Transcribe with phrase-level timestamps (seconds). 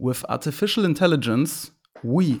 [0.00, 2.40] With artificial intelligence, we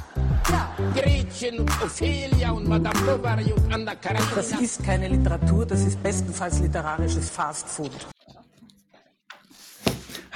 [0.93, 4.27] Gretchen und Ophelia und Madame Bovary und Anna Karenina.
[4.35, 7.91] Das ist keine Literatur, das ist bestenfalls literarisches Fastfood.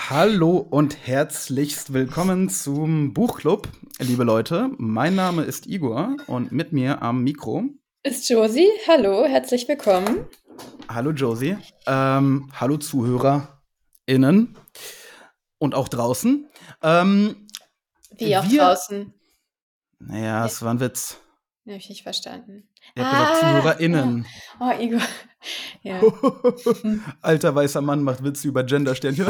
[0.09, 3.67] Hallo und herzlichst willkommen zum Buchclub,
[3.99, 4.69] liebe Leute.
[4.77, 7.63] Mein Name ist Igor und mit mir am Mikro.
[8.03, 8.69] Ist Josie.
[8.87, 10.27] Hallo, herzlich willkommen.
[10.87, 11.57] Hallo Josie.
[11.87, 14.55] Ähm, hallo ZuhörerInnen
[15.57, 16.47] und auch draußen.
[16.83, 17.47] Ähm,
[18.17, 19.11] Wie auch Wir- draußen.
[19.99, 21.19] Naja, es war ein Witz.
[21.67, 22.69] Habe ich nicht verstanden.
[22.95, 24.25] Ihr habt gesagt ZuhörerInnen.
[24.59, 25.01] Oh, Igor.
[25.83, 26.01] Ja.
[27.21, 29.27] Alter weißer Mann macht Witze über Gendersternchen.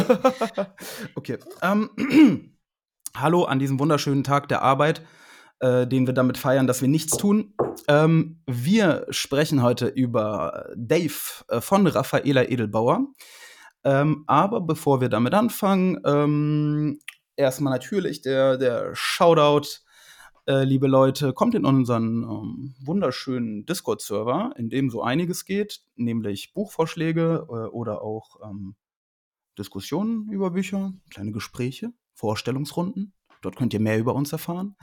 [1.15, 1.39] okay.
[1.61, 1.89] Ähm,
[3.17, 5.01] hallo an diesem wunderschönen Tag der Arbeit,
[5.59, 7.53] äh, den wir damit feiern, dass wir nichts tun.
[7.89, 13.05] Ähm, wir sprechen heute über Dave äh, von Raffaela Edelbauer.
[13.83, 16.99] Ähm, aber bevor wir damit anfangen, ähm,
[17.35, 19.84] erstmal natürlich der, der Shoutout
[20.47, 26.53] äh, liebe Leute, kommt in unseren ähm, wunderschönen Discord-Server, in dem so einiges geht, nämlich
[26.53, 28.75] Buchvorschläge äh, oder auch ähm,
[29.57, 33.13] Diskussionen über Bücher, kleine Gespräche, Vorstellungsrunden.
[33.41, 34.75] Dort könnt ihr mehr über uns erfahren.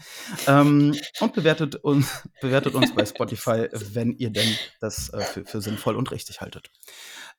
[0.46, 5.60] Ähm, und bewertet uns, bewertet uns bei Spotify, wenn ihr denn das äh, für, für
[5.60, 6.70] sinnvoll und richtig haltet.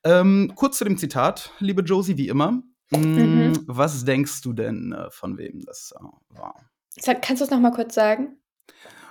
[0.04, 2.62] Ähm, kurz zu dem Zitat, liebe Josie, wie immer.
[2.90, 3.64] Mm, Mhm.
[3.66, 6.54] Was denkst du denn, äh, von wem das äh, war?
[7.02, 8.38] Kannst du es nochmal kurz sagen?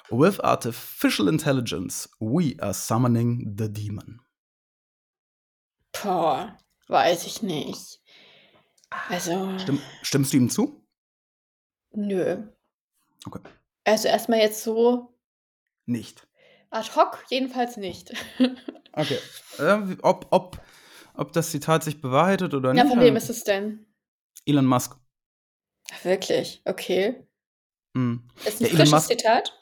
[0.10, 4.22] With artificial intelligence, we are summoning the demon.
[5.92, 6.58] Boah,
[6.88, 8.00] weiß ich nicht.
[9.10, 10.86] Also, Stimm, stimmst du ihm zu?
[11.96, 12.44] nö.
[13.26, 13.40] Okay.
[13.86, 15.16] Also erstmal jetzt so
[15.86, 16.28] Nicht.
[16.70, 18.14] ad hoc, jedenfalls nicht.
[18.96, 19.18] Okay.
[19.58, 20.62] Äh, ob, ob,
[21.16, 22.94] ob das Zitat sich bewahrheitet oder ja, nicht?
[22.94, 23.88] von wem ist es denn?
[24.46, 24.96] Elon Musk.
[25.92, 26.62] Ach, wirklich?
[26.66, 27.28] Okay.
[27.96, 28.24] Hm.
[28.46, 29.54] Ist ein Ja, frisches Zitat?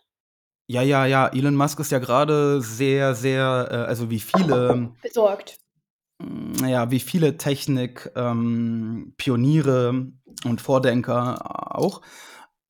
[0.67, 1.27] Ja, ja, ja.
[1.27, 5.57] Elon Musk ist ja gerade sehr, sehr, äh, also wie viele, Besorgt.
[6.19, 10.11] naja, wie viele Technik-Pioniere
[10.45, 12.01] und Vordenker auch,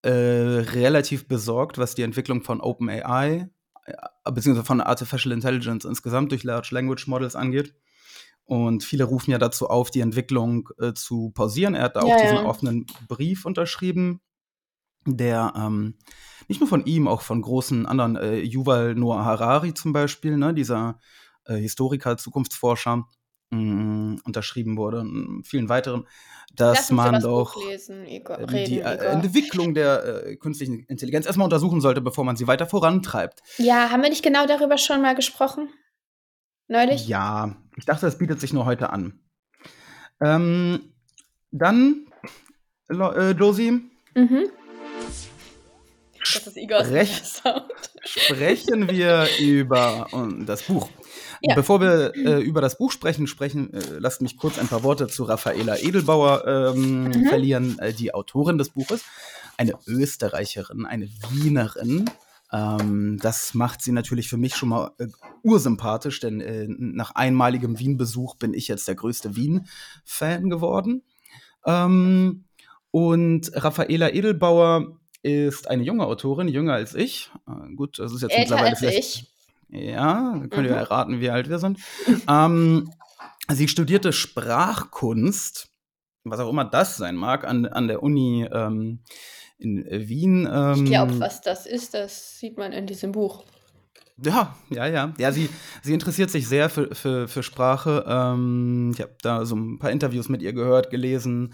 [0.04, 3.50] äh, relativ besorgt, was die Entwicklung von OpenAI,
[3.86, 7.76] äh, beziehungsweise von Artificial Intelligence insgesamt durch Large Language Models angeht.
[8.46, 11.76] Und viele rufen ja dazu auf, die Entwicklung äh, zu pausieren.
[11.76, 12.46] Er hat da auch Ja, diesen ja.
[12.46, 14.22] offenen Brief unterschrieben,
[15.06, 15.96] der ähm,
[16.48, 20.54] nicht nur von ihm, auch von großen anderen, äh, Yuval Noah Harari zum Beispiel, ne,
[20.54, 21.00] dieser
[21.46, 23.08] äh, Historiker, Zukunftsforscher,
[23.52, 26.08] mh, unterschrieben wurde, und vielen weiteren,
[26.56, 28.38] dass man doch lesen, Igor.
[28.38, 29.06] äh, Reden, die äh.
[29.08, 33.42] Entwicklung der äh, künstlichen Intelligenz erstmal untersuchen sollte, bevor man sie weiter vorantreibt.
[33.58, 35.70] Ja, haben wir nicht genau darüber schon mal gesprochen?
[36.68, 37.08] Neulich?
[37.08, 39.20] Ja, ich dachte, das bietet sich nur heute an.
[40.22, 40.94] Ähm,
[41.52, 42.06] dann,
[42.90, 43.82] äh, Josie,
[44.14, 44.44] Mhm.
[46.24, 47.26] Das ist Igors Recht.
[47.26, 47.66] Sound.
[48.04, 50.90] sprechen wir über äh, das Buch.
[51.42, 51.56] Ja.
[51.56, 55.08] Bevor wir äh, über das Buch sprechen, sprechen, äh, lasst mich kurz ein paar Worte
[55.08, 57.26] zu Raffaela Edelbauer ähm, Mhm.
[57.28, 59.04] verlieren, äh, die Autorin des Buches.
[59.58, 62.10] Eine Österreicherin, eine Wienerin.
[62.54, 65.08] Ähm, das macht sie natürlich für mich schon mal äh,
[65.44, 71.04] ursympathisch, denn äh, nach einmaligem Wien-Besuch bin ich jetzt der größte Wien-Fan geworden.
[71.66, 72.46] Ähm,
[72.92, 77.32] und Raffaela Edelbauer ist eine junge Autorin, jünger als ich.
[77.48, 78.98] Äh, gut, das ist jetzt Älter mittlerweile als vielleicht.
[79.00, 79.28] ich.
[79.70, 80.80] Ja, dann könnt ihr Mhm.
[80.80, 81.80] erraten, wie alt wir sind.
[82.28, 82.92] ähm,
[83.50, 85.70] sie studierte Sprachkunst,
[86.24, 89.00] was auch immer das sein mag, an, an der Uni ähm,
[89.58, 90.48] in Wien.
[90.52, 93.44] Ähm, Ich glaube, was das ist, das sieht man in diesem Buch.
[94.24, 95.14] Ja, ja, ja.
[95.18, 95.50] Ja, sie,
[95.82, 98.06] sie interessiert sich sehr für, für, für Sprache.
[98.08, 101.54] Ähm, ich habe da so ein paar Interviews mit ihr gehört, gelesen.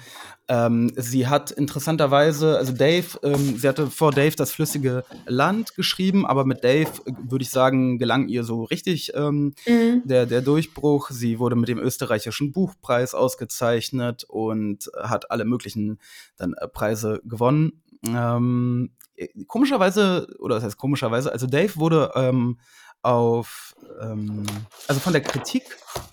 [0.50, 6.26] Ähm, sie hat interessanterweise, also Dave, ähm, sie hatte vor Dave das flüssige Land geschrieben,
[6.26, 10.02] aber mit Dave, äh, würde ich sagen, gelang ihr so richtig ähm, Mhm.
[10.06, 11.10] der, der Durchbruch.
[11.10, 16.00] Sie wurde mit dem österreichischen Buchpreis ausgezeichnet und hat alle möglichen
[16.38, 17.82] dann, äh, Preise gewonnen.
[18.06, 19.07] Ähm, äh,
[19.48, 22.60] komischerweise, oder das heißt komischerweise, also Dave wurde ähm,
[23.02, 24.46] auf, ähm,
[24.88, 25.64] also von der Kritik,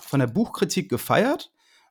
[0.08, 1.50] von der Buchkritik gefeiert.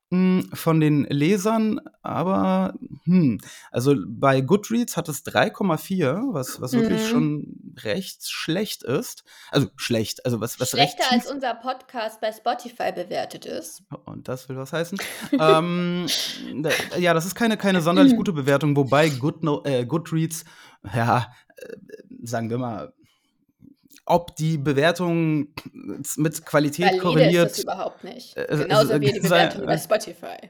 [0.09, 2.75] mh, von den Lesern, aber
[3.05, 3.39] hm,
[3.71, 7.07] also bei Goodreads hat es 3,4, was, was wirklich Mhm.
[7.07, 9.23] schon recht schlecht ist.
[9.49, 13.81] Also schlecht, also was, was Schlechter als unser Podcast bei Spotify bewertet ist.
[14.05, 14.99] Und das will was heißen.
[15.39, 16.05] ähm,
[16.99, 20.45] ja, das ist keine, keine sonderlich gute Bewertung, wobei Good äh, Goodreads,
[20.95, 21.75] ja, äh,
[22.23, 22.93] sagen wir mal,
[24.05, 25.53] ob die Bewertung
[26.17, 27.45] mit Qualität Valide korreliert.
[27.51, 28.35] ist das überhaupt nicht.
[28.35, 30.49] Äh, Genauso äh, wie die sei- Bewertung bei Spotify.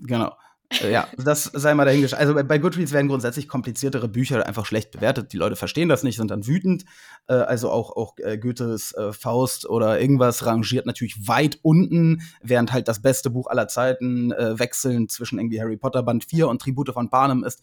[0.00, 0.34] Genau.
[0.80, 2.20] Ja, das sei mal dahingestellt.
[2.20, 5.32] Also bei, Goodreads werden grundsätzlich kompliziertere Bücher einfach schlecht bewertet.
[5.32, 6.84] Die Leute verstehen das nicht, sind dann wütend.
[7.28, 12.72] Äh, also auch, auch äh, Goethes äh, Faust oder irgendwas rangiert natürlich weit unten, während
[12.72, 16.60] halt das beste Buch aller Zeiten äh, wechselnd zwischen irgendwie Harry Potter Band 4 und
[16.60, 17.60] Tribute von Panem ist.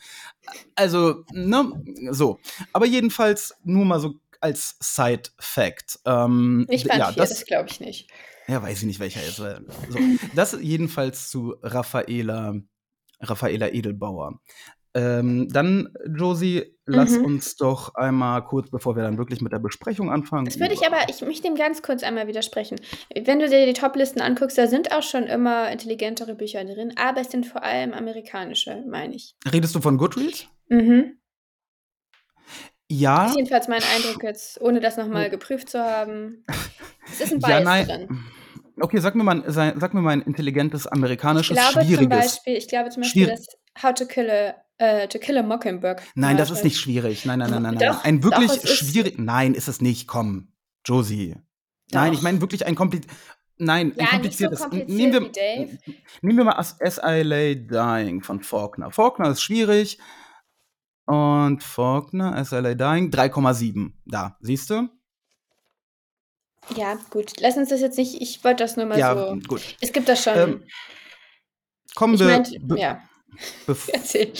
[0.75, 1.71] Also, ne,
[2.11, 2.39] so.
[2.73, 5.99] Aber jedenfalls nur mal so als Side-Fact.
[6.05, 8.09] Ähm, Ich fand ja, vier, das, das, glaube ich nicht.
[8.47, 9.39] ja, weiß ich nicht, welcher jetzt.
[9.39, 9.59] war.
[9.89, 9.99] So,
[10.35, 12.55] das jedenfalls zu Raffaela,
[13.21, 14.39] Raffaela Edelbauer.
[14.95, 17.25] Ähm, dann, Josie, lass Mhm.
[17.25, 20.45] uns doch einmal kurz, bevor wir dann wirklich mit der Besprechung anfangen.
[20.45, 22.81] Das würde ich aber, ich möchte dem ganz kurz einmal widersprechen.
[23.15, 27.21] Wenn du dir die Top-Listen anguckst, da sind auch schon immer intelligentere Bücher drin, aber
[27.21, 29.35] es sind vor allem amerikanische, meine ich.
[29.51, 30.47] Redest du von Goodreads?
[30.69, 31.19] Mhm.
[32.91, 33.23] Ja.
[33.25, 36.43] Das ist jedenfalls mein Eindruck jetzt, ohne das nochmal geprüft zu haben.
[37.11, 37.85] Es ist ein Ja, Bias nein.
[37.87, 38.19] drin.
[38.81, 42.09] Okay, sag mir mal, sag mir mal ein intelligentes, Ich amerikanisches, glaube zum schwieriges.
[42.09, 43.45] Beispiel, ich glaube zum Beispiel, dass
[43.81, 46.01] How to Kill a, äh, to Kill a Mockingbird.
[46.15, 47.25] Nein, das ist nicht schwierig.
[47.25, 47.87] Nein, nein, nein, nein, nein.
[47.93, 49.17] Doch, ein doch, wirklich ist- schwierig.
[49.19, 50.07] Nein, ist es nicht.
[50.07, 50.53] Komm,
[50.85, 51.35] Josie.
[51.91, 52.23] Nein, ich Doch.
[52.23, 53.11] meine wirklich ein kompliziert.
[53.57, 54.59] Nein, ein Ja, nicht so kompliziertes.
[54.61, 55.77] kompliziert nehmen, wir, Dave.
[56.21, 58.89] nehmen wir mal As I Lay Dying von Faulkner.
[58.91, 59.97] Faulkner ist schwierig.
[61.05, 63.93] Und Faulkner, As I Lay Dying, 3,7.
[64.05, 64.87] Da, siehst du?
[66.75, 67.33] Ja, gut.
[67.39, 69.35] Lass uns das jetzt nicht, ich wollte das nur mal Ja, so.
[69.47, 69.61] gut.
[69.81, 70.37] Es gibt das schon.
[70.37, 70.63] Ähm,
[71.95, 72.27] Kommen ich wir.
[72.27, 73.01] meinte, be- ja,
[73.93, 74.31] erzähl.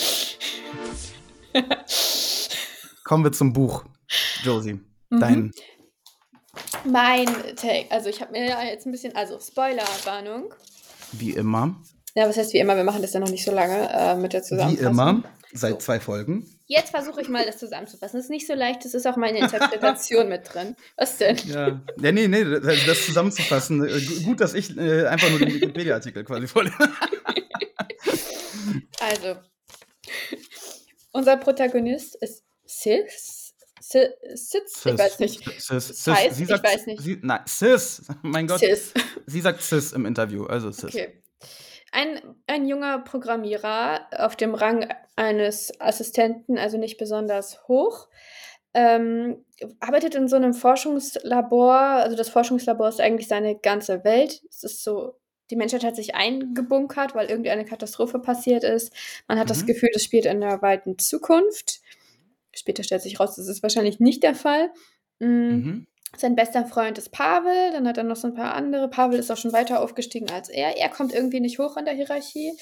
[3.04, 3.84] kommen wir zum Buch,
[4.44, 4.80] Josie.
[5.10, 5.20] Mhm.
[5.20, 5.52] Dein.
[6.86, 7.26] Mein
[7.56, 10.54] Take, also ich habe mir jetzt ein bisschen, also Spoilerwarnung.
[11.14, 11.82] Wie immer.
[12.16, 14.34] Ja, was heißt wie immer, wir machen das ja noch nicht so lange äh, mit
[14.34, 14.90] der Wie Zusammenfassung.
[14.92, 15.24] immer.
[15.54, 16.46] Seit zwei Folgen.
[16.72, 18.16] Jetzt versuche ich mal, das zusammenzufassen.
[18.18, 20.76] Das ist nicht so leicht, das ist auch meine Interpretation mit drin.
[20.98, 21.36] Was denn?
[21.48, 21.82] Ja.
[22.00, 23.84] ja, nee, nee, das, das zusammenzufassen.
[23.88, 26.76] äh, gu- Gut, dass ich äh, einfach nur den Wikipedia-Artikel quasi vorlese.
[29.00, 29.40] Also,
[31.12, 33.54] unser Protagonist ist Sis.
[33.82, 34.86] Sis, Sis?
[34.86, 35.44] Ich weiß nicht.
[35.60, 36.06] Sis, Sis,
[36.36, 37.02] sie ich weiß nicht.
[37.02, 38.04] Sie, nein, Sis.
[38.22, 38.60] Mein Gott.
[38.60, 38.94] Sis.
[39.26, 40.84] Sie sagt Sis im Interview, also Sis.
[40.94, 41.24] Okay.
[41.92, 48.08] Ein, ein junger Programmierer auf dem Rang eines Assistenten, also nicht besonders hoch,
[48.74, 49.44] ähm,
[49.80, 51.74] arbeitet in so einem Forschungslabor.
[51.74, 54.42] Also das Forschungslabor ist eigentlich seine ganze Welt.
[54.50, 55.16] Es ist so,
[55.50, 58.94] die Menschheit hat sich eingebunkert, weil irgendeine Katastrophe passiert ist.
[59.28, 59.68] Man hat das Mhm.
[59.68, 61.82] Gefühl, es spielt in der weiten Zukunft.
[62.54, 64.72] Später stellt sich raus, das ist wahrscheinlich nicht der Fall.
[65.20, 65.26] Mm.
[65.26, 65.88] Mhm.
[66.18, 68.90] Sein bester Freund ist Pavel, dann hat er noch so ein paar andere.
[68.90, 70.78] Pavel ist auch schon weiter aufgestiegen als er.
[70.78, 72.54] Er kommt irgendwie nicht hoch in der Hierarchie.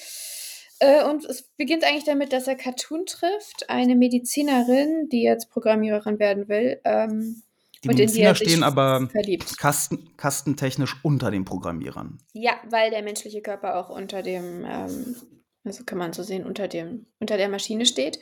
[0.79, 6.19] Äh, und es beginnt eigentlich damit, dass er Cartoon trifft, eine Medizinerin, die jetzt Programmiererin
[6.19, 6.79] werden will.
[6.83, 7.41] Ähm,
[7.83, 9.57] Die und in die Mediziner er sich stehen aber verliebt.
[9.57, 12.19] Kasten, kastentechnisch unter den Programmierern.
[12.33, 15.15] Ja, weil der menschliche Körper auch unter dem, ähm,
[15.63, 18.19] also kann man so sehen, unter dem, unter der Maschine steht.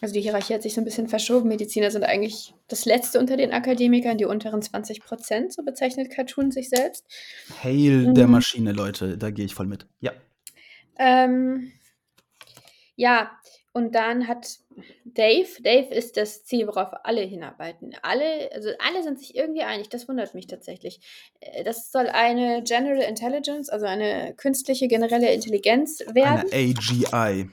[0.00, 1.48] Also die Hierarchie hat sich so ein bisschen verschoben.
[1.48, 6.50] Mediziner sind eigentlich das Letzte unter den Akademikern, die unteren 20 Prozent, so bezeichnet Cartoon
[6.50, 7.04] sich selbst.
[7.62, 8.32] Hail der Mhm.
[8.32, 9.86] Maschine, Leute, da gehe ich voll mit.
[10.00, 10.12] Ja.
[10.98, 11.72] Ähm,
[12.96, 13.30] ja,
[13.72, 14.58] und dann hat
[15.04, 17.94] Dave, Dave ist das Ziel, worauf alle hinarbeiten.
[18.02, 21.00] Alle, also alle sind sich irgendwie einig, das wundert mich tatsächlich.
[21.40, 26.50] Äh, Das soll eine General Intelligence, also eine künstliche generelle Intelligenz werden.
[26.52, 27.48] Eine AGI.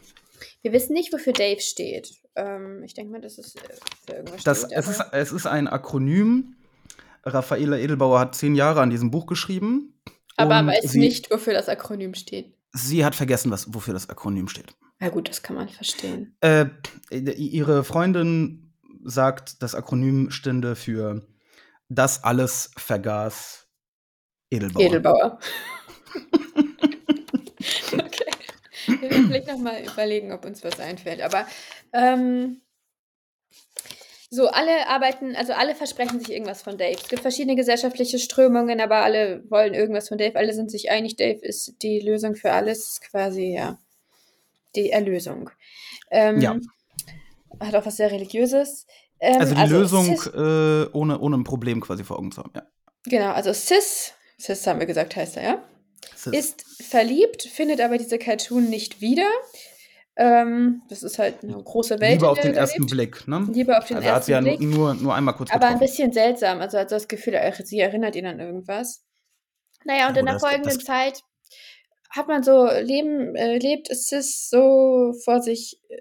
[0.62, 2.10] Wir wissen nicht, wofür Dave steht.
[2.36, 3.60] Ähm, ich denke mal, dass es äh,
[4.06, 4.72] für irgendwas Das, steht.
[4.77, 6.56] es, ist, es ist ein Akronym.
[7.24, 10.00] Raffaela Edelbauer hat zehn Jahre an diesem Buch geschrieben.
[10.38, 12.53] aber weiß sie, nicht, wofür das Akronym steht.
[12.74, 14.75] Sie hat vergessen, was, wofür das Akronym steht.
[15.00, 16.36] Na gut, das kann man verstehen.
[16.41, 16.65] Äh,
[17.12, 21.25] ihre Freundin sagt, das Akronym stünde für
[21.89, 23.67] Das alles vergaß
[24.50, 24.84] Edelbauer.
[24.86, 25.39] Edelbauer.
[27.94, 28.32] okay.
[29.01, 31.22] Wir vielleicht nochmal überlegen, ob uns was einfällt.
[31.22, 31.48] Aber
[31.94, 32.62] ähm,
[34.30, 36.98] so, alle arbeiten, also alle versprechen sich irgendwas von Dave.
[37.01, 40.36] Es gibt verschiedene gesellschaftliche Strömungen, aber alle wollen irgendwas von Dave.
[40.36, 43.77] Alle sind sich einig, Dave ist die Lösung für alles, quasi, ja.
[44.75, 45.50] Die Erlösung.
[46.12, 46.58] Ähm, Ja.
[47.62, 48.86] Hat auch was sehr Religiöses.
[49.20, 50.27] Ähm, Also die Lösung Cis-
[50.86, 52.51] äh, ohne, ohne ein Problem quasi vor Augen zu haben.
[52.54, 52.63] Ja.
[53.06, 55.63] Genau, also Cis, Cis haben wir gesagt, heißt er, ja?
[56.34, 59.30] Ist verliebt, findet aber diese Cartoon nicht wieder.
[60.16, 62.13] Ähm, das ist halt eine große Welt.
[62.13, 62.92] Liebe in auf den er ersten lebt.
[62.92, 63.48] Blick, ne?
[63.51, 64.68] Liebe auf den also er hat sie ersten ja Blick.
[64.70, 65.80] nur, nur einmal kurz Aber ein getroffen.
[65.88, 66.60] bisschen seltsam.
[66.60, 69.04] Also hat so das Gefühl, sie erinnert ihn an irgendwas.
[69.86, 71.22] Naja, und Ja, in der folgenden Zeit
[72.10, 75.98] hat man so leben, äh, lebt Sis so vor sich äh,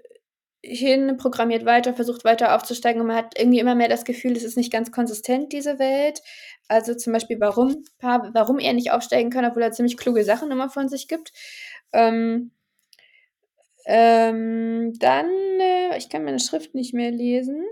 [0.67, 4.43] hin, programmiert weiter, versucht weiter aufzusteigen und man hat irgendwie immer mehr das Gefühl, es
[4.43, 6.21] ist nicht ganz konsistent, diese Welt.
[6.67, 10.69] Also zum Beispiel, warum, warum er nicht aufsteigen kann, obwohl er ziemlich kluge Sachen immer
[10.69, 11.31] von sich gibt.
[11.93, 12.51] Ähm,
[13.85, 15.29] ähm, dann,
[15.61, 17.63] äh, ich kann meine Schrift nicht mehr lesen.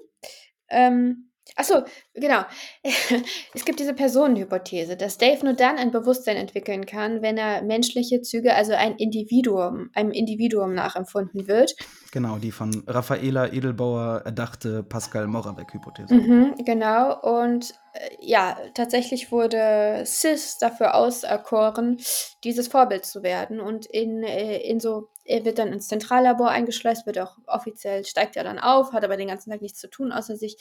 [0.69, 1.83] Ähm, achso,
[2.13, 2.41] genau.
[3.53, 8.21] es gibt diese Personenhypothese, dass Dave nur dann ein Bewusstsein entwickeln kann, wenn er menschliche
[8.21, 11.75] Züge, also ein Individuum, einem Individuum nachempfunden wird.
[12.11, 16.13] Genau, die von Raffaela Edelbauer erdachte Pascal-Moravec-Hypothese.
[16.13, 17.19] Mhm, genau.
[17.21, 21.97] Und äh, ja, tatsächlich wurde Sis dafür auserkoren,
[22.43, 23.59] dieses Vorbild zu werden.
[23.59, 28.35] Und in, äh, in so, er wird dann ins Zentrallabor eingeschleust, wird auch offiziell, steigt
[28.35, 30.57] er dann auf, hat aber den ganzen Tag nichts zu tun, außer sich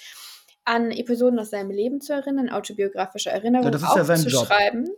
[0.67, 4.49] an Episoden aus seinem Leben zu erinnern, autobiografische Erinnerungen Ja, das ist ja sein Job.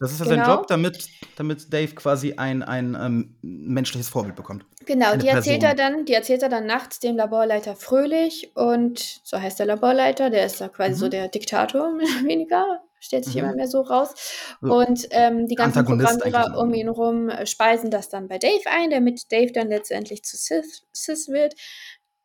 [0.01, 0.45] Das ist ja genau.
[0.45, 4.65] sein Job, damit, damit Dave quasi ein, ein ähm, menschliches Vorbild bekommt.
[4.85, 5.79] Genau, Eine die erzählt Person.
[5.79, 10.31] er dann, die erzählt er dann nachts dem Laborleiter Fröhlich und so heißt der Laborleiter,
[10.31, 11.11] der ist da quasi so Mhm.
[11.11, 13.41] der Diktator, mehr oder weniger, stellt sich Mhm.
[13.41, 14.15] immer mehr so raus.
[14.61, 14.73] So.
[14.73, 18.91] Und ähm, die ganzen Programmierer um ihn rum äh, speisen das dann bei Dave ein,
[18.91, 21.55] damit Dave dann letztendlich zu Sith, Sith wird.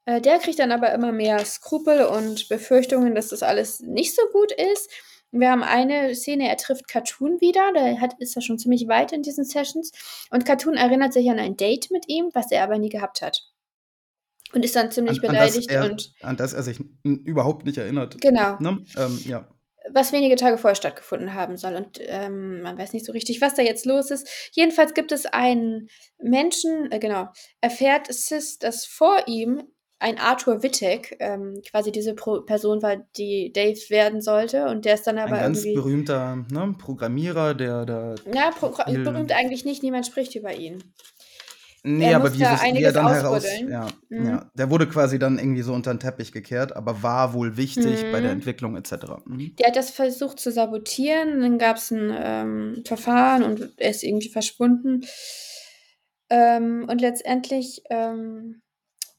[0.05, 4.21] Äh, der kriegt dann aber immer mehr Skrupel und Befürchtungen, dass das alles nicht so
[4.31, 4.89] gut ist.
[5.31, 9.13] Wir haben eine Szene, er trifft Cartoon wieder, da hat, ist er schon ziemlich weit
[9.13, 9.91] in diesen Sessions.
[10.29, 13.47] Und Cartoon erinnert sich an ein Date mit ihm, was er aber nie gehabt hat.
[14.53, 17.77] Und ist dann ziemlich An, an, beleidigt er, und an das er sich überhaupt nicht
[17.77, 18.19] erinnert.
[18.19, 18.83] genau, Ne?
[18.97, 19.47] Ähm, ja.
[19.89, 21.75] was wenige Tage vorher stattgefunden haben soll.
[21.75, 24.27] Und ähm, man weiß nicht so richtig, was da jetzt los ist.
[24.51, 25.87] Jedenfalls gibt es einen
[26.21, 27.29] Menschen, äh, genau,
[27.61, 29.63] erfährt Sis, dass vor ihm
[30.01, 34.65] ein Arthur Wittek ähm, quasi diese Pro Person war, die Dave werden sollte.
[34.67, 35.75] Und der ist dann Ein aber ganz irgendwie.
[35.75, 38.15] berühmter ne, Programmierer, der da.
[38.87, 40.83] Viel- berühmt eigentlich nicht, niemand spricht über ihn.
[41.83, 43.43] Nee, Er aber wie, da wie er dann heraus.
[43.67, 44.25] Ja, Mhm.
[44.27, 44.51] ja.
[44.53, 48.19] Der wurde quasi dann irgendwie so unter den Teppich gekehrt, aber war wohl wichtig bei
[48.21, 48.37] der Mhm.
[48.37, 48.93] Entwicklung etc.
[49.25, 49.55] Mhm.
[49.57, 54.03] Der hat das versucht zu sabotieren, dann gab es ein ähm, Verfahren und er ist
[54.03, 55.01] irgendwie verschwunden.
[56.29, 58.61] Ähm, und letztendlich, ähm,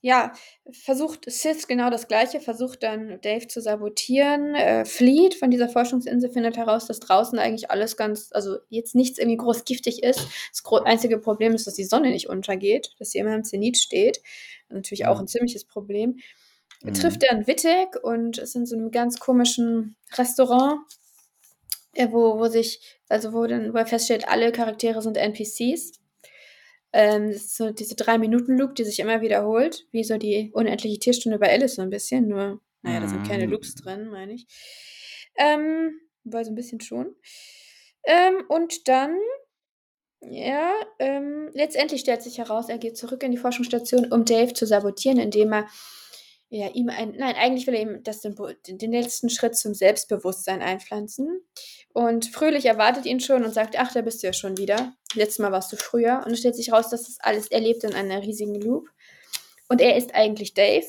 [0.03, 0.33] ja,
[0.71, 6.31] versucht Sith genau das Gleiche, versucht dann Dave zu sabotieren, äh, flieht von dieser Forschungsinsel,
[6.31, 10.27] findet heraus, dass draußen eigentlich alles ganz, also jetzt nichts irgendwie groß giftig ist.
[10.51, 14.21] Das einzige Problem ist, dass die Sonne nicht untergeht, dass sie immer im Zenit steht.
[14.69, 15.25] Natürlich auch Mhm.
[15.25, 16.19] ein ziemliches Problem.
[16.83, 16.95] Mhm.
[16.95, 20.81] Trifft einen Wittek und ist in so einem ganz komischen Restaurant,
[21.95, 25.93] äh, wo, wo sich, also wo, dann, wo er feststellt, alle Charaktere sind NPCs.
[26.93, 31.39] Ähm, das ist so diese Drei-Minuten-Loop, die sich immer wiederholt, wie so die unendliche Tierstunde
[31.39, 33.53] bei Alice so ein bisschen, nur, naja, da sind keine Mhm.
[33.53, 34.47] Loops drin, meine ich.
[35.37, 37.15] Ähm, wobei so ein bisschen schon.
[38.05, 39.17] Ähm, und dann,
[40.21, 44.67] ja, ähm, letztendlich stellt sich heraus, er geht zurück in die Forschungsstation, um Dave zu
[44.67, 45.67] sabotieren, indem er
[46.55, 51.41] ja, ihm ein, nein, eigentlich will er ihm das den, letzten Schritt zum Selbstbewusstsein einpflanzen.
[51.95, 54.93] Und Fröhlich erwartet ihn schon und sagt, ach, da bist du ja schon wieder.
[55.15, 56.23] Letztes Mal warst du früher.
[56.27, 58.89] Und es stellt sich raus, dass das alles, er lebt in einer riesigen Loop.
[59.69, 60.85] Und er ist eigentlich Dave.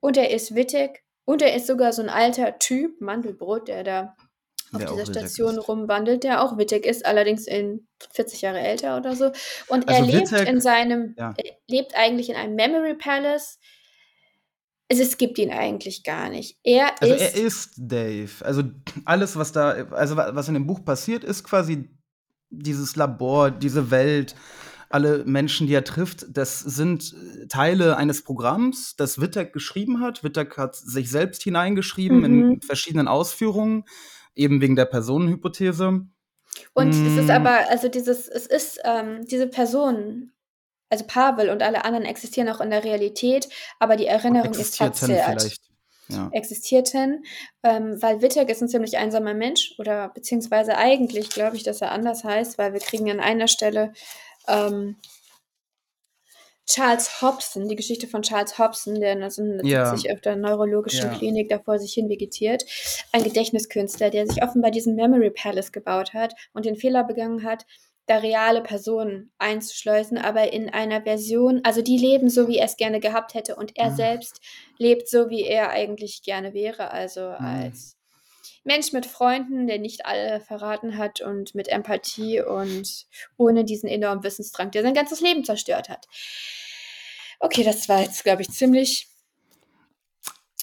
[0.00, 1.02] Und er ist Wittek.
[1.26, 4.16] Und er ist sogar so ein alter Typ, Mandelbrot, der da
[4.72, 5.68] auf Der dieser Station ist.
[5.68, 9.26] rumwandelt, der auch Wittek ist, allerdings in 40 Jahre älter oder so.
[9.68, 11.34] Und er Also lebt Wittek- in seinem, ja.
[11.36, 13.58] er lebt eigentlich in einem Memory Palace.
[14.92, 16.58] Also es gibt ihn eigentlich gar nicht.
[16.62, 18.30] Er Also ist, er ist Dave.
[18.42, 18.62] Also
[19.06, 21.88] alles, was da, also wa- was in dem Buch passiert, ist quasi
[22.50, 24.34] dieses Labor, diese Welt,
[24.90, 30.22] alle Menschen, die er trifft, das sind äh, Teile eines Programms, das Wittek geschrieben hat.
[30.24, 32.24] Wittek hat sich selbst hineingeschrieben Mhm.
[32.52, 33.84] in verschiedenen Ausführungen,
[34.34, 36.02] eben wegen der Personenhypothese.
[36.74, 37.30] und es ist Mm.
[37.30, 40.31] aber, also dieses, es ist, ähm, diese Person,
[40.92, 43.48] also Pavel und alle anderen existieren auch in der Realität,
[43.80, 45.40] aber die Erinnerung ist verzerrt.
[45.40, 45.60] vielleicht.
[46.08, 46.28] Ja.
[46.32, 47.24] existierten,
[47.62, 51.92] ähm, weil Wittek ist ein ziemlich einsamer Mensch oder beziehungsweise eigentlich glaube ich, dass er
[51.92, 53.94] anders heißt, weil wir kriegen an einer Stelle
[54.46, 54.96] ähm,
[56.66, 59.70] Charles Hobson, die Geschichte von Charles Hobson, der 1970
[60.08, 60.14] Ja.
[60.14, 61.16] auf der neurologischen Ja.
[61.18, 62.64] Klinik da vor sich hin vegetiert,
[63.12, 67.64] ein Gedächtniskünstler, der sich offenbar diesen Memory Palace gebaut hat und den Fehler begangen hat,
[68.12, 72.76] da reale Personen einzuschleusen, aber in einer Version, also die leben so, wie er es
[72.76, 73.96] gerne gehabt hätte und er Mhm.
[73.96, 74.40] selbst
[74.78, 77.46] lebt so, wie er eigentlich gerne wäre, also Mhm.
[77.46, 77.96] als
[78.64, 84.24] Mensch mit Freunden, der nicht alle verraten hat und mit Empathie und ohne diesen enormen
[84.24, 86.06] Wissensdrang, der sein ganzes Leben zerstört hat.
[87.40, 89.08] Okay, das war jetzt, glaube ich, ziemlich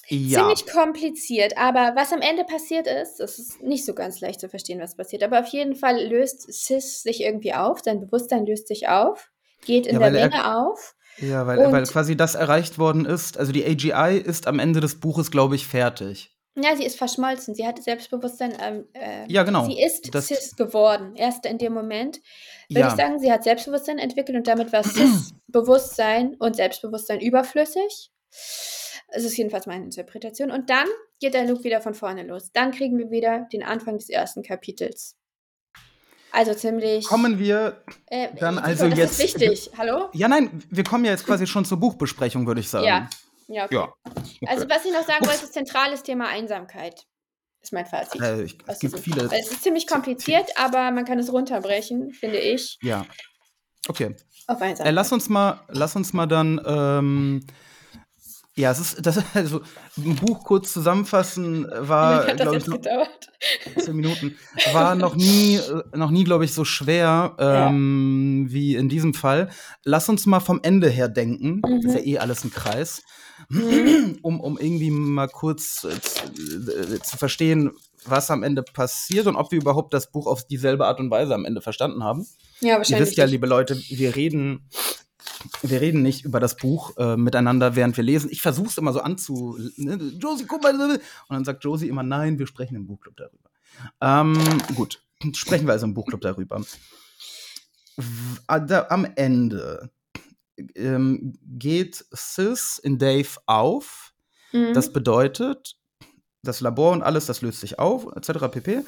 [0.09, 0.39] Ja.
[0.39, 4.49] Ziemlich kompliziert, aber was am Ende passiert ist, das ist nicht so ganz leicht zu
[4.49, 5.21] verstehen, was passiert.
[5.23, 9.29] Aber auf jeden Fall löst Sis sich irgendwie auf, sein Bewusstsein löst sich auf,
[9.65, 10.95] geht in Ja, der er- Menge auf.
[11.19, 13.37] Ja, weil, weil quasi das erreicht worden ist.
[13.37, 16.33] Also die AGI ist am Ende des Buches, glaube ich, fertig.
[16.55, 18.53] Ja, sie ist verschmolzen, sie hat Selbstbewusstsein.
[18.61, 19.65] Ähm, äh, Ja, genau.
[19.65, 21.15] Sie ist Das- Sis geworden.
[21.15, 22.19] Erst in dem Moment
[22.69, 22.87] würde Ja.
[22.87, 28.11] ich sagen, sie hat Selbstbewusstsein entwickelt und damit war Sis Bewusstsein und Selbstbewusstsein überflüssig.
[29.13, 30.51] Das ist jedenfalls meine Interpretation.
[30.51, 30.87] Und dann
[31.19, 32.51] geht der Loop wieder von vorne los.
[32.53, 35.15] Dann kriegen wir wieder den Anfang des ersten Kapitels.
[36.31, 37.05] Also ziemlich.
[37.07, 37.83] Kommen wir.
[38.07, 39.71] äh, dann Nico, also das jetzt- Ist wichtig.
[39.77, 40.09] Hallo?
[40.13, 42.85] Ja, nein, wir kommen ja jetzt quasi schon zur Buchbesprechung, würde ich sagen.
[42.85, 43.09] Ja.
[43.47, 43.75] Ja, okay.
[43.75, 43.93] Ja.
[44.47, 47.03] Also, was ich noch sagen wollte, ist zentrales Thema Einsamkeit.
[47.61, 48.21] Ist mein Fazit.
[48.21, 49.25] Äh, ich, es gibt diesem- viele.
[49.35, 53.07] Es ist ziemlich kompliziert, aber man kann es runterbrechen, finde ich, Ja.
[53.87, 54.15] Okay.
[54.45, 54.85] auf Einsamkeit.
[54.85, 56.61] Äh, lass uns mal, lass uns mal dann.
[56.63, 57.43] Ähm,
[58.59, 59.61] ja, es ist das also
[59.97, 63.31] ein Buch kurz zusammenfassen war, glaube ich, noch, gedauert?
[63.77, 64.35] zehn Minuten.
[64.73, 69.49] War noch nie, äh, noch nie, glaube ich, so schwer ähm, wie in diesem Fall.
[69.85, 71.61] Lass uns mal vom Ende her denken.
[71.65, 71.87] Mhm.
[71.87, 73.01] Ist ja eh alles ein Kreis.
[74.21, 77.71] Um, um irgendwie mal kurz äh, zu, äh, zu verstehen,
[78.05, 81.33] was am Ende passiert und ob wir überhaupt das Buch auf dieselbe Art und Weise
[81.35, 82.27] am Ende verstanden haben.
[82.59, 83.07] Ja, Ihr wahrscheinlich.
[83.07, 84.67] wisst ja, liebe Leute, wir reden,
[85.61, 88.29] wir reden nicht über das Buch äh, miteinander, während wir lesen.
[88.31, 89.57] Ich versuche es immer so anzu.
[89.77, 89.95] Ne?
[90.19, 90.73] Josie, guck mal.
[90.79, 93.49] Und dann sagt Josie immer, nein, wir sprechen im Buchclub darüber.
[94.01, 94.37] Ähm,
[94.75, 95.01] gut,
[95.33, 96.61] sprechen wir also im Buchclub darüber.
[98.47, 99.89] Am Ende
[100.75, 104.13] ähm, geht Sis in Dave auf.
[104.51, 104.73] Mhm.
[104.73, 105.75] Das bedeutet,
[106.43, 108.47] das Labor und alles, das löst sich auf, etc.
[108.51, 108.83] pp.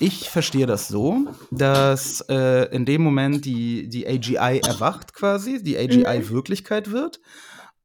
[0.00, 5.78] Ich verstehe das so, dass äh, in dem Moment die, die AGI erwacht quasi, die
[5.78, 6.28] AGI Mhm.
[6.30, 7.20] Wirklichkeit wird.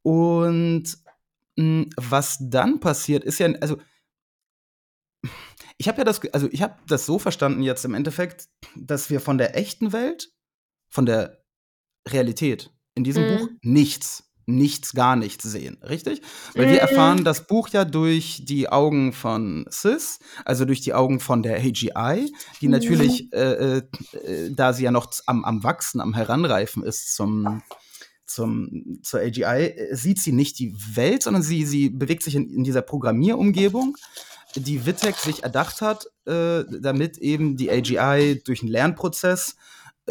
[0.01, 0.97] Und
[1.55, 3.77] mh, was dann passiert, ist ja, also
[5.77, 9.21] ich habe ja das, also ich habe das so verstanden jetzt im Endeffekt, dass wir
[9.21, 10.29] von der echten Welt,
[10.89, 11.43] von der
[12.07, 13.27] Realität in diesem Mhm.
[13.27, 16.21] Buch nichts, nichts, gar nichts sehen, richtig?
[16.55, 16.81] Weil wir Mhm.
[16.81, 21.57] erfahren das Buch ja durch die Augen von Sis, also durch die Augen von der
[21.59, 22.31] AGI,
[22.61, 22.71] die Mhm.
[22.71, 23.81] natürlich, äh, äh,
[24.13, 27.61] äh, da sie ja noch am, am Wachsen, am Heranreifen ist zum,
[28.25, 32.49] zum, zur AGI, äh, sieht sie nicht die Welt, sondern sie, sie bewegt sich in,
[32.49, 33.95] in dieser Programmierumgebung,
[34.55, 39.55] die Wittek sich erdacht hat, äh, damit eben die AGI durch einen Lernprozess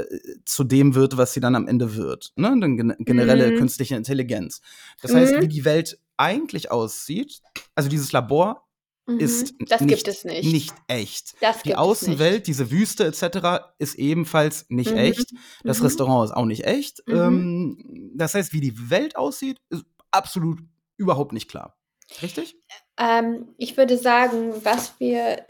[0.01, 2.33] äh, zu dem wird, was sie dann am Ende wird.
[2.37, 2.51] Ne?
[2.61, 3.57] Gen generelle Mhm.
[3.57, 4.61] künstliche Intelligenz.
[5.03, 5.41] Das heißt, Mhm.
[5.43, 7.41] wie die Welt eigentlich aussieht,
[7.75, 8.65] also dieses Labor
[9.07, 9.21] Mhm.
[9.21, 10.53] ist das nicht, gibt es nicht.
[10.53, 11.35] nicht echt.
[11.41, 13.73] Das Die Außenwelt, diese Wüste etc.
[13.79, 14.99] ist ebenfalls nicht Mhm.
[14.99, 15.33] echt.
[15.65, 15.85] Das Mhm.
[15.87, 17.03] Restaurant ist auch nicht echt.
[17.07, 17.15] Mhm.
[17.17, 20.61] Ähm, das heißt, wie die Welt aussieht, ist absolut
[20.97, 21.79] überhaupt nicht klar.
[22.23, 22.57] Richtig?
[22.99, 25.45] Ähm, ich würde sagen, was wir,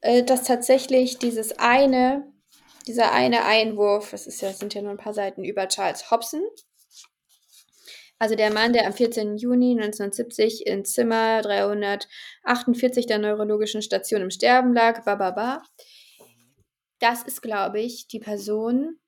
[0.00, 2.30] äh, dass tatsächlich dieses eine,
[2.86, 6.10] dieser eine Einwurf, das ist ja, das sind ja nur ein paar Seiten über Charles
[6.10, 6.42] Hobson,
[8.18, 9.36] also der Mann, der am 14.
[9.36, 15.62] Juni 1970 in Zimmer 348 der neurologischen Station im Sterben lag, bababa.
[17.00, 18.98] Das ist, glaube ich, die Person,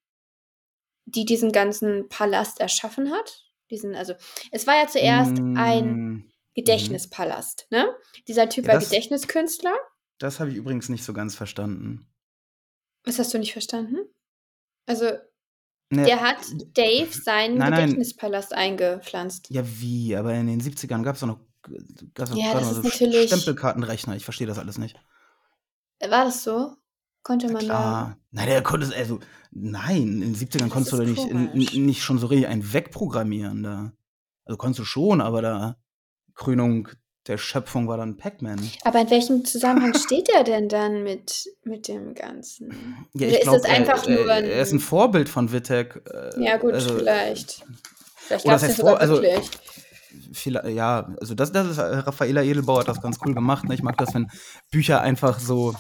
[1.05, 3.45] die diesen ganzen Palast erschaffen hat.
[3.71, 4.15] Diesen, also,
[4.51, 7.87] es war ja zuerst ein Mm, Gedächtnispalast, ne?
[8.29, 9.75] Dieser Typ Ja, war das- Gedächtniskünstler.
[10.19, 12.09] Das habe ich übrigens nicht so ganz verstanden.
[13.07, 13.97] Was hast du nicht verstanden?
[14.87, 15.07] Also,
[15.89, 16.39] Ne, der hat
[16.75, 17.81] Dave seinen Nein, nein.
[17.83, 19.51] Gedächtnispalast eingepflanzt.
[19.51, 20.17] Ja, wie?
[20.17, 21.39] Aber in den 70ern gab es doch noch,
[22.15, 24.17] gab's Ja, ist so natürlich- Stempelkartenrechner.
[24.17, 24.97] Ich verstehe das alles nicht.
[26.01, 26.75] War das so?
[27.23, 28.17] Konnte man da.
[28.33, 29.21] Nein, der konnte es, also,
[29.53, 33.63] nein, in den 70ern Das konntest du doch nicht, nicht schon so richtig einen wegprogrammieren
[33.63, 33.93] da.
[34.45, 35.77] Also konntest du schon, aber da
[36.35, 36.89] Krönung
[37.27, 38.61] der Schöpfung war dann Pac-Man.
[38.85, 42.71] Aber in welchem Zusammenhang steht er denn dann mit, mit dem Ganzen?
[43.15, 46.03] Ja, Oder ist das einfach er, nur ein- er ist ein Vorbild von Wittek.
[46.13, 47.65] äh, Ja, gut, also, vielleicht.
[48.17, 49.51] Vielleicht gab es sogar also- wirklich.
[50.33, 53.65] Viel, ja, also das, das ist, äh, Raffaela Edelbauer hat das ganz cool gemacht.
[53.65, 53.75] Ne?
[53.75, 54.29] Ich mag das, wenn
[54.71, 55.75] Bücher einfach so,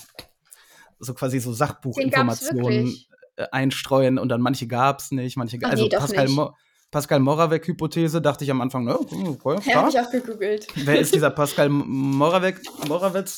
[0.99, 2.95] so quasi so Sachbuchinformationen
[3.37, 6.37] äh, einstreuen und dann manche gab's nicht, manche ga- Ach Also nee, Pascal, nicht.
[6.37, 6.55] Mo
[6.97, 10.67] Pascal Moravec-Hypothese dachte ich am Anfang, ne, okay, Ja, habe ich auch gegoogelt.
[10.77, 12.63] Wer ist dieser Pascal Moravec,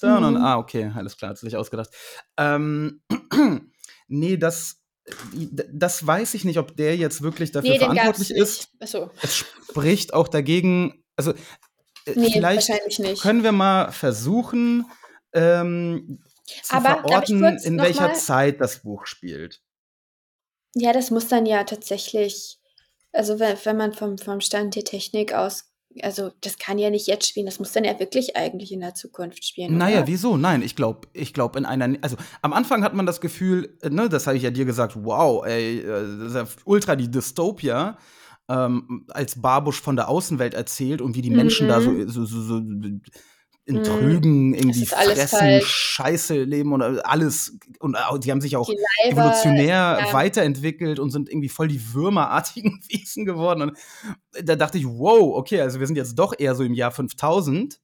[0.01, 0.17] da?
[0.17, 0.41] Und dann, Mhm.
[0.41, 1.91] ah, okay, alles klar, hat sich ausgedacht.
[2.37, 3.03] Ähm,
[4.07, 4.77] nee, das,
[5.73, 8.69] das weiß ich nicht, ob der jetzt wirklich dafür Nee, verantwortlich ist.
[8.79, 9.11] Achso.
[9.23, 13.23] Es spricht auch dagegen, also äh, Nee, vielleicht wahrscheinlich nicht.
[13.23, 14.87] können wir mal versuchen,
[15.33, 16.21] ähm,
[16.63, 19.63] zu Aber verorten, in welcher Zeit das Buch spielt.
[20.77, 22.58] Ja, das muss dann ja tatsächlich
[23.19, 25.65] also, we wenn man vom vom Stand der Technik aus
[26.03, 28.95] also, das kann ja nicht jetzt spielen, das muss dann ja wirklich eigentlich in der
[28.95, 30.07] Zukunft spielen, Na ja, oder?
[30.07, 30.37] wieso?
[30.37, 33.91] Nein, ich glaube ich glaube in einer also, am Anfang hat man das Gefühl, äh,
[33.91, 37.11] ne, das habe ich ja dir gesagt: „Wow, ey, äh, das ist ja ultra die
[37.11, 37.99] Dystopia“,
[38.49, 42.09] ähm, als Barbusch von der Außenwelt erzählt und wie die Menschen da so Mhm.
[42.09, 42.63] so so so
[43.69, 43.85] in Mhm.
[43.85, 45.67] Trügen Es irgendwie fressen, falsch.
[45.67, 50.13] Scheiße leben und alles und die haben sich auch Leiber, evolutionär ja.
[50.13, 53.79] weiterentwickelt und sind irgendwie voll die würmerartigen Wesen geworden und
[54.43, 57.81] da dachte ich: „Wow, okay, also wir sind jetzt doch eher so im Jahr 5000“,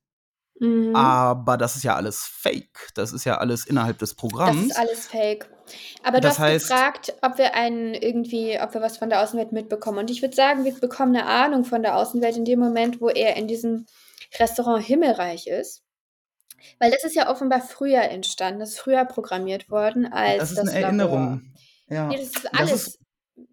[0.60, 0.94] Mhm.
[0.94, 2.90] aber das ist ja alles Fake.
[2.94, 4.66] Das ist ja alles innerhalb des Das Programms.
[4.70, 5.48] ist alles Fake.
[6.02, 9.22] Aber du Das hast heißt gefragt, ob wir einen irgendwie ob wir was von der
[9.22, 9.98] Außenwelt mitbekommen.
[9.98, 13.08] Und ich würde sagen, wir bekommen 'ne Ahnung von der Außenwelt in dem Moment, wo
[13.08, 13.86] er in diesem
[14.38, 15.82] Restaurant Himmelreich ist.
[16.80, 20.58] Weil das ist ja offenbar früher entstanden, das ist früher programmiert worden als Das ist
[20.58, 20.86] das 'ne Labor.
[20.86, 21.52] Erinnerung.
[21.88, 22.08] Ja.
[22.08, 22.98] Ne, das ist Das alles ist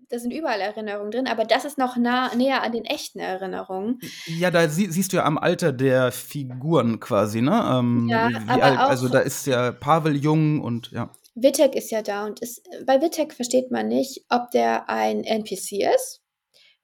[0.10, 4.00] da sind überall Erinnerungen drin, aber das ist noch nah näher an den echten Erinnerungen.
[4.26, 7.64] Ja, da sie siehst du ja am Alter der Figuren quasi, ne?
[7.80, 11.12] Ähm, Ja, wie aber alt also, auch da ist ja Pavel jung und ja.
[11.36, 15.84] Wittek ist ja da und ist bei Wittek versteht man nicht, ob der ein NPC
[15.96, 16.21] ist,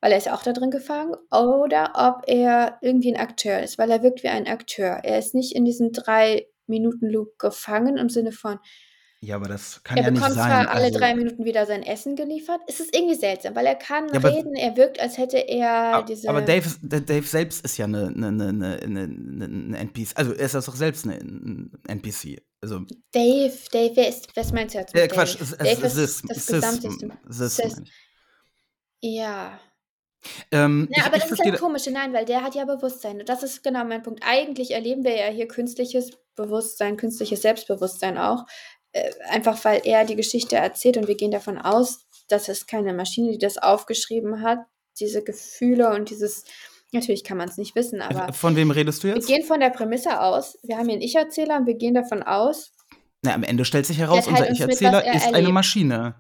[0.02, 3.78] weil er ist ja auch da drin gefangen, oder ob er irgendwie 'n Akteur ist,
[3.78, 5.02] weil er wirkt wie ein Akteur.
[5.04, 8.60] Er ist nicht in diesem 3-Minuten-Loop gefangen im Sinne von
[9.24, 10.68] Ja, aber das kann er ja nicht bekommt sein.
[10.68, 12.62] zwar alle Also 3 Minuten wieder sein Essen geliefert.
[12.68, 16.04] Es ist irgendwie seltsam, weil er kann Ja, aber reden, er wirkt, als hätte er
[16.04, 19.48] a diese aber Dave ist Dave selbst ist ja 'ne 'ne 'ne 'ne 'ne 'ne
[19.48, 20.12] 'ne NPC.
[20.16, 22.42] Also, er ist das doch selbst 'ne 'n NPC.
[22.62, 22.82] Also
[23.14, 25.42] Dave Dave, wer ist was meinst du jetzt Äh, mit Quatsch, Dave?
[25.42, 26.80] S S Dave ist Sis das Sis.
[27.30, 27.82] Sis Sis.
[29.04, 29.60] Ja.
[30.52, 31.92] Ähm, Na, ich aber ich das ist da Komische.
[31.92, 33.20] Nein, weil der hat ja Bewusstsein.
[33.20, 34.22] Und das ist genau mein Punkt.
[34.26, 38.46] Eigentlich erleben wir ja hier künstliches Bewusstsein, künstliches Selbstbewusstsein auch,
[38.94, 42.94] äh, einfach weil er die Geschichte erzählt und wir gehen davon aus, das ist keine
[42.94, 44.60] Maschine, die das aufgeschrieben hat,
[45.00, 46.44] diese Gefühle und dieses
[46.94, 49.28] natürlich kann man's nicht wissen, aber Äh, von wem redest du wir jetzt?
[49.28, 52.72] gehen von der Prämisse aus, wir haben hier 'n Ich-Erzähler und wir gehen davon aus
[53.24, 55.54] Na, am Ende stellt sich heraus, unser Ich-Erzähler er ist eine erlebt.
[55.54, 56.16] Maschine.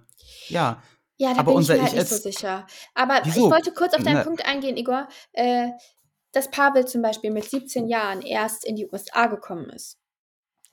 [0.49, 0.81] Ja,
[1.19, 2.67] Ja, da aber bin ich mir halt Ich nicht so sicher.
[2.93, 3.49] Aber ich Wieso?
[3.51, 5.69] wollte kurz auf deinen Na Punkt eingehen, Igor, äh,
[6.31, 9.97] dass Pavel zum Beispiel mit 17 Jahren erst in die USA gekommen ist.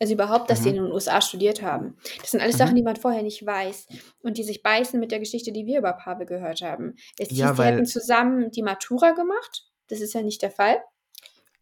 [0.01, 0.87] Also überhaupt, dass die in Mhm.
[0.87, 1.97] den USA studiert haben.
[2.21, 2.77] Das sind alles Sachen, Mhm.
[2.77, 3.87] die man vorher nicht weiß
[4.23, 6.95] und die sich beißen mit der Geschichte, die wir über Pavel gehört haben.
[7.19, 9.65] Es hieß, Ja, die hätten weil zusammen die Matura gemacht.
[9.89, 10.83] Das ist ja nicht der Fall.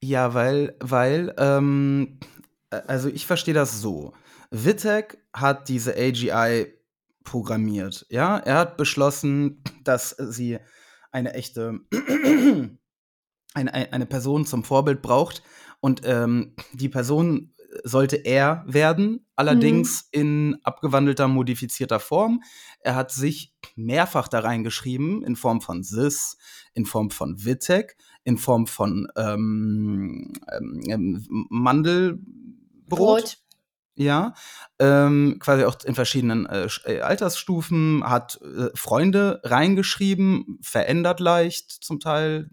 [0.01, 2.18] Ja, weil weil, ähm,
[2.71, 4.12] also, ich verstehe das so.
[4.51, 6.73] Wittek hat diese AGI
[7.25, 8.39] programmiert, ja?
[8.39, 10.59] Er hat beschlossen, dass sie
[11.11, 11.81] eine echte
[13.55, 15.43] eine ei eine Person zum Vorbild braucht
[15.81, 17.53] und, ähm, die Person
[17.85, 19.21] sollte er werden, Mhm.
[19.37, 22.43] allerdings in abgewandelter, modifizierter Form.
[22.81, 26.37] Er hat sich mehrfach da reingeschrieben in Form von Sis,
[26.75, 30.33] in Form von Wittek, in Form von, ähm,
[30.89, 32.19] ähm, Mandelbrot.
[32.89, 33.39] Brot.
[33.97, 34.33] Ja,
[34.79, 42.01] ähm, quasi auch in verschiedenen, äh, äh, Altersstufen, hat, äh, Freunde reingeschrieben, verändert leicht zum
[42.01, 42.49] Teil,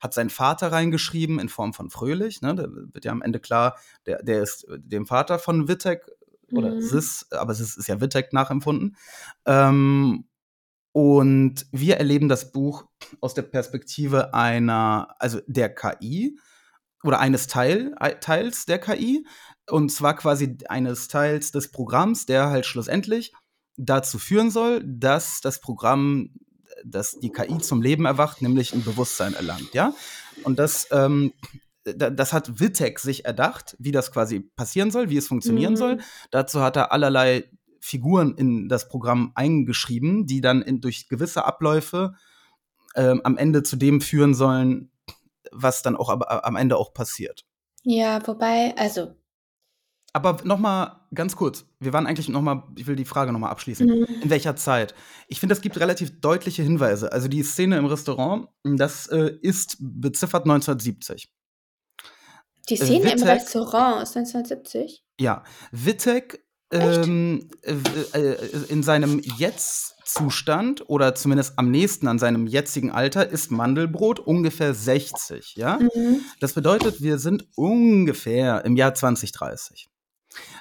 [0.00, 2.54] hat seinen Vater reingeschrieben in Form von Fröhlich, ne?
[2.54, 6.06] Da wird ja am Ende klar, der der ist dem Vater von Wittek
[6.54, 6.80] oder Mhm.
[6.80, 8.96] Sis, aber Sis ist ja Wittek nachempfunden.
[9.46, 10.24] Ähm,
[10.92, 12.86] und wir erleben das Buch
[13.20, 16.38] aus der Perspektive einer also, der KI
[17.02, 19.26] oder eines Teil ei Teils der KI,
[19.68, 23.32] und zwar quasi eines Teils des Programms, der halt schlussendlich
[23.76, 26.30] dazu führen soll, dass das Programm
[26.84, 29.94] dass die KI zum Leben erwacht, nämlich 'n Bewusstsein erlangt, ja?
[30.44, 31.32] Und das, ähm,
[31.84, 35.96] da das hat Wittek sich erdacht, wie das quasi passieren soll, wie es funktionieren soll.
[35.96, 36.00] Mhm.
[36.30, 42.14] Dazu hat er allerlei Figuren in das Programm eingeschrieben, die dann in durch gewisse Abläufe,
[42.94, 44.91] ähm, am Ende zu dem führen sollen,
[45.52, 47.44] was dann auch am Ende auch passiert.
[47.84, 49.14] Ja, wobei also
[50.12, 53.40] Aber noch mal ganz kurz, wir waren eigentlich noch mal ich will die Frage noch
[53.40, 53.86] mal abschließen.
[53.86, 54.06] Mhm.
[54.22, 54.94] In welcher Zeit?
[55.28, 57.12] Ich finde, es gibt relativ deutliche Hinweise.
[57.12, 61.32] Also, die Szene im Restaurant, das, äh, ist beziffert 1970.
[62.68, 65.04] Die Szene im Wittek Restaurant ist 1970?
[65.18, 66.44] Ja, Wittek?
[66.72, 67.74] Ähm, äh,
[68.18, 68.36] äh,
[68.68, 75.54] in seinem Jetzt-Zustand oder zumindest am nächsten an seinem jetzigen Alter ist Mandelbrot ungefähr 60,
[75.56, 75.78] ja?
[75.78, 76.20] Mhm.
[76.40, 79.88] Das bedeutet, wir sind ungefähr im Jahr 2030.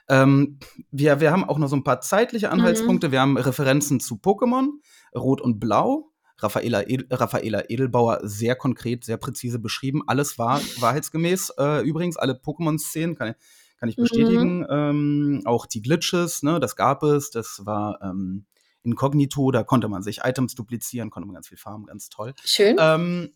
[0.10, 0.60] Ähm,
[0.92, 2.54] wir wir haben auch noch so 'n paar zeitliche Mhm.
[2.54, 3.12] Anhaltspunkte.
[3.12, 4.68] Wir haben Referenzen zu Pokémon,
[5.16, 6.08] Rot und Blau.
[6.40, 10.02] Raffaela Edel Raffaela Edelbauer sehr konkret, sehr präzise beschrieben.
[10.08, 13.36] Alles wahr wahrheitsgemäß, äh, übrigens, alle Pokémon-Szenen, kann
[13.82, 14.02] kann ich Mhm.
[14.04, 14.66] bestätigen.
[14.70, 18.46] Ähm, auch die Glitches, ne, das gab es, das war ähm,
[18.84, 22.36] inkognito, da konnte man sich Items duplizieren, konnte man ganz viel farmen, ganz toll.
[22.44, 22.78] Schön.
[22.80, 23.32] Ähm,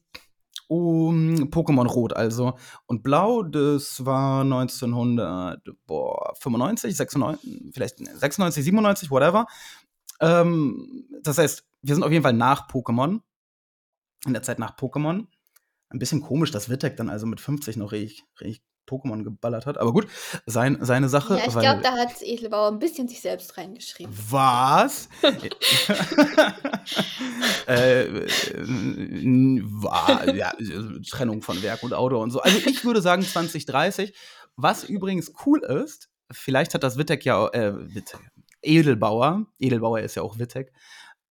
[0.67, 2.58] um, Pokémon Rot also.
[2.86, 9.47] Und Blau, das war 1995, 96, vielleicht 96, 97, whatever.
[10.21, 13.21] Ähm, das heißt, wir sind auf jeden Fall nach Pokémon.
[14.27, 15.25] In der Zeit nach Pokémon.
[15.89, 19.78] Ein bisschen komisch, dass Wittek dann also mit 50 noch richtig, richtig Pokémon geballert hat.
[19.78, 20.08] Aber gut,
[20.45, 21.38] sein, seine Sache.
[21.38, 24.13] ja, ich glaube, da hat Edelbauer ein bisschen sich selbst reingeschrieben.
[24.30, 25.10] was?
[27.67, 30.54] äh, äh, war, ja,
[31.10, 32.41] Trennung von Werk und Autor und so.
[32.41, 34.13] Also ich würde sagen 2030.
[34.58, 38.19] Was übrigens cool ist, vielleicht hat das Wittek ja, äh, Wittek,
[38.62, 40.71] Edelbauer, Edelbauer ist ja auch Wittek.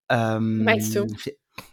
[0.09, 1.07] Ähm, Meinst du?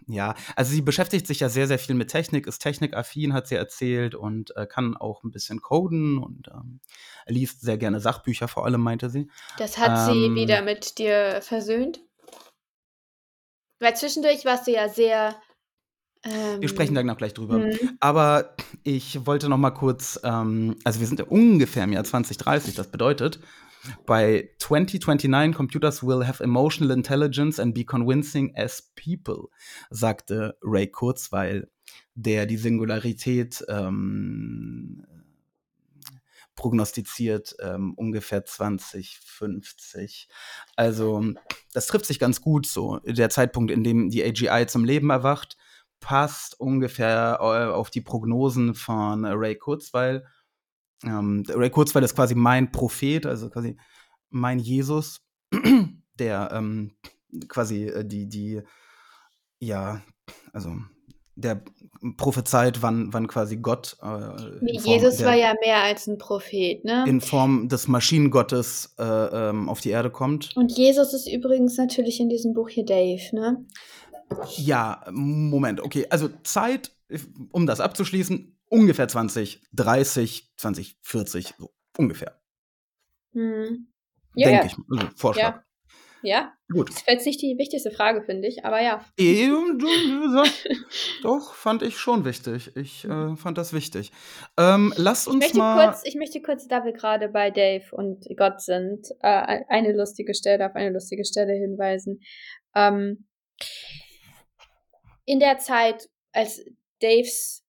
[0.07, 3.55] Ja, also sie beschäftigt sich ja sehr, sehr viel mit Technik, ist technikaffin, hat sie
[3.55, 6.79] erzählt und äh, kann auch ein bisschen coden und ähm,
[7.27, 9.29] liest sehr gerne Sachbücher, vor allem meinte sie.
[9.57, 10.35] Das hat sie Ähm.
[10.35, 12.01] wieder mit dir versöhnt?
[13.79, 15.35] Weil zwischendurch warst du ja sehr.
[16.23, 17.55] Ähm, Wir sprechen da noch gleich drüber.
[17.55, 22.03] hm, Aber ich wollte noch mal kurz, ähm, also wir sind ja ungefähr im Jahr
[22.03, 23.39] 2030, das bedeutet,
[24.05, 29.49] bei 2029 Computers will have emotional intelligence and be convincing as people,
[29.89, 31.69] sagte Ray Kurzweil,
[32.15, 35.05] der die Singularität ähm,
[36.55, 40.27] prognostiziert, ähm, ungefähr 2050.
[40.75, 41.33] Also
[41.73, 42.99] das trifft sich ganz gut so.
[42.99, 45.57] Der Zeitpunkt, in dem die AGI zum Leben erwacht,
[45.99, 50.25] passt ungefähr äh, auf die Prognosen von Ray Kurzweil.
[51.03, 53.77] Ähm, Ray Kurzweil ist quasi mein Prophet, also quasi
[54.29, 55.21] mein Jesus,
[56.19, 56.91] der ähm,
[57.47, 58.61] quasi äh, die, die,
[59.59, 60.01] ja,
[60.53, 60.75] also
[61.35, 61.63] der
[62.17, 67.05] prophezeit, wann, wann quasi Gott äh, Jesus der- war ja mehr als ein Prophet, ne?
[67.07, 70.55] in Form des Maschinengottes äh, ähm, auf die Erde kommt.
[70.55, 73.65] Und Jesus ist übrigens natürlich in diesem Buch hier Dave, ne?
[74.55, 76.07] Ja, Moment, okay.
[76.09, 76.91] Also Zeit,
[77.51, 82.41] um das abzuschließen, ungefähr 2030, 2040, so ungefähr.
[83.33, 83.87] Hm.
[84.35, 84.71] Ja, Denke ja.
[84.71, 84.75] ich.
[84.89, 85.55] Also Vorschlag.
[85.55, 85.65] Ja.
[86.23, 86.89] Ja, Gut.
[86.89, 89.03] das ist jetzt nicht die wichtigste Frage, finde ich, aber ja.
[89.17, 89.47] Eh,
[91.23, 92.75] Doch, fand ich schon wichtig.
[92.77, 94.11] Ich äh, fand das wichtig.
[94.55, 95.87] Ähm, lasst Ich uns möchte, mal.
[95.87, 100.35] kurz, ich möchte kurz, da wir gerade bei Dave und Gott sind, äh, eine lustige
[100.35, 102.21] Stelle, auf eine lustige Stelle hinweisen.
[102.75, 103.25] Ähm,
[105.25, 106.63] in der Zeit, als
[107.01, 107.60] Daves,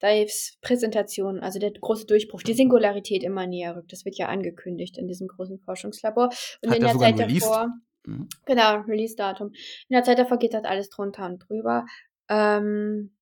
[0.00, 4.98] Daves Präsentation, also der große Durchbruch, die Singularität immer näher rückt, das wird ja angekündigt
[4.98, 6.30] in diesem großen Forschungslabor.
[6.62, 7.68] Und Hat in er der sogar Zeit davor,
[8.06, 8.28] Mhm.
[8.46, 9.48] Genau, Release-Datum.
[9.88, 11.86] In der Zeit davor geht das alles drunter und drüber.
[12.28, 13.14] Ähm,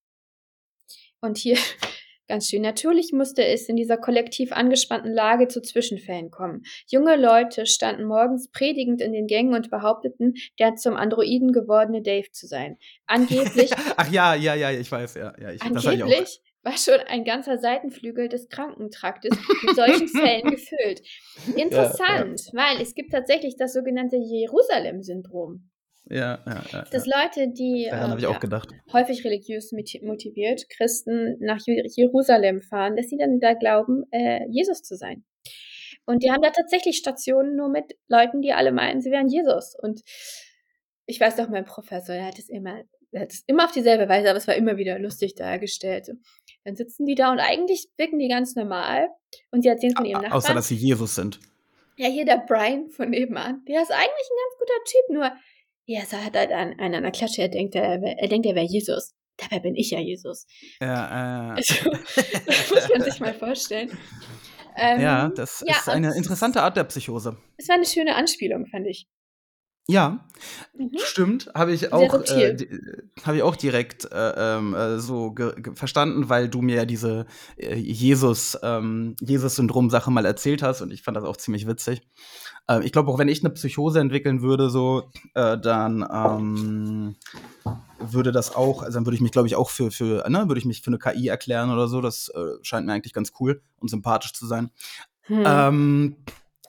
[1.21, 1.57] und hier
[2.29, 2.63] ganz schön.
[2.63, 6.63] Natürlich musste es in dieser kollektiv angespannten Lage zu Zwischenfällen kommen.
[6.87, 12.31] Junge Leute standen morgens predigend in den Gängen und behaupteten, der zum Androiden gewordene Dave
[12.31, 12.79] zu sein.
[13.07, 15.35] Angeblich, Ach ja, ja, ja, ich weiß, ja.
[15.41, 21.03] ja ich, angeblich war schon ein ganzer Seitenflügel des Krankentraktes mit solchen Fällen gefüllt.
[21.57, 25.71] Interessant, weil es gibt tatsächlich das sogenannte Jerusalem-Syndrom.
[26.11, 26.85] Ja, ja, ja.
[26.91, 27.23] Dass ja.
[27.23, 33.41] Leute, die ähm, ja, häufig religiös moti- motiviert, Christen nach Jerusalem fahren, dass sie dann
[33.41, 35.25] da glauben, äh, Jesus zu sein.
[36.07, 39.77] Und die haben da tatsächlich Stationen nur mit Leuten, die alle meinen, sie wären Jesus.
[39.79, 40.01] Und
[41.05, 44.09] ich weiß noch, mein Professor, der hat es immer, er hat es immer auf dieselbe
[44.09, 46.11] Weise, aber es war immer wieder lustig dargestellt.
[46.69, 49.09] Dann sitzen die da und eigentlich wirken die ganz normal
[49.51, 50.57] und sie erzählen von ihrem Außer, Nachbarn.
[50.57, 51.41] dass sie Jesus sind.
[51.97, 55.33] Ja, hier der Brian von nebenan, der ist eigentlich ein ganz guter Typ, nur
[55.87, 58.67] ja, er hat halt an, an einer Klatsche, er denkt, er, er denkt, er wäre
[58.67, 59.15] Jesus.
[59.39, 60.47] Dabei bin ich ja Jesus.
[60.79, 61.91] Ja, äh, Also,
[62.47, 63.97] das muss man sich mal vorstellen.
[64.77, 67.39] Ähm, ja, das ja, ist eine interessante Art der Psychose.
[67.57, 69.09] Es war eine schöne Anspielung, fand ich.
[69.91, 70.21] Ja,
[70.77, 70.91] Mhm.
[70.99, 71.51] stimmt.
[71.55, 72.57] Habe ich auch, äh,
[73.25, 75.35] habe ich auch direkt äh, ähm, äh, so
[75.75, 77.25] verstanden, weil du mir ja diese
[77.57, 82.03] äh, Jesus, ähm, Jesus-Syndrom-Sache mal erzählt hast und ich fand das auch ziemlich witzig.
[82.69, 87.17] Äh, ich glaube, auch wenn ich eine Psychose entwickeln würde, so, äh, dann ähm,
[87.99, 90.59] würde das auch, also dann würde ich mich, glaube ich, auch für, für, ne, würde
[90.59, 92.03] ich mich für eine KI erklären oder so.
[92.03, 94.71] Das äh, scheint mir eigentlich ganz cool und sympathisch zu sein.
[95.23, 95.43] Hm.
[95.47, 96.17] Ähm,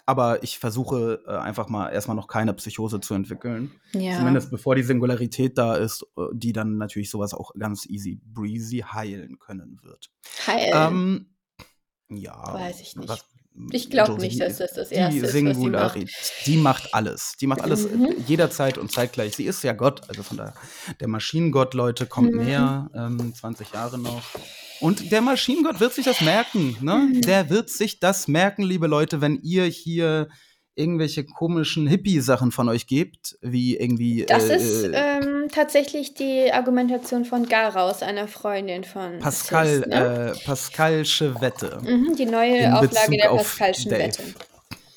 [0.09, 3.71] aber ich versuche äh, einfach mal erstmal noch keine Psychose zu entwickeln.
[3.93, 4.17] ja.
[4.17, 8.79] Zumindest bevor die Singularität da ist, äh, die dann natürlich sowas auch ganz easy breezy
[8.79, 10.09] heilen können wird.
[10.47, 10.71] Heil.
[10.73, 11.35] Ähm,
[12.09, 12.55] ja.
[12.55, 13.07] Weiß ich nicht.
[13.07, 13.23] Was,
[13.71, 15.55] Ich glaube nicht, dass das das die Erste ist, was sie macht.
[15.55, 16.11] Singularität,
[16.45, 17.33] die macht alles.
[17.41, 18.15] Die macht alles Mhm.
[18.25, 19.35] jederzeit und zeitgleich.
[19.35, 20.53] Sie ist ja Gott, also von daher,
[20.99, 22.39] der Maschinengott, Leute, kommt Mhm.
[22.45, 24.23] näher, ähm, 20 Jahre noch.
[24.79, 27.09] Und der Maschinengott wird sich das merken, ne?
[27.13, 27.21] Mhm.
[27.21, 30.29] Der wird sich das merken, liebe Leute, wenn ihr hier
[30.79, 36.51] irgendwelche komischen Hippie-Sachen von euch gebt, wie irgendwie Das äh, ist äh, ähm, tatsächlich die
[36.51, 40.33] Argumentation von Garaus, einer Freundin von Pascal, Sis, ne?
[40.35, 41.79] äh, Pascalsche Wette.
[41.83, 44.03] mhm, die neue Auflage der auf Pascalschen Dave.
[44.03, 44.23] Wette.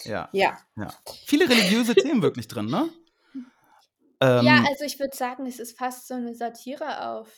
[0.04, 0.58] Ja, Ja.
[0.76, 0.88] ja.
[1.26, 2.88] Viele religiöse Themen wirklich drin, ne?
[4.20, 7.28] Ähm, ja, also ich würde sagen, es ist fast so eine Satire auf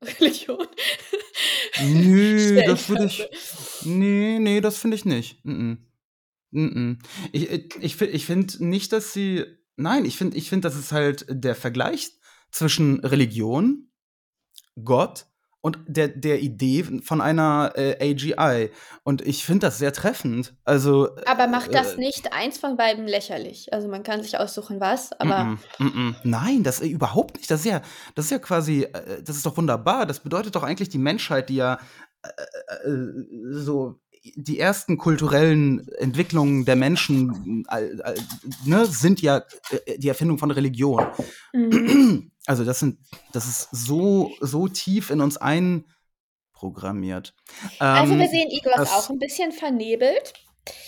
[0.20, 0.66] Religion.
[1.82, 3.14] Nö, das würde ich.
[3.14, 3.88] Stellenweise.
[3.88, 5.44] Nee, nee, das finde ich nicht.
[5.44, 5.76] Mm -mm.
[6.50, 6.94] Mm
[7.32, 9.44] ich ich, ich, fi- ich finde nicht, dass sie.
[9.76, 12.18] Nein, ich finde, ich find, das ist halt der Vergleich
[12.50, 13.90] zwischen Religion,
[14.82, 15.26] Gott
[15.60, 18.70] und der, der Idee von einer äh, AGI.
[19.02, 20.54] Und ich finde das sehr treffend.
[20.64, 21.10] Also.
[21.26, 23.72] Aber macht das äh, nicht eins von beiden lächerlich?
[23.72, 26.14] Also man kann sich aussuchen, was, aber Mm -mm, mm -mm.
[26.24, 27.50] Nein, das äh, überhaupt nicht.
[27.50, 27.82] Das ist ja,
[28.14, 30.06] das ist ja quasi, äh, das ist doch wunderbar.
[30.06, 31.78] Das bedeutet doch eigentlich die Menschheit, die ja
[32.22, 33.12] äh, äh,
[33.50, 34.00] so
[34.36, 38.20] die ersten kulturellen Entwicklungen der Menschen äh, äh,
[38.64, 39.42] ne, sind ja
[39.86, 41.06] äh, die Erfindung von Religion.
[41.52, 42.30] mhm.
[42.46, 42.98] Also das sind,
[43.32, 47.34] das ist so so tief in uns einprogrammiert.
[47.78, 50.32] Also wir Ähm, sehen Igor das- auch ein bisschen vernebelt.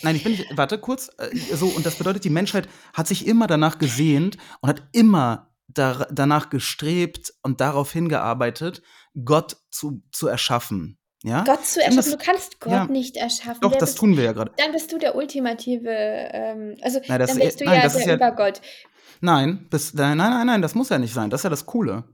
[0.03, 0.47] Nein, ich bin nicht.
[0.57, 1.11] Warte kurz.
[1.55, 6.07] So, und das bedeutet, die Menschheit hat sich immer danach gesehnt und hat immer dar
[6.13, 8.83] danach gestrebt und darauf hingearbeitet,
[9.25, 10.99] Gott zu, zu erschaffen.
[11.23, 11.45] Ja?
[11.45, 11.97] Gott zu erschaffen.
[11.97, 12.85] das- Du kannst Gott ja.
[12.87, 13.61] nicht erschaffen.
[13.61, 14.53] Doch, Wer das bist, tun wir ja gerade.
[14.57, 18.07] dann bist du der ultimative, ähm, also Nein, das- dann bist du nein, ja der
[18.07, 18.61] ja- Übergott.
[19.21, 21.29] Nein, das, nein, nein, nein, das muss ja nicht sein.
[21.29, 22.05] Das ist ja das Coole.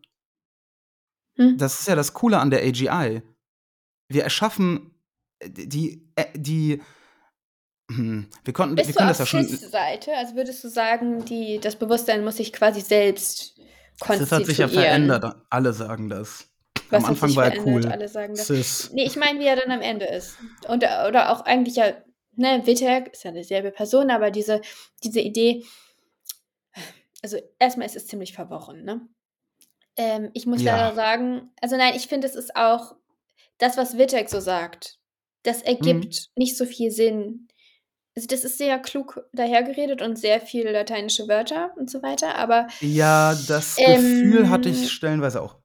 [1.36, 1.56] Hm?
[1.58, 3.22] Das ist ja das Coole an der AGI.
[4.08, 4.90] Wir erschaffen
[5.38, 6.80] äh, die, äh, die,
[7.92, 9.46] hm, wir konnten, wir Bist du können auf das ja schon.
[9.70, 10.16] Seite?
[10.16, 13.56] Also würdest du sagen, die, das Bewusstsein muss sich quasi selbst
[14.00, 14.70] Das hat sich ja konstituieren?
[14.70, 15.36] verändert.
[15.50, 16.48] Alle sagen das.
[16.90, 17.86] Was Am Anfang war er cool.
[17.86, 18.90] Alle sagen das.
[18.92, 20.38] Nee, ich meine, wie er dann am Ende ist.
[20.68, 21.92] Und, oder auch eigentlich ja,
[22.36, 24.60] ne, Wittek ist ja dieselbe Person, aber diese,
[25.02, 25.64] diese Idee,
[27.22, 29.00] also erstmal ist es ziemlich verworren, ne?
[29.96, 30.76] Ähm, ich muss Ja.
[30.76, 32.94] leider sagen, also nein, ich finde, es ist auch
[33.58, 34.98] das, was Wittek so sagt,
[35.42, 35.66] das Mhm.
[35.66, 37.48] ergibt nicht so viel Sinn.
[38.14, 42.66] Also das ist sehr klug dahergeredet und sehr viele lateinische Wörter und so weiter, aber
[42.80, 45.56] Ja, das Ähm, Gefühl hatte ich stellenweise auch.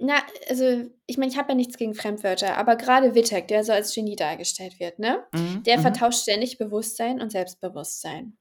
[0.00, 3.72] Na, also, ich meine, ich habe ja nichts gegen Fremdwörter, aber gerade Wittek, der so
[3.72, 5.24] als Genie dargestellt wird, ne?
[5.32, 8.36] Mhm, Der mhm, vertauscht ständig Bewusstsein und Selbstbewusstsein.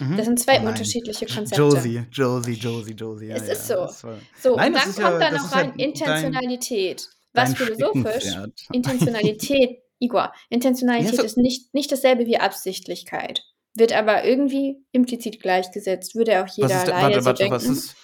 [0.00, 0.16] mhm.
[0.16, 1.62] Das sind zwei Oh unterschiedliche Konzepte.
[1.62, 3.26] Josie, Josie, Josie, Josie.
[3.26, 3.74] Ja, Es ja, ist so.
[3.74, 7.08] war- So, Nein, und dann kommt ja- da noch rein dein- Intentionalität.
[7.32, 8.24] Was dein philosophisch.
[8.72, 13.42] Intentionalität, Igor, Intentionalität Ja, so- ist nicht, nicht dasselbe wie Absichtlichkeit.
[13.74, 16.14] Wird aber irgendwie implizit gleichgesetzt.
[16.14, 17.54] Würde auch jeder Was ist der, Laie warte, so denken.
[17.54, 17.96] was ist,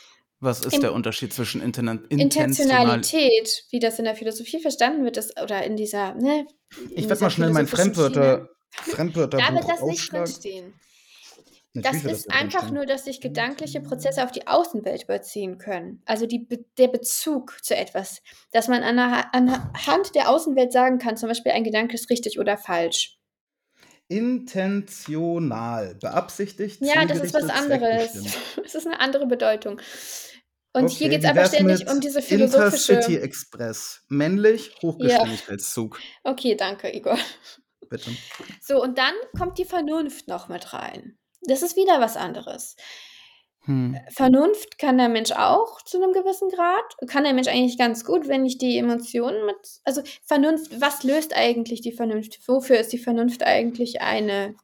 [0.43, 2.01] was ist Im- der Unterschied zwischen Intentional?
[2.09, 6.47] Intentionalität, wie das in der Philosophie verstanden wird, ist, oder in dieser, ne,
[6.91, 10.75] in Ich werde mal schnell mein Fremdwörter, Schiene, Fremdwörterbuch da wird das nicht drinstehen.
[11.75, 12.75] Natürlich Das ist da einfach drinstehen.
[12.75, 16.03] nur, dass sich gedankliche Prozesse auf die Außenwelt überziehen können.
[16.05, 18.21] Also die, der Bezug zu etwas.
[18.53, 22.59] Dass man anha- anhand der Außenwelt sagen kann, zum Beispiel ein Gedanke ist richtig oder
[22.59, 23.17] falsch.
[24.09, 28.37] Intentional, beabsichtigt, Ja, das ist was anderes.
[28.63, 29.81] Es ist eine andere Bedeutung.
[30.75, 32.95] Und hier Okay, geht es wär's ständig um diese philosophische.
[32.95, 36.01] Intercity Express, männlich, Hochgeschwindigkeitszug.
[36.25, 37.19] Okay, danke, Igor.
[37.91, 38.11] Bitte.
[38.61, 41.19] So, und dann kommt die Vernunft noch mit rein.
[41.43, 42.77] Das ist wieder was anderes.
[43.65, 43.97] Hm.
[44.09, 46.85] Vernunft kann der Mensch auch zu einem gewissen Grad.
[47.07, 49.81] Kann der Mensch eigentlich ganz gut, wenn ich die Emotionen mit.
[49.85, 52.41] Also Vernunft, was löst eigentlich die Vernunft?
[52.49, 54.57] Wofür ist die Vernunft eigentlich eine,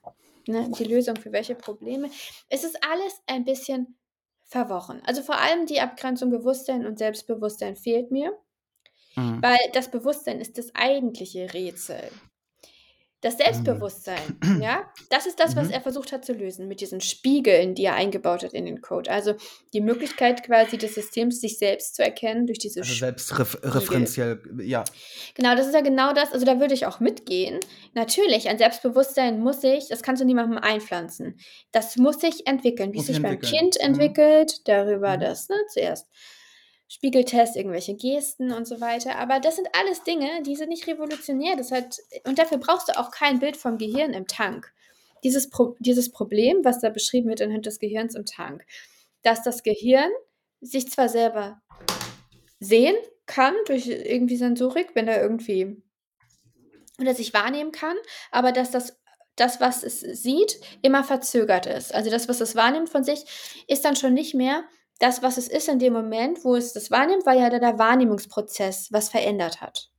[0.47, 2.11] ne, die Lösung für welche Probleme?
[2.49, 3.99] Es ist alles ein bisschen
[4.49, 5.03] verworren.
[5.07, 8.37] Also vor allem die Abgrenzung Bewusstsein und Selbstbewusstsein fehlt mir,
[9.17, 9.43] Mhm.
[9.43, 12.11] weil das Bewusstsein ist das eigentliche Rätsel.
[13.21, 15.75] Das Selbstbewusstsein, ja, das ist das, was Mhm.
[15.75, 19.11] er versucht hat zu lösen mit diesen Spiegeln, die er eingebaut hat in den Code.
[19.11, 19.35] Also
[19.73, 24.85] die Möglichkeit quasi des Systems, sich selbst zu erkennen durch diese Also selbstreferenziell, ja.
[25.35, 26.33] Genau, das ist ja genau das.
[26.33, 27.59] Also da würde ich auch mitgehen.
[27.95, 31.39] Natürlich, ein Selbstbewusstsein muss sich, das kannst du niemandem einpflanzen.
[31.73, 33.41] Das muss sich entwickeln, wie Muss es sich beim.
[33.41, 33.87] Kind Mhm.
[33.87, 35.21] entwickelt, darüber Mhm.
[35.21, 36.07] das, ne, zuerst
[36.89, 39.17] Spiegeltest, irgendwelche Gesten und so weiter.
[39.19, 41.55] Aber das sind alles Dinge, die sind nicht revolutionär.
[41.57, 44.73] Das hat, und dafür brauchst du auch kein Bild vom Gehirn im Tank.
[45.23, 48.65] Dieses, Pro, dieses Problem, was da beschrieben wird anhand des Gehirns im Tank,
[49.23, 50.11] dass das Gehirn
[50.61, 51.61] sich zwar selber
[52.61, 55.83] sehen kann durch irgendwie Sensorik, wenn er irgendwie
[57.01, 57.97] oder sich wahrnehmen kann,
[58.31, 58.99] aber dass das
[59.37, 61.95] das, was es sieht, immer verzögert ist.
[61.95, 63.25] Also das, was es wahrnimmt von sich,
[63.69, 64.65] ist dann schon nicht mehr
[64.99, 68.93] das, was es ist in dem Moment, wo es das wahrnimmt, weil ja der Wahrnehmungsprozess
[68.93, 69.91] was verändert hat.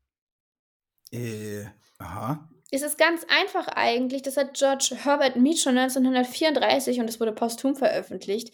[1.11, 1.65] Äh,
[1.97, 2.49] aha.
[2.71, 7.31] Es ist ganz einfach eigentlich, das hat George Herbert Mead schon 1934 und es wurde
[7.31, 8.53] posthum veröffentlicht,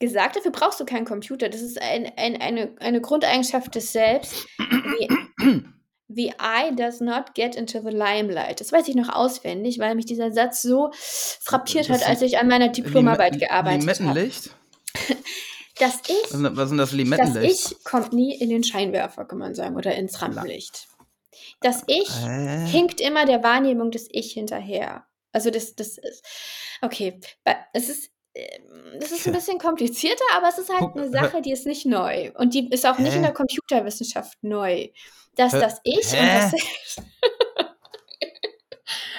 [0.00, 1.48] gesagt, dafür brauchst du keinen Computer.
[1.48, 4.46] Das ist ein, ein, eine, eine Grundeigenschaft des Selbst.
[4.58, 5.62] Wie,
[6.12, 8.60] The eye does not get into the limelight.
[8.60, 12.36] Das weiß ich noch auswendig, weil mich dieser Satz so frappiert Das hat, als ich
[12.38, 14.00] an meiner Diplomarbeit gearbeitet habe.
[14.00, 14.50] Limettenlicht?
[15.80, 17.72] Das Ich, Was sind, das Limettenlicht?
[17.72, 20.88] Ich kommt nie in den Scheinwerfer, kann man sagen, oder ins Rampenlicht.
[21.60, 22.66] Das Ich Äh?
[22.66, 25.06] hinkt immer der Wahrnehmung des Ich hinterher.
[25.32, 26.24] Also das, das ist,
[26.82, 27.18] okay,
[27.72, 31.52] es ist, ähm, das ist ein bisschen komplizierter, aber es ist halt eine Sache, die
[31.52, 32.30] ist nicht neu.
[32.36, 33.26] Und die ist auch nicht in Hä?
[33.28, 34.88] der Computerwissenschaft neu.
[35.36, 36.50] Dass das Ich und Hä?
[36.52, 36.96] das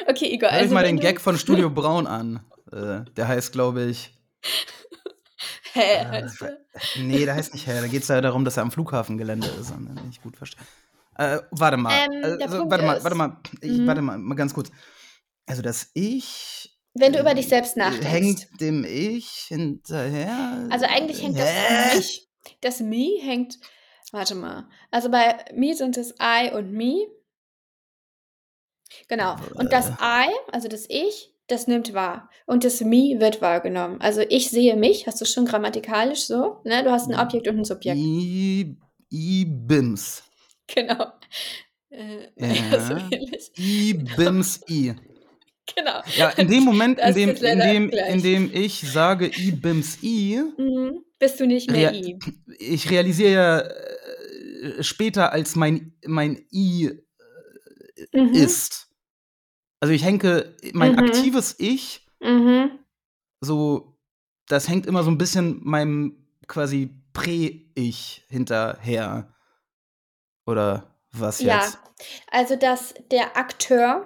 [0.08, 2.46] Okay, Igor, Hör also mal wenn den Gag von Studio Braun an.
[2.72, 4.14] Äh, der heißt, glaube ich.
[5.74, 6.28] Hä, Äh,
[7.00, 7.80] nee, der heißt nicht Hä.
[7.82, 9.72] Da geht es ja darum, dass er am Flughafengelände ist.
[9.72, 10.64] Und wenn ich gut verstehe.
[11.18, 11.94] Äh, warte mal.
[12.06, 13.38] Ähm, der also, warte mal, warte mal.
[13.62, 13.88] Ich, Mhm.
[13.88, 14.72] Warte mal, mal ganz kurz.
[15.46, 18.08] Also das Ich Wenn du über dich selbst nachdenkst.
[18.08, 20.68] hängt dem Ich hinterher.
[20.70, 21.96] Also eigentlich hängt das Hä?
[21.98, 22.30] mich,
[22.62, 23.58] das Me hängt,
[24.12, 24.68] warte mal.
[24.92, 27.06] Also bei Me sind es I und Me.
[29.08, 29.36] Genau.
[29.56, 32.30] Und das I, also das Ich, das nimmt wahr.
[32.46, 34.00] Und das Me wird wahrgenommen.
[34.02, 36.84] Also ich sehe mich, hast du schon grammatikalisch so, ne?
[36.84, 37.98] Du hast ein Objekt und ein Subjekt.
[37.98, 38.76] I,
[39.12, 40.24] I-Bims.
[40.68, 41.06] Genau.
[41.90, 43.10] Äh, naja, so Ja.
[43.12, 43.52] ähnlich.
[43.58, 44.94] I-Bims I.
[45.76, 46.02] Genau.
[46.18, 49.54] Ja, in dem Moment, in dem, in, dem, in dem ich sage I,
[50.58, 51.04] Mhm.
[51.20, 52.18] Bist du nicht mehr I.
[52.60, 56.92] ich realisiere ja äh, später, als mein, mein I
[58.14, 58.34] Mhm.
[58.34, 58.88] ist.
[59.82, 61.00] Also ich henke, mein Mhm.
[61.00, 62.80] aktives Ich, Mhm.
[63.42, 63.98] so,
[64.48, 66.16] das hängt immer so ein bisschen meinem
[66.48, 69.34] quasi Prä-Ich hinterher.
[70.46, 71.80] Oder was Ja, jetzt?
[72.30, 74.06] also dass der Akteur,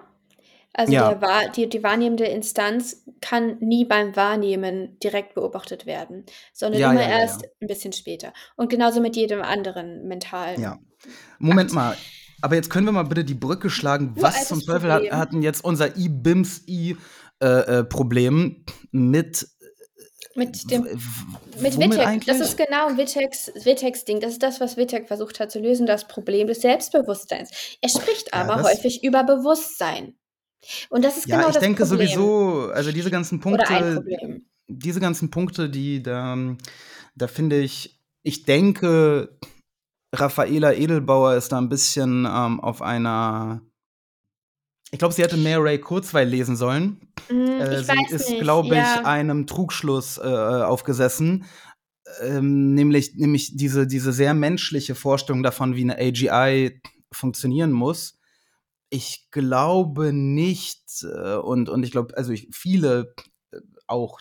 [0.73, 1.13] also Ja.
[1.13, 7.01] der, die, die wahrnehmende Instanz, kann nie beim Wahrnehmen direkt beobachtet werden, sondern Ja, immer
[7.01, 7.47] ja, ja, erst ja.
[7.59, 8.31] ein bisschen später.
[8.55, 10.61] Und genauso mit jedem anderen mentalen.
[10.61, 10.79] Ja.
[11.39, 11.75] Moment Akt.
[11.75, 11.97] mal.
[12.45, 14.13] Aber jetzt können wir mal bitte die Brücke schlagen.
[14.19, 19.47] Was zum Teufel hat, hatten jetzt unser I-Bims-I-Problem mit,
[20.35, 20.89] Mit dem w-
[21.59, 22.05] mit womit Wittek.
[22.07, 22.37] eigentlich?
[22.37, 24.19] Das ist genau Witteks Ding.
[24.19, 27.49] Das ist das, was Wittek versucht hat zu lösen, das Problem des Selbstbewusstseins.
[27.81, 30.13] Er spricht Ja, aber das- häufig über Bewusstsein.
[30.89, 32.07] Und das ist ja, genau ich das denke Problem.
[32.07, 34.03] sowieso, also diese ganzen Punkte,
[34.67, 36.37] diese ganzen Punkte, die da,
[37.15, 39.35] da finde ich, ich denke,
[40.19, 43.61] Raffaela Edelbauer ist da ein bisschen ähm, auf einer.
[44.91, 47.01] Ich glaube, sie hätte mehr Ray Kurzweil lesen sollen.
[47.27, 49.03] Hm, Äh, sie ist, glaube ich, ja.
[49.03, 51.45] einem Trugschluss äh, aufgesessen.
[52.21, 58.19] Ähm, nämlich, nämlich diese, diese sehr menschliche Vorstellung davon, wie eine AGI funktionieren muss.
[58.89, 63.13] Ich glaube nicht, äh, und, und ich glaube, also ich, viele
[63.51, 63.57] äh,
[63.87, 64.19] auch,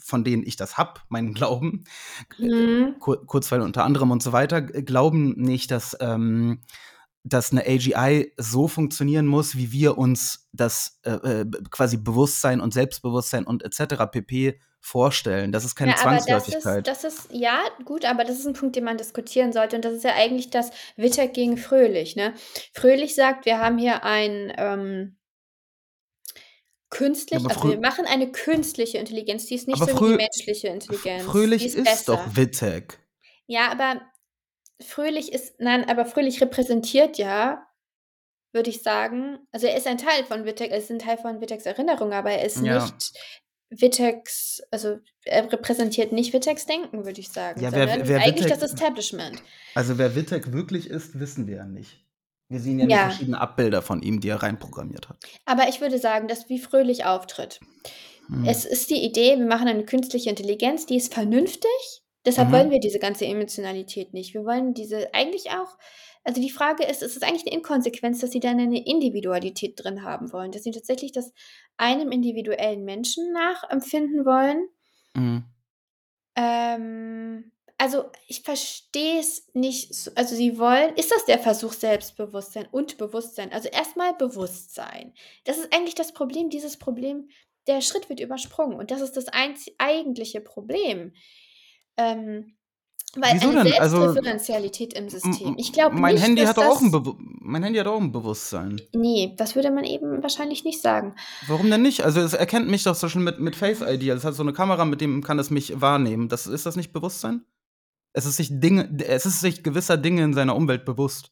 [0.00, 1.84] von denen ich das hab, meinen Glauben,
[2.36, 2.96] Hm.
[3.00, 6.60] Kur Kurzweil unter anderem und so weiter, glauben nicht, dass, ähm,
[7.22, 12.74] dass eine AGI so funktionieren muss, wie wir uns das äh, äh, quasi Bewusstsein und
[12.74, 14.04] Selbstbewusstsein und etc.
[14.10, 14.60] pp.
[14.80, 15.50] vorstellen.
[15.50, 16.86] Das ist keine Ja, aber das Zwangsläufigkeit.
[16.86, 19.76] ist, das ist, ja, gut, aber das ist ein Punkt, den man diskutieren sollte.
[19.76, 22.14] Und das ist ja eigentlich das Wittek gegen Fröhlich.
[22.14, 22.34] Ne?
[22.74, 25.16] Fröhlich sagt, wir haben hier ein ähm,
[26.94, 30.68] künstlich, Ja, also wir machen eine künstliche Intelligenz, die ist nicht so wie die menschliche
[30.68, 31.24] Intelligenz.
[31.24, 32.98] Fröhlich ist, ist, doch Wittek.
[33.46, 34.00] Ja, aber
[34.80, 37.66] Fröhlich ist, nein, aber Fröhlich repräsentiert ja,
[38.52, 41.40] würde ich sagen, also er ist ein Teil von Wittek, er ist ein Teil von
[41.40, 42.82] Witteks Erinnerung, aber er ist Ja.
[42.84, 43.12] nicht
[43.70, 48.60] Witteks, also er repräsentiert nicht Witteks Denken, würde ich sagen, Ja, wer- wer eigentlich Wittek-
[48.60, 49.42] das Establishment.
[49.74, 52.03] Also wer Wittek wirklich ist, wissen wir ja nicht.
[52.48, 53.08] Wir sehen ja, Ja.
[53.08, 55.16] verschiedene Abbilder von ihm, die er reinprogrammiert hat.
[55.46, 57.60] Aber ich würde sagen, dass wie Fröhlich auftritt.
[58.28, 58.44] Hm.
[58.46, 61.70] Es ist die Idee, wir machen eine künstliche Intelligenz, die ist vernünftig.
[62.26, 62.52] Deshalb Mhm.
[62.52, 64.32] wollen wir diese ganze Emotionalität nicht.
[64.34, 65.76] Wir wollen diese eigentlich auch,
[66.22, 70.02] also die Frage ist, es ist eigentlich eine Inkonsequenz, dass sie dann eine Individualität drin
[70.04, 71.32] haben wollen, dass sie tatsächlich das
[71.76, 74.68] einem individuellen Menschen nachempfinden wollen.
[75.14, 75.44] Mhm.
[76.36, 79.94] Ähm, also ich verstehe es nicht.
[79.94, 83.52] so- Also sie wollen, ist das der Versuch Selbstbewusstsein und Bewusstsein?
[83.52, 85.12] Also erstmal Bewusstsein.
[85.44, 87.28] Das ist eigentlich das Problem, dieses Problem,
[87.66, 91.12] der Schritt wird übersprungen und das ist das einz eigentliche Problem.
[91.96, 92.56] Ähm,
[93.16, 93.72] Weil Wieso eine denn?
[93.74, 95.54] Also, Selbstreferenzialität im System.
[95.56, 96.90] Ich glaube mein nicht, Handy hat auch ein
[97.40, 98.80] mein Handy hat auch ein Bewusstsein.
[98.92, 101.14] Nee, das würde man eben wahrscheinlich nicht sagen.
[101.46, 102.02] Warum denn nicht?
[102.04, 104.08] Also es erkennt mich doch so schon mit, mit Face ID.
[104.08, 106.28] Es hat so eine Kamera, mit dem kann es mich wahrnehmen.
[106.28, 107.44] Das, ist das nicht Bewusstsein?
[108.16, 111.30] Es ist sich Dinge, es ist sich gewisser Dinge in seiner Umwelt bewusst.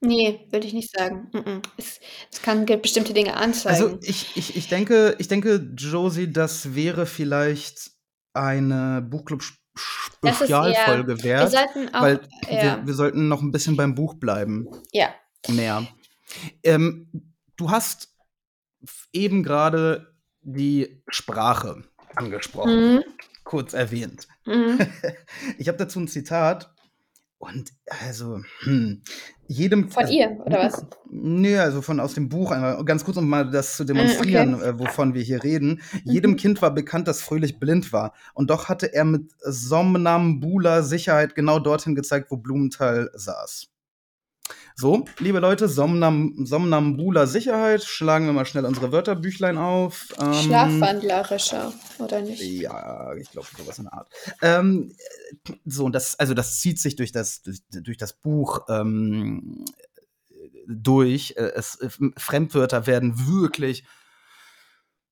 [0.00, 1.30] Nee, würde ich nicht sagen.
[1.76, 2.00] Es,
[2.32, 4.00] es kann bestimmte Dinge Also anzeigen.
[4.02, 7.90] ich, ich, ich denke, ich denke, Josie, das wäre vielleicht
[8.34, 9.00] eine.
[9.02, 12.02] Buchclub-Spezialfolge Wir wert, sollten auch.
[12.02, 12.86] weil wir, Ja.
[12.86, 14.66] wir sollten noch ein bisschen beim Buch bleiben.
[14.92, 15.14] Ja.
[15.48, 15.86] Mehr.
[16.62, 18.14] Ähm, du hast
[19.12, 21.82] eben gerade die Sprache
[22.14, 23.04] angesprochen, Mhm.
[23.46, 24.28] Kurz erwähnt.
[24.44, 24.78] Mhm.
[25.58, 26.74] Ich habe dazu ein Zitat
[27.38, 29.02] und also hm,
[29.46, 30.84] jedem Von also, ihr, oder was?
[31.08, 34.54] Nö, also von aus dem Buch, einmal ganz kurz, um mal das zu Mm, demonstrieren,
[34.54, 34.68] okay.
[34.68, 35.80] äh, wovon wir hier reden.
[36.04, 36.36] Jedem Mhm.
[36.36, 38.12] Kind war bekannt, dass Fröhlich blind war.
[38.34, 43.68] Und doch hatte er mit somnambuler Sicherheit genau dorthin gezeigt, wo Blumenthal saß.
[44.74, 50.08] So, liebe Leute, Somnam somnambuler Sicherheit, schlagen wir mal schnell unsere Wörterbüchlein auf.
[50.20, 52.42] Ähm, Schlafwandlerischer, oder nicht?
[52.42, 54.12] ja, ich glaube, sowas in der Art.
[54.42, 54.94] Ähm,
[55.48, 59.64] äh, so, und das, also das zieht sich durch das, durch, durch das Buch ähm,
[60.66, 61.34] durch.
[61.36, 63.84] Äh, Es, äh, Fremdwörter werden wirklich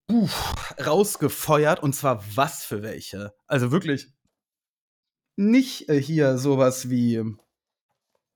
[0.07, 0.29] puh,
[0.85, 3.35] rausgefeuert und zwar was für welche.
[3.47, 4.09] Also wirklich
[5.37, 7.23] nicht äh, hier sowas wie,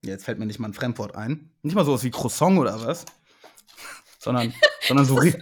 [0.03, 3.05] jetzt fällt mir nicht mal ein Fremdwort ein, nicht mal sowas wie Croissant oder was,
[4.19, 4.53] sondern,
[4.87, 5.37] sondern so, ri-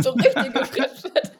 [0.00, 1.32] So richtige Fremdwörter.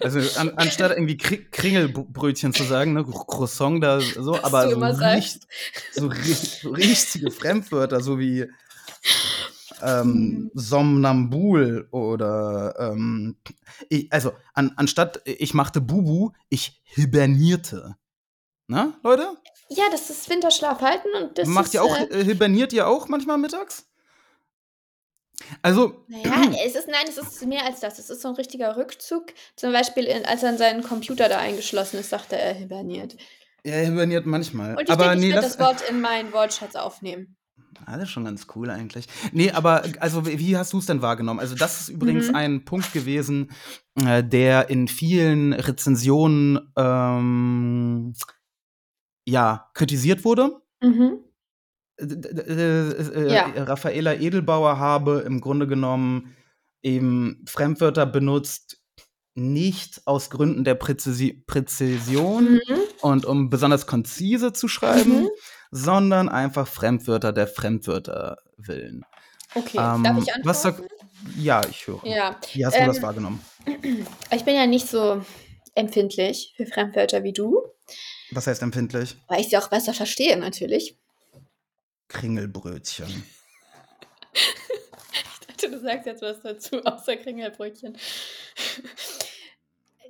[0.00, 4.78] also an, anstatt irgendwie Kri Kringelbrötchen zu sagen, ne, Croissant da so, aber so,
[5.14, 5.46] richt,
[5.92, 8.46] so, so richtige Fremdwörter, so wie
[9.82, 13.36] ähm, Somnambul oder ähm,
[13.88, 17.96] ich, also an, anstatt ich machte Bubu, ich hibernierte.
[18.66, 19.36] Na, Leute?
[19.68, 21.74] Ja, das ist Winterschlaf halten und das Macht ist.
[21.74, 23.86] ihr auch, Äh, äh, hiberniert ihr auch manchmal mittags?
[25.62, 27.98] Also, naja, es ist, nein, es ist mehr als das.
[27.98, 29.26] Es ist so ein richtiger Rückzug.
[29.56, 33.16] Zum Beispiel, in, als er in seinen Computer da eingeschlossen ist, sagte er hiberniert.
[33.62, 34.76] er hiberniert manchmal.
[34.76, 37.36] Und ich aber denke, ich nee, werde das Wort in meinen Wortschatz aufnehmen.
[37.86, 39.06] Ah, das ist schon ganz cool eigentlich.
[39.32, 41.40] Nee, aber also wie wie hast du es denn wahrgenommen?
[41.40, 42.34] Also das ist übrigens Mhm.
[42.36, 43.50] ein Punkt gewesen,
[44.06, 48.14] äh, der in vielen Rezensionen ähm,
[49.26, 50.60] ja kritisiert wurde.
[50.82, 51.18] Mhm.
[51.96, 53.46] Äh, äh, Ja.
[53.64, 56.34] Raffaela Edelbauer habe im Grunde genommen
[56.82, 58.80] eben Fremdwörter benutzt,
[59.36, 62.60] nicht aus Gründen der Präzisi Präzision Mhm.
[63.00, 65.28] und um besonders konzise zu schreiben, Mhm.
[65.72, 69.04] sondern einfach Fremdwörter der Fremdwörter willen.
[69.56, 70.88] Okay, Ähm, darf ich was antworten?
[71.36, 72.04] ja, ich höre.
[72.06, 73.40] Ja, Wie hast du das ähm, wahrgenommen?
[74.30, 75.20] ich bin ja nicht so
[75.74, 77.60] empfindlich für Fremdwörter wie du,
[78.30, 79.16] Was heißt empfindlich?
[79.28, 80.96] weil ich sie auch besser verstehe natürlich.
[82.08, 83.24] Kringelbrötchen.
[84.34, 87.96] Ich dachte, du sagst jetzt was dazu, außer Kringelbrötchen.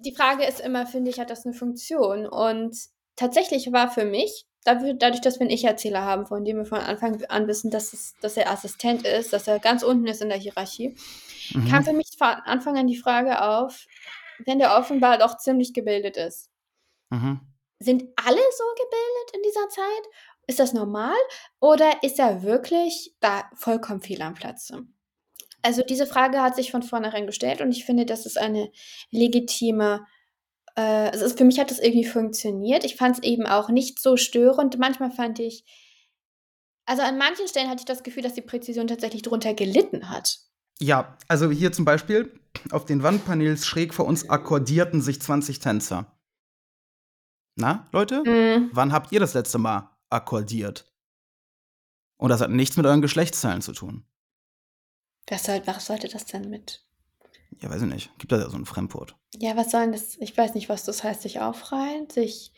[0.04, 2.26] Die Frage ist immer, finde ich, hat das eine Funktion?
[2.26, 2.76] Und
[3.16, 7.22] tatsächlich war für mich, dadurch, dass wir einen Ich-Erzähler haben, von dem wir von Anfang
[7.26, 10.38] an wissen, dass, es, dass er Assistent ist, dass er ganz unten ist in der
[10.38, 10.96] Hierarchie,
[11.52, 11.68] Mhm.
[11.68, 13.84] kam für mich von Anfang an die Frage auf,
[14.46, 16.48] wenn der offenbar doch ziemlich gebildet ist.
[17.10, 17.40] Mhm.
[17.78, 20.02] Sind alle so gebildet in dieser Zeit?
[20.46, 21.16] Ist das normal?
[21.60, 24.86] Oder ist er wirklich da vollkommen fehl am Platze?
[25.62, 28.70] Also diese Frage hat sich von vornherein gestellt und ich finde, das ist eine
[29.10, 30.06] legitime,
[30.76, 32.84] äh, es ist, für mich hat das irgendwie funktioniert.
[32.84, 34.78] Ich fand es eben auch nicht so störend.
[34.78, 35.64] Manchmal fand ich,
[36.84, 40.38] also an manchen Stellen hatte ich das Gefühl, dass die Präzision tatsächlich drunter gelitten hat.
[40.80, 42.38] Ja, also hier zum Beispiel
[42.70, 46.13] auf den Wandpanels schräg vor uns akkordierten sich 20 Tänzer.
[47.56, 48.22] Na, Leute?
[48.24, 48.70] Mhm.
[48.72, 50.92] Wann habt ihr das letzte Mal akkordiert?
[52.16, 54.04] Und das hat nichts mit euren Geschlechtsteilen zu tun.
[55.28, 56.84] Was, soll, was sollte das denn mit?
[57.60, 58.18] Ja, weiß ich nicht.
[58.18, 59.16] Gibt da ja so ein Fremdwort.
[59.38, 60.16] Ja, was soll denn das?
[60.16, 62.52] Ich weiß nicht, was das heißt, sich aufreihen, sich.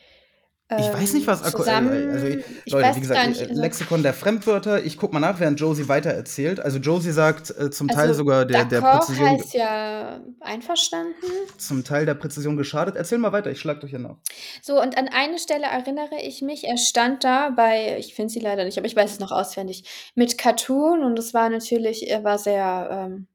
[0.68, 2.10] Ich weiß nicht, was ähm, zusammen.
[2.10, 3.40] also, ich Leute, weiß wie gesagt, nicht.
[3.40, 4.84] äh, Also, Lexikon der Fremdwörter.
[4.84, 6.58] Ich guck mal nach, während Josie weiter erzählt.
[6.58, 11.14] Also Josie sagt äh, zum Teil also sogar der, der Präzision, heißt ja einverstanden.
[11.56, 12.96] zum Teil der Präzision geschadet.
[12.96, 14.18] Erzähl mal weiter, ich schlag durch hier noch.
[14.60, 18.40] So, und an eine Stelle erinnere ich mich, er stand da bei, ich finde sie
[18.40, 22.24] leider nicht, aber ich weiß es noch auswendig, mit Cartoon und es war natürlich, er
[22.24, 23.28] war sehr ähm,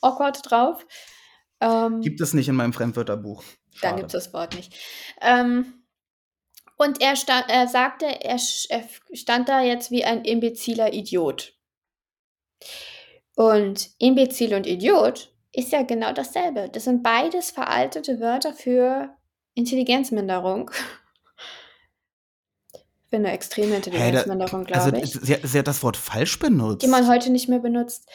[0.00, 0.84] awkward drauf.
[1.60, 3.44] Ähm, Gibt es nicht in meinem Fremdwörterbuch.
[3.44, 3.96] Dann Schade.
[4.02, 4.74] gibt es das Wort nicht.
[5.22, 5.83] Ähm,
[6.76, 11.54] und er, stand, er sagte, er, er stand da jetzt wie ein imbeziler Idiot.
[13.36, 16.68] Und imbezil und Idiot ist ja genau dasselbe.
[16.72, 19.16] Das sind beides veraltete Wörter für
[19.54, 20.70] Intelligenzminderung.
[23.14, 26.50] bin eine extreme da, Intelligenzminderung, also glaube ich, sie, sie hat das Wort falsch die
[26.50, 27.08] man benutzt.
[27.08, 28.08] heute nicht mehr benutzt.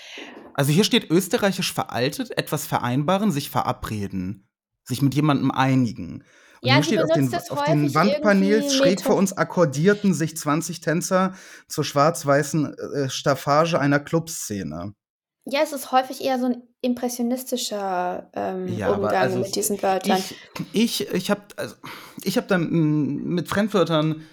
[0.53, 4.49] Also hier steht österreichisch veraltet, etwas vereinbaren, sich verabreden,
[4.84, 6.26] sich mit jemandem einigen.
[6.62, 10.82] Und Ja, hier steht auf den, auf den Wandpanels schräg vor uns akkordierten sich 20
[10.82, 11.34] Tänzer
[11.68, 14.93] zur schwarz-weißen äh, Staffage einer Clubszene.
[15.45, 20.18] Ja, es ist häufig eher so ein impressionistischer ähm, Ja, Umgang also mit diesen Wörtern.
[20.74, 21.76] Ich, ich, ich habe also,
[22.24, 24.24] ich hab da mm, mit Fremdwörtern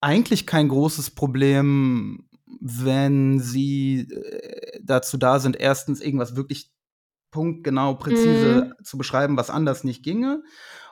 [0.00, 2.28] eigentlich kein großes Problem,
[2.60, 6.72] wenn sie äh, dazu da sind, erstens irgendwas wirklich
[7.30, 10.42] punktgenau, präzise zu beschreiben, was anders nicht ginge.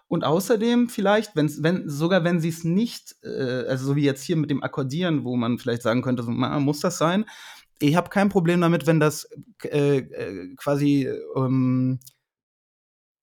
[0.08, 4.22] Und außerdem vielleicht, wenn's, wenn, sogar wenn sie es nicht, äh, also so wie jetzt
[4.22, 7.26] hier mit dem Akkordieren, wo man vielleicht sagen könnte, so, na, muss das sein?
[7.78, 9.28] Ich habe kein Problem damit, wenn das
[9.64, 12.00] äh, äh, quasi ähm,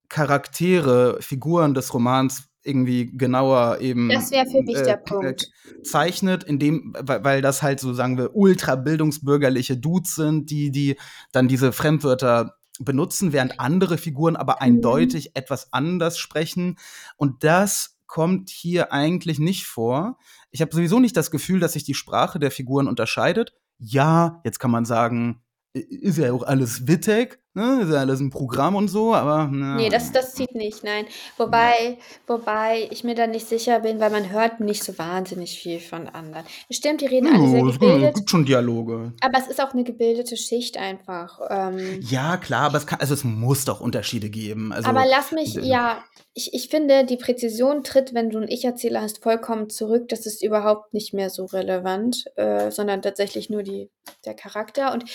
[0.10, 5.52] Charaktere, Figuren des Romans irgendwie genauer eben Das wäre für mich äh, der Punkt.
[5.84, 10.98] zeichnet, indem, weil, weil das halt so, sagen wir, ultra bildungsbürgerliche Dudes sind, die, die
[11.32, 16.78] dann diese Fremdwörter benutzen, während andere Figuren aber eindeutig etwas anders sprechen.
[17.18, 20.18] Und das kommt hier eigentlich nicht vor.
[20.52, 23.54] Ich habe sowieso nicht das Gefühl, dass sich die Sprache der Figuren unterscheidet.
[23.78, 25.42] Ja, jetzt kann man sagen,
[25.76, 27.82] ist ja auch alles Wittek, ne?
[27.84, 31.06] ist ja alles ein Programm und so, aber na, Nee, das, das zieht nicht, nein.
[31.38, 31.98] Wobei,
[32.28, 36.08] wobei ich mir da nicht sicher bin, weil man hört nicht so wahnsinnig viel von
[36.08, 36.46] anderen.
[36.72, 39.14] Stimmt, die reden alle sehr Ja, es gebildet, gibt schon Dialoge.
[39.22, 41.40] aber es ist auch eine gebildete Schicht einfach.
[41.50, 44.72] Ähm, Ja, klar, aber es, kann, also es muss doch Unterschiede geben.
[44.72, 46.02] Also, aber lass mich, d- ja,
[46.34, 50.08] ich, ich finde, die Präzision tritt, wenn du einen Ich-Erzähler hast, vollkommen zurück.
[50.10, 53.90] Das ist überhaupt nicht mehr so relevant, äh, sondern tatsächlich nur die,
[54.26, 54.94] der Charakter.
[54.94, 55.06] Und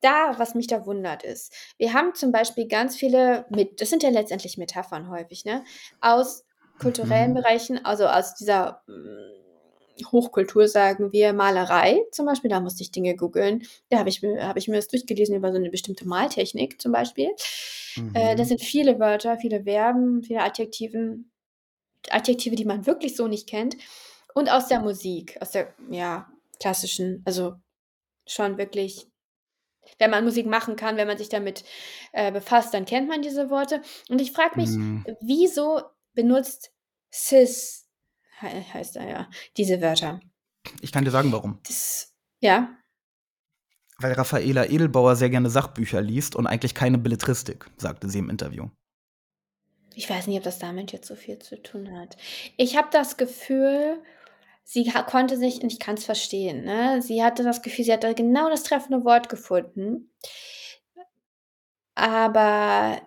[0.00, 4.02] da, was mich da wundert, ist, wir haben zum Beispiel ganz viele, mit, das sind
[4.02, 5.64] ja letztendlich Metaphern häufig, ne?
[6.00, 6.44] Aus
[6.78, 7.34] kulturellen Mhm.
[7.34, 13.16] Bereichen, also aus dieser mm, Hochkultur, sagen wir, Malerei zum Beispiel, da musste ich Dinge
[13.16, 13.64] googeln.
[13.90, 16.92] Da habe ich, mir- habe ich mir das durchgelesen über so eine bestimmte Maltechnik zum
[16.92, 17.30] Beispiel.
[18.12, 18.36] Äh, Mhm.
[18.36, 21.32] das sind viele Wörter, viele Verben, viele Adjektiven,
[22.10, 23.76] Adjektive, die man wirklich so nicht kennt.
[24.34, 26.30] Und aus der Musik, aus der, ja,
[26.60, 27.54] klassischen, also
[28.26, 29.08] schon wirklich,
[29.98, 31.64] wenn man Musik machen kann, wenn man sich damit
[32.12, 33.82] äh, befasst, dann kennt man diese Worte.
[34.08, 35.04] Und ich frage mich, Mhm.
[35.20, 35.82] wieso
[36.14, 36.72] benutzt
[37.12, 37.88] Cis,
[38.40, 40.20] he heißt er ja, diese Wörter?
[40.82, 41.60] Ich kann dir sagen, warum.
[41.66, 42.74] Das, ja,
[44.00, 48.68] Weil Raffaela Edelbauer sehr gerne Sachbücher liest und eigentlich keine Belletristik, sagte sie im Interview.
[49.94, 52.16] Ich weiß nicht, ob das damit jetzt so viel zu tun hat.
[52.56, 54.00] Ich habe das Gefühl,
[54.70, 57.00] sie konnte sich und ich kann es verstehen, ne?
[57.00, 60.10] Sie hatte das Gefühl, sie hat da genau das treffende Wort gefunden.
[61.94, 63.00] Aber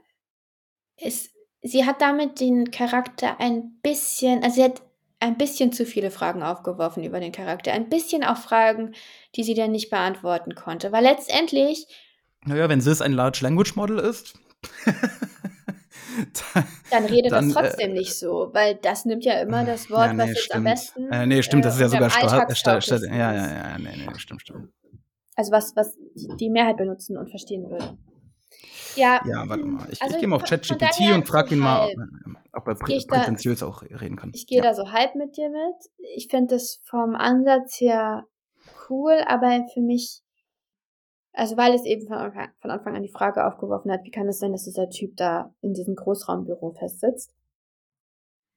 [0.97, 1.29] es
[1.61, 4.81] sie hat damit den Charakter ein bisschen also, sie hat
[5.19, 7.71] ein bisschen zu viele Fragen aufgeworfen über den Charakter.
[7.73, 8.95] Ein bisschen auch Fragen,
[9.35, 10.91] die sie dann nicht beantworten konnte.
[10.91, 11.85] Weil letztendlich
[12.43, 14.33] Naja, wenn Sis ein Large Language Model ist,
[16.53, 19.95] dann, Dann redet dann, das trotzdem nicht so, weil das nimmt ja immer das ja,
[19.95, 20.65] Wort, nee, was jetzt am stimmt.
[20.65, 23.77] besten Äh, nee, stimmt, das ist ja und sogar Stra- Sta- alltagstauglichsten ja, ja, ja,
[23.79, 24.69] nee, nee, stimmt, stimmt.
[25.35, 25.97] Also was, was
[26.39, 27.97] die Mehrheit benutzen und verstehen würde.
[28.95, 29.87] Ja, Ja, warte mal.
[29.89, 31.89] Ich, also ich gehe mal auf ChatGPT und frage ihn mal,
[32.53, 34.31] ob er prä da- auch reden kann.
[34.33, 34.63] Ich gehe ja.
[34.63, 35.75] da so halb mit dir mit.
[36.15, 38.27] Ich finde das vom Ansatz her
[38.89, 40.21] cool, aber für mich,
[41.33, 44.51] also weil es eben von Anfang, an die Frage aufgeworfen hat, wie kann es sein,
[44.51, 47.31] dass dieser Typ da in diesem Großraumbüro festsitzt?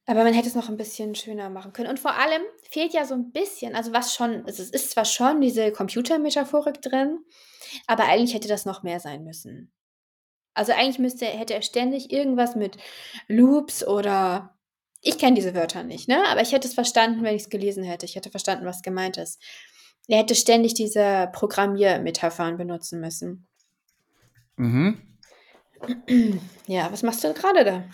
[0.07, 1.89] Aber man hätte es noch ein bisschen schöner machen können.
[1.89, 5.41] Und vor allem fehlt ja so ein bisschen, also was schon, es ist zwar schon
[5.41, 7.21] diese Computermetaphorik drin,
[7.87, 9.73] aber eigentlich hätte das noch mehr sein müssen.
[10.53, 12.77] Also eigentlich müsste, hätte er ständig irgendwas mit
[13.29, 14.57] Loops oder
[15.01, 16.23] ich kenne diese Wörter nicht, ne?
[16.29, 18.07] Aber ich hätte es verstanden, wenn ich es gelesen hätte.
[18.07, 19.41] Ich hätte verstanden, was gemeint ist.
[20.09, 23.47] Er hätte ständig diese Programmiermetaphern benutzen müssen.
[24.57, 24.99] Mhm.
[26.67, 27.85] Ja, was machst du gerade da?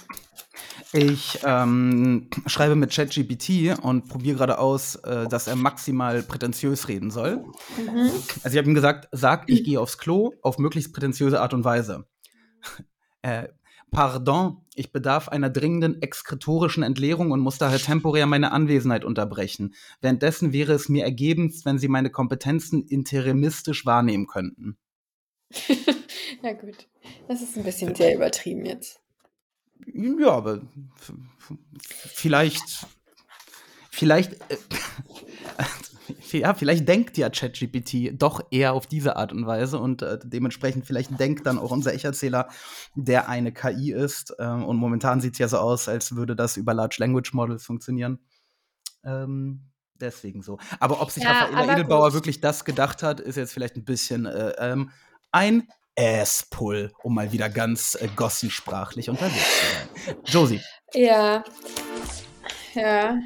[0.92, 7.10] Ich ähm, schreibe mit ChatGPT und probiere gerade aus, äh, dass er maximal prätentiös reden
[7.10, 7.44] soll.
[7.76, 8.10] Mhm.
[8.42, 11.64] Also ich habe ihm gesagt, sag, ich gehe aufs Klo auf möglichst prätentiöse Art und
[11.64, 12.06] Weise.
[13.22, 13.48] äh,
[13.90, 19.74] pardon, ich bedarf einer dringenden exkretorischen Entleerung und muss daher temporär meine Anwesenheit unterbrechen.
[20.00, 24.76] Währenddessen wäre es mir ergebenst, wenn Sie meine Kompetenzen interimistisch wahrnehmen könnten.
[26.42, 26.88] ja, gut.
[27.28, 29.00] Das ist ein bisschen sehr übertrieben jetzt.
[29.92, 30.62] Ja, aber
[31.86, 32.86] vielleicht,
[33.90, 34.56] vielleicht, äh,
[36.38, 40.86] ja, vielleicht denkt ja ChatGPT doch eher auf diese Art und Weise und äh, dementsprechend
[40.86, 42.48] vielleicht denkt dann auch unser Ich-Erzähler,
[42.94, 44.34] der eine KI ist.
[44.38, 47.64] ähm, und momentan sieht es ja so aus, als würde das über Large Language Models
[47.64, 48.20] funktionieren.
[49.04, 50.58] Ähm, deswegen so.
[50.78, 52.14] Aber ob sich Ja, Raffaella Edelbauer gut.
[52.14, 54.90] wirklich das gedacht hat, ist jetzt vielleicht ein bisschen äh, ähm,
[55.32, 55.68] ein
[55.98, 59.66] Asspull, um mal wieder ganz äh, gossensprachlich unterwegs zu
[60.06, 60.16] sein.
[60.24, 60.60] Josie,
[60.94, 61.44] Ja.
[62.74, 63.18] Ja.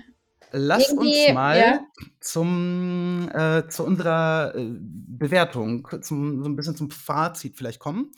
[0.54, 1.80] Lass uns mal ja.
[2.20, 8.12] zum, äh, zu unserer äh, Bewertung, zum, so ein bisschen zum Fazit vielleicht kommen.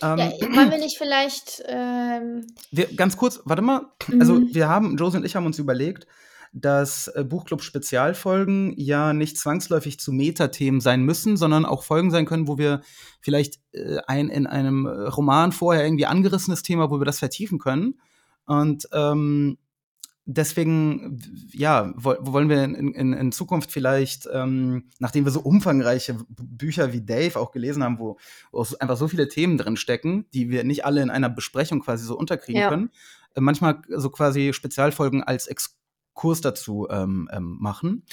[0.00, 0.30] Ähm, ja.
[0.40, 1.62] Wollen wir nicht vielleicht.
[1.66, 3.92] Ähm, Wir, ganz kurz, warte mal.
[4.18, 4.54] Also, Mhm.
[4.54, 6.06] wir haben, Josie und ich haben uns überlegt,
[6.52, 12.46] dass äh, Buchclub-Spezialfolgen ja nicht zwangsläufig zu Metathemen sein müssen, sondern auch Folgen sein können,
[12.46, 12.82] wo wir
[13.20, 17.58] vielleicht äh, ein in einem äh, Roman vorher irgendwie angerissenes Thema, wo wir das vertiefen
[17.58, 18.00] können.
[18.44, 19.56] Und ähm,
[20.34, 21.18] deswegen,
[21.52, 26.92] ja, woll- wollen wir in, in, in Zukunft vielleicht, ähm, nachdem wir so umfangreiche Bücher
[26.92, 28.18] wie Dave auch gelesen haben, wo,
[28.50, 32.04] wo einfach so viele Themen drin stecken, die wir nicht alle in einer Besprechung quasi
[32.04, 32.68] so unterkriegen Ja.
[32.68, 32.90] können,
[33.34, 38.04] äh, manchmal so quasi Spezialfolgen als Exkurs dazu ähm, ähm, machen.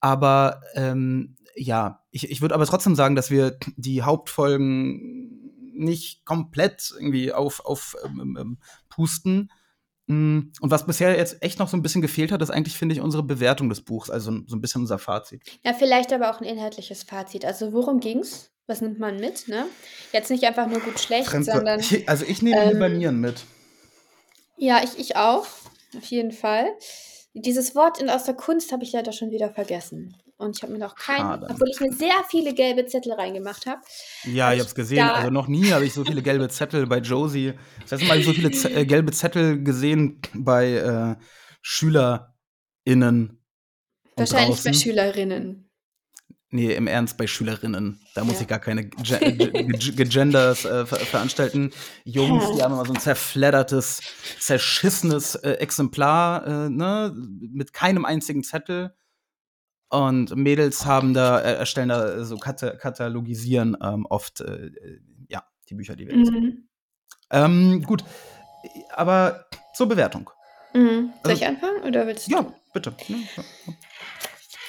[0.00, 5.36] Aber ähm, ja, ich, ich würde aber trotzdem sagen, dass wir die Hauptfolgen
[5.74, 8.58] nicht komplett irgendwie auf, auf ähm, ähm,
[8.88, 9.50] pusten.
[10.10, 12.94] Mm, Und was bisher jetzt echt noch so ein bisschen gefehlt hat, ist eigentlich, finde
[12.94, 15.42] ich, unsere Bewertung des Buchs, also so ein bisschen unser Fazit.
[15.64, 17.44] ja, vielleicht aber auch ein inhaltliches Fazit.
[17.44, 18.50] Also, worum ging's?
[18.66, 19.66] Was nimmt man mit, ne?
[20.12, 21.80] Jetzt nicht einfach nur gut schlecht, Fremdwör- sondern.
[21.80, 23.44] ich, also ich nehme ähm, lieber Nieren mit.
[24.56, 25.46] Ja, ich, ich auch.
[25.96, 26.66] Auf jeden Fall.
[27.34, 30.16] Dieses Wort in, aus der Kunst habe ich leider schon wieder vergessen.
[30.40, 31.46] Und ich habe mir noch kein, Schade.
[31.50, 33.80] obwohl ich mir sehr viele gelbe Zettel reingemacht habe.
[34.24, 35.00] Ja, ich ich hab's gesehen.
[35.06, 37.52] Also noch nie habe ich so viele gelbe Zettel bei Josie.
[37.82, 41.16] Das letzte Mal habe ich so viele Z äh, gelbe Zettel gesehen bei äh,
[41.62, 43.42] SchülerInnen.
[44.16, 44.72] Wahrscheinlich bei.
[44.72, 45.66] Schülerinnen.
[46.52, 48.00] Nee, im Ernst, bei Schülerinnen.
[48.14, 48.40] Da muss Ja.
[48.42, 51.70] ich gar keine Ge Ge Ge Gegenders äh, ver veranstalten.
[52.04, 54.00] Jungs, die haben immer so ein zerfleddertes,
[54.40, 58.94] zerschissenes äh, Exemplar, äh, ne, mit keinem einzigen Zettel.
[59.90, 64.70] Und Mädels haben da, äh, erstellen da äh, so kata katalogisieren ähm, oft, äh,
[65.28, 66.34] ja, die Bücher, die wir lesen.
[66.34, 66.68] Mhm.
[67.32, 68.04] Ähm, gut,
[68.90, 70.30] aber zur Bewertung.
[70.74, 71.12] Mhm.
[71.22, 72.32] Soll Also- ich anfangen oder willst du?
[72.32, 72.94] Ja, bitte.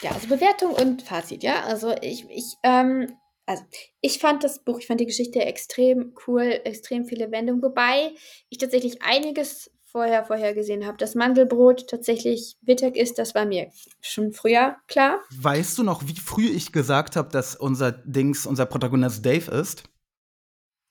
[0.02, 1.64] Ja, also Bewertung und Fazit, ja.
[1.66, 3.12] Also ich, ich, ähm,
[3.46, 3.64] also
[4.02, 8.12] ich fand das Buch, ich fand die Geschichte extrem cool, extrem viele Wendungen, wobei
[8.50, 10.98] ich tatsächlich einiges vorher vorher gesehen habe.
[10.98, 13.70] Das Mandelbrot tatsächlich Wittek ist, das war mir
[14.02, 15.20] schon früher klar.
[15.36, 19.84] Weißt du noch, wie früh ich gesagt habe, dass unser Dings, unser Protagonist Dave ist?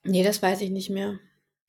[0.05, 1.19] Nee, das weiß ich nicht mehr.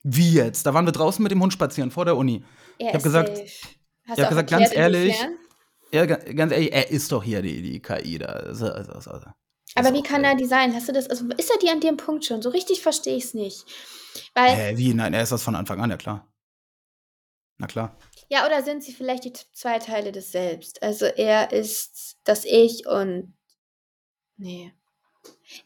[0.04, 0.66] Wie jetzt?
[0.66, 2.44] Da waren wir draußen mit dem Hund spazieren vor der Uni.
[2.78, 3.62] Er hab ist gesagt- ich
[4.08, 5.16] hab gesagt, ganz ehrlich?
[5.94, 8.54] Ja, ga- ganz ehrlich, er ist doch hier die, die KI da.
[8.54, 9.20] So, so, so.
[9.76, 10.74] Aber wie kann er die sein?
[10.74, 11.10] Hast du das?
[11.10, 12.42] Also ist er die an dem Punkt schon?
[12.42, 13.66] So richtig verstehe ich es nicht.
[14.34, 14.94] Weil, Hä, wie?
[14.94, 16.28] Nein, er ist das von Anfang an, ja klar.
[17.62, 17.98] Na klar.
[18.30, 20.82] ja, oder sind sie vielleicht die zwei Teile des Selbst?
[20.84, 23.34] Also er ist das Ich und.
[24.38, 24.74] Nee.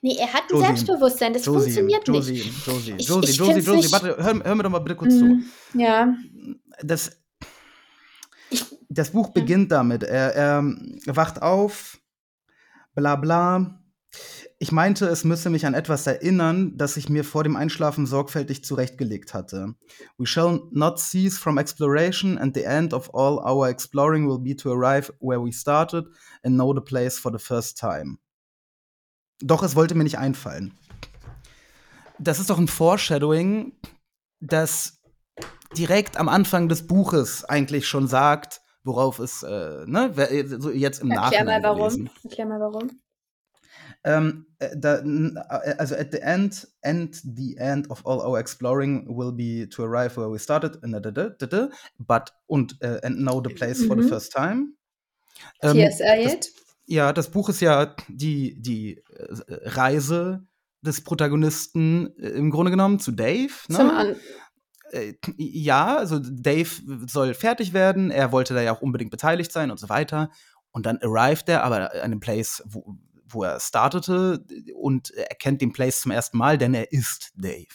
[0.02, 2.68] Nee, er hat ein Josie, Selbstbewusstsein, das Josie, funktioniert Josie, nicht.
[2.68, 5.26] Josie, Ich- Josie, ich Josie, Josie, warte, hör, hör mir doch mal bitte kurz zu.
[5.26, 5.46] Mhm.
[5.76, 6.14] Ja.
[6.82, 7.12] Das,
[8.90, 10.04] das Buch beginnt damit.
[10.04, 10.64] Er, er
[11.06, 12.00] wacht auf,
[12.94, 13.82] bla bla.
[14.66, 18.64] Ich meinte, es müsse mich an etwas erinnern, das ich mir vor dem Einschlafen sorgfältig
[18.66, 19.76] zurechtgelegt hatte.
[20.18, 24.56] We shall not cease from exploration, and the end of all our exploring will be
[24.56, 26.08] to arrive where we started
[26.42, 28.18] and know the place for the first time.
[29.40, 30.74] Doch es wollte mir nicht einfallen.
[32.18, 33.74] Das ist doch ein Foreshadowing,
[34.40, 35.00] das
[35.78, 40.12] direkt am Anfang des Buches eigentlich schon sagt, worauf es, äh, ne,
[40.74, 42.10] jetzt im Erklär Nachhinein mal warum.
[42.24, 43.05] Erklär mal warum.
[44.06, 48.40] Ähm, äh, da, n- äh, also at the end, and the end of all our
[48.40, 52.32] exploring will be to arrive where we started, äh, da, da, da, da, da, but
[52.46, 54.10] und äh, and know the place for the Mhm.
[54.10, 54.68] first time.
[55.62, 55.98] Ähm, T.S.
[55.98, 56.38] das,
[56.86, 60.46] ja, das Buch ist ja die, die äh, Reise
[60.82, 63.52] des Protagonisten äh, im Grunde genommen zu Dave.
[63.70, 63.78] Ne?
[63.78, 64.16] Zum An
[64.92, 66.70] äh, ja, also Dave
[67.08, 70.30] soll fertig werden, er wollte da ja auch unbedingt beteiligt sein und so weiter.
[70.72, 72.98] Und dann arrived er aber an dem Place, wo,
[73.28, 74.46] wo er startete
[74.76, 77.66] und er kennt den Place zum ersten Mal, denn er ist Dave.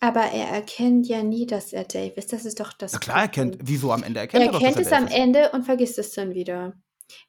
[0.00, 2.32] aber er erkennt ja nie, dass er Dave ist.
[2.32, 2.92] Das ist doch das.
[2.92, 5.06] Na klar, er kennt, wieso am Ende erkennt er, Er doch, kennt dass es am
[5.06, 5.14] ist.
[5.14, 6.74] Ende und vergisst es dann wieder.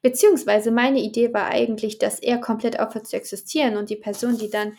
[0.02, 4.50] Beziehungsweise meine Idee war eigentlich, dass er komplett aufhört zu existieren und die Person, die
[4.50, 4.76] dann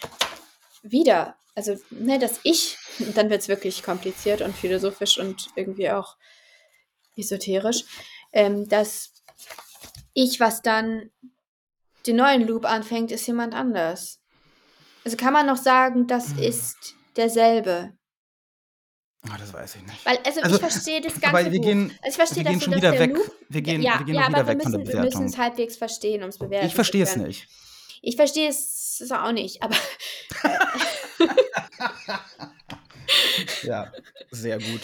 [0.83, 5.89] wieder, also ne, das Ich, und dann wird es wirklich kompliziert und philosophisch und irgendwie
[5.89, 6.17] auch
[7.17, 7.83] esoterisch,
[8.31, 9.11] ähm, das
[10.13, 11.09] Ich, was dann
[12.07, 14.19] den neuen Loop anfängt, ist jemand anders.
[15.03, 16.39] Also kann man noch sagen, das Hm.
[16.39, 17.93] ist derselbe.
[19.29, 20.03] Ah, das weiß ich nicht.
[20.05, 22.61] Weil, also, Also, ich verstehe das ganze aber wir gehen- also ich verstehe, wir gehen
[22.61, 23.15] schon wieder der weg.
[23.15, 24.99] Loop, Wir gehen- ja, wir gehen ja, wieder aber weg wir von der müssen, wir
[25.01, 25.37] müssen es Bewertung.
[25.43, 27.47] halbwegs verstehen, um es bewerten Ich verstehe es nicht.
[28.01, 29.75] Ich verstehe es auch nicht, aber
[33.64, 33.91] Ja,
[34.32, 34.82] sehr gut.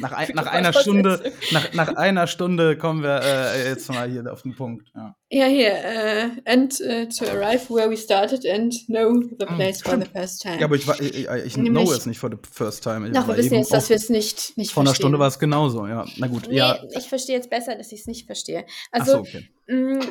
[0.00, 4.30] Nach, ein, nach einer Stunde, nach, nach einer Stunde kommen wir äh, jetzt mal hier
[4.32, 4.88] auf den Punkt.
[4.94, 5.14] Ja.
[5.30, 9.96] ja, hier, äh, and uh, to arrive where we started and know the place for
[9.98, 10.58] the first time.
[10.58, 13.06] Ja, aber ich, war- ich, ich, ich Nämlich- know es nicht for the first time.
[13.06, 14.94] Ich Doch, wir wissen jetzt, dass wir es nicht, nicht Vor einer.
[14.94, 16.04] Stunde war es genauso, ja.
[16.16, 16.78] Na gut, Nee, ja.
[16.96, 18.64] ich verstehe jetzt besser, dass ich es nicht verstehe.
[18.90, 19.48] Also, so, okay.
[19.68, 20.04] mh,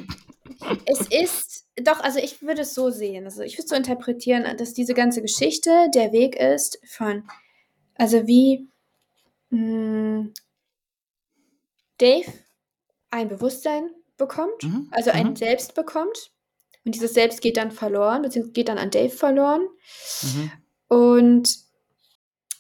[0.86, 3.26] es ist, doch, also ich würde es so sehen.
[3.26, 7.28] Also ich würde es so interpretieren, dass diese ganze Geschichte der Weg ist von,
[7.96, 8.68] also wie
[9.50, 10.30] mh,
[11.98, 12.32] Dave
[13.10, 15.36] ein Bewusstsein bekommt, Mhm, also ein mhm.
[15.36, 16.32] Selbst bekommt.
[16.86, 19.68] Und dieses Selbst geht dann verloren, beziehungsweise geht dann an Dave verloren.
[20.22, 20.52] Mhm.
[20.90, 21.58] Und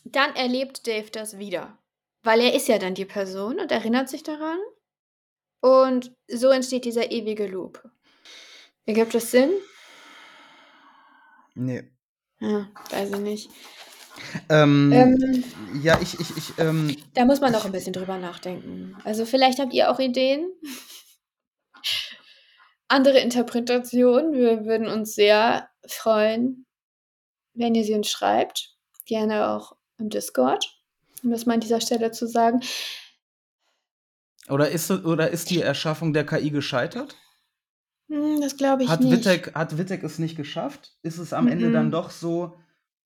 [0.05, 1.77] dann erlebt Dave das wieder.
[2.23, 4.57] Weil er ist ja dann die Person und erinnert sich daran.
[5.59, 7.83] Und so entsteht dieser ewige Loop.
[8.85, 9.51] Ergibt das Sinn?
[11.55, 11.83] Nee.
[12.39, 13.49] Ja, weiß ich nicht.
[14.49, 15.43] Ähm, Ähm,
[15.81, 18.95] ja, ich, ich, ich, ähm, da muss man noch ein bisschen drüber nachdenken.
[19.03, 20.51] Also vielleicht habt ihr auch Ideen.
[22.87, 24.33] Andere Interpretationen.
[24.33, 26.65] Wir würden uns sehr freuen,
[27.53, 28.75] wenn ihr sie uns schreibt.
[29.05, 30.65] Gerne auch im Discord,
[31.23, 32.61] um das mal an dieser Stelle zu sagen.
[34.49, 37.15] oder, ist, oder ist die Erschaffung der KI gescheitert?
[38.09, 39.11] Hm, das glaube ich Hat nicht.
[39.11, 40.93] Wittek, hat Wittek es nicht geschafft?
[41.03, 41.73] Ist es am Ende Mhm.
[41.73, 42.57] dann doch so?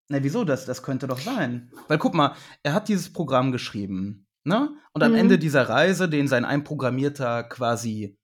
[0.10, 0.66] Na, wieso das?
[0.66, 1.72] Das könnte doch sein.
[1.88, 4.70] Weil guck mal, er hat dieses Programm geschrieben, ne?
[4.93, 5.18] Und am Mhm.
[5.18, 8.18] Ende dieser Reise, den sein einprogrammierter quasi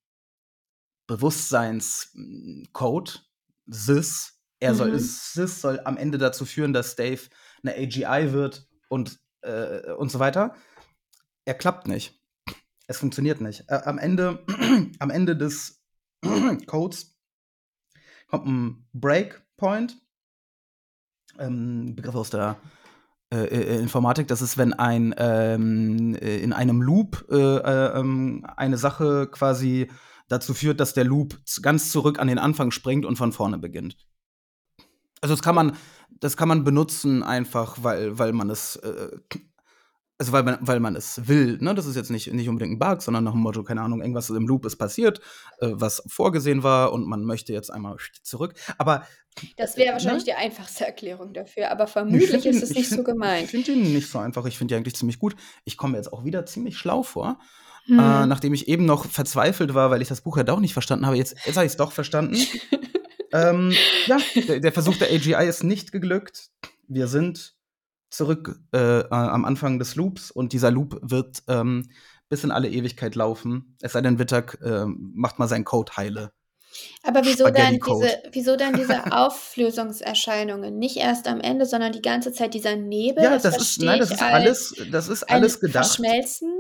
[1.08, 3.26] Bewusstseinscode,
[3.68, 4.98] SIS, er soll.
[5.00, 7.22] SIS soll am Ende dazu führen, dass Dave
[7.64, 10.56] eine AGI wird und, äh, und so weiter.
[11.46, 12.20] Er klappt nicht.
[12.88, 13.66] Es funktioniert nicht.
[13.68, 14.46] Äh, am Ende,
[15.00, 15.83] am Ende des
[16.68, 17.16] Codes
[18.28, 19.98] kommt ein Breakpoint.
[21.40, 22.58] Ähm, Begriff aus der
[23.34, 28.46] äh, äh, Informatik, das ist, wenn ein ähm, äh, in einem Loop äh, äh, ähm,
[28.58, 29.90] eine Sache quasi
[30.28, 33.98] dazu führt, dass der Loop ganz zurück an den Anfang springt und von vorne beginnt.
[35.22, 35.76] Also das kann man,
[36.20, 39.18] das kann man benutzen einfach, weil, weil man es, äh,
[40.20, 41.58] also weil man, weil man es will.
[41.60, 41.74] Ne?
[41.76, 44.30] Das ist jetzt nicht, nicht unbedingt ein Bug, sondern nach dem Motto, keine Ahnung, irgendwas
[44.30, 45.20] im Loop ist passiert,
[45.60, 48.54] äh, was vorgesehen war und man möchte jetzt einmal zurück.
[48.78, 49.06] Aber
[49.58, 49.94] Das wäre Ne?
[49.94, 53.08] wahrscheinlich die einfachste Erklärung dafür, aber ich vermutlich find ist es ich nicht so find-
[53.08, 53.46] gemeint.
[53.46, 54.46] Ich finde ihn nicht so einfach.
[54.46, 55.36] Ich finde ihn eigentlich ziemlich gut.
[55.66, 57.40] Ich komme mir jetzt auch wieder ziemlich schlau vor.
[57.86, 58.00] Hm.
[58.00, 61.06] Äh, nachdem ich eben noch verzweifelt war, weil ich das Buch ja doch nicht verstanden
[61.06, 61.18] habe.
[61.18, 62.38] Jetzt, jetzt habe ich es doch verstanden.
[63.34, 63.74] ähm,
[64.06, 66.50] ja, der, der Versuch der AGI ist nicht geglückt.
[66.88, 67.56] Wir sind
[68.14, 71.90] zurück äh, äh, am Anfang des Loops und dieser Loop wird ähm,
[72.30, 73.76] bis in alle Ewigkeit laufen.
[73.82, 76.32] Es sei denn, Wittag ähm, macht mal seinen Code heile.
[77.04, 80.78] Aber wieso dann, diese, wieso dann diese Auflösungserscheinungen?
[80.78, 83.24] Nicht erst am Ende, sondern die ganze Zeit dieser Nebel.
[83.24, 85.86] Ja, das ist, verstehe nein, das ist alles, das ist alles gedacht.
[85.86, 86.52] Verschmelzen,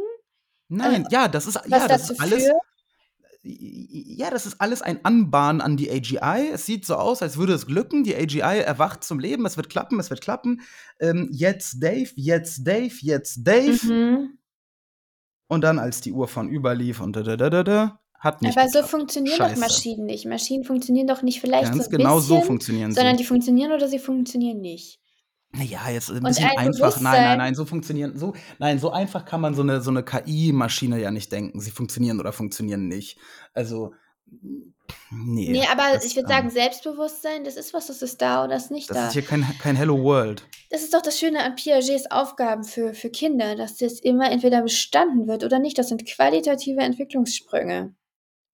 [0.69, 2.43] Nein, ja, das ist, was ja, das dazu ist alles.
[2.43, 2.55] führt.
[3.45, 6.49] Ja, das ist alles ein Anbahnen an die AGI.
[6.53, 8.05] Es sieht so aus, als würde es glücken.
[8.05, 9.45] Die AGI erwacht zum Leben.
[9.45, 10.61] Es wird klappen, es wird klappen.
[10.99, 13.85] Ähm, jetzt Dave, jetzt Dave, jetzt Dave.
[13.85, 14.37] Mhm.
[15.47, 18.57] Und dann, als die Uhr von überlief und da, da, da, da, da, hat nicht
[18.57, 18.89] Aber so geklappt.
[18.91, 19.53] funktionieren Scheiße.
[19.55, 20.25] doch Maschinen nicht.
[20.25, 23.23] Maschinen funktionieren doch nicht vielleicht Ganz so ein genau bisschen, so funktionieren sondern sie.
[23.23, 25.01] die funktionieren oder sie funktionieren nicht.
[25.55, 26.99] Naja, jetzt ein Und bisschen ein einfach.
[26.99, 30.03] Nein, nein, nein, so funktionieren, so, nein, so einfach kann man so eine, so eine
[30.03, 31.59] KI-Maschine ja nicht denken.
[31.59, 33.19] Sie funktionieren oder funktionieren nicht.
[33.53, 33.93] Also,
[35.11, 35.51] nee.
[35.51, 38.55] Nee, aber das, ich würde ähm, sagen, Selbstbewusstsein, das ist was, das ist da oder
[38.55, 39.07] das ist nicht Das da.
[39.07, 40.43] ist hier kein, kein Hello World.
[40.71, 44.63] Das ist doch das Schöne an Piagets Aufgaben für, für Kinder, dass das immer entweder
[44.63, 45.77] bestanden wird oder nicht.
[45.77, 47.93] Das sind qualitative Entwicklungssprünge.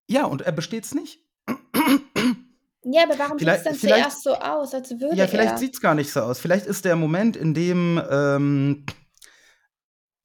[0.09, 1.21] Ja, und er besteht's nicht.
[2.83, 5.57] Ja, aber warum sieht es dann zuerst so aus, als würde Ja, vielleicht er?
[5.57, 6.39] sieht's gar nicht so aus.
[6.39, 8.85] Vielleicht ist der Moment, in dem ähm,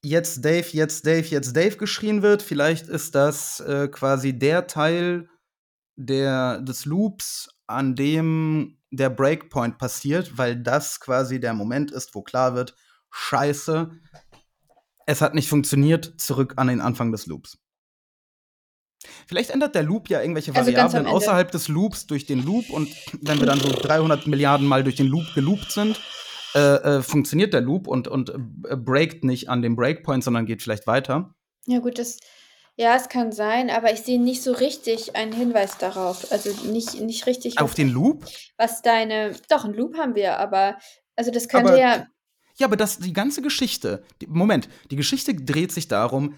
[0.03, 5.27] jetzt Dave, jetzt Dave, jetzt Dave geschrien wird, vielleicht ist das äh, quasi der Teil
[5.97, 12.21] der, des Loops, an dem der Breakpoint passiert, weil das quasi der Moment ist, wo
[12.21, 12.75] klar wird,
[13.11, 13.91] scheiße,
[15.07, 17.57] es hat nicht funktioniert, zurück an den Anfang des Loops.
[19.27, 22.89] Vielleicht ändert der Loop ja irgendwelche Also Variablen außerhalb des Loops durch den Loop und
[23.21, 25.99] wenn wir dann so 300 Milliarden Mal durch den Loop geloopt sind,
[26.55, 30.61] äh, äh, funktioniert der Loop und, und äh, breakt nicht an dem Breakpoint, sondern geht
[30.61, 31.33] vielleicht weiter.
[31.65, 32.19] Ja, gut, das.
[32.77, 36.31] Ja, es kann sein, aber ich sehe nicht so richtig einen Hinweis darauf.
[36.31, 38.25] Also nicht, nicht richtig, Auf den Loop?
[38.57, 39.33] was deine.
[39.49, 40.77] Doch, einen Loop haben wir, aber.
[41.15, 42.07] Also das könnte Aber- ja.
[42.57, 46.35] Ja, aber das, die ganze Geschichte, die, Moment, die Geschichte dreht sich darum,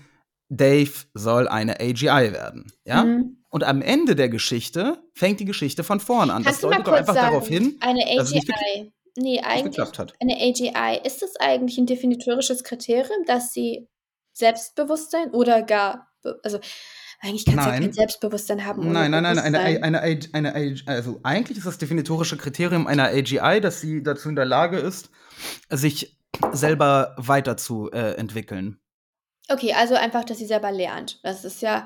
[0.50, 2.72] Dave soll eine AGI werden.
[2.86, 3.04] Ja?
[3.04, 3.44] Mhm.
[3.50, 6.44] Und am Ende der Geschichte fängt die Geschichte von vorn an.
[6.44, 9.80] Kannst das du mal deutet doch kurz einfach sagen, darauf hin, eine AGI, nee, eigentlich,
[10.20, 13.88] eine AGI, ist das eigentlich ein definitorisches Kriterium, dass sie
[14.34, 16.08] Selbstbewusstsein oder gar,
[16.44, 16.60] also
[17.20, 20.02] eigentlich kannst du ja kein Selbstbewusstsein haben Nein, nein, nein, eine, eine, eine,
[20.34, 24.46] eine, eine, also eigentlich ist das definitorische Kriterium einer AGI, dass sie dazu in der
[24.46, 25.10] Lage ist,
[25.70, 26.20] sich
[26.52, 28.14] selber weiterzuentwickeln.
[28.14, 28.80] Äh, entwickeln.
[29.50, 31.20] Okay, also einfach, dass sie selber lernt.
[31.24, 31.86] Das ist ja,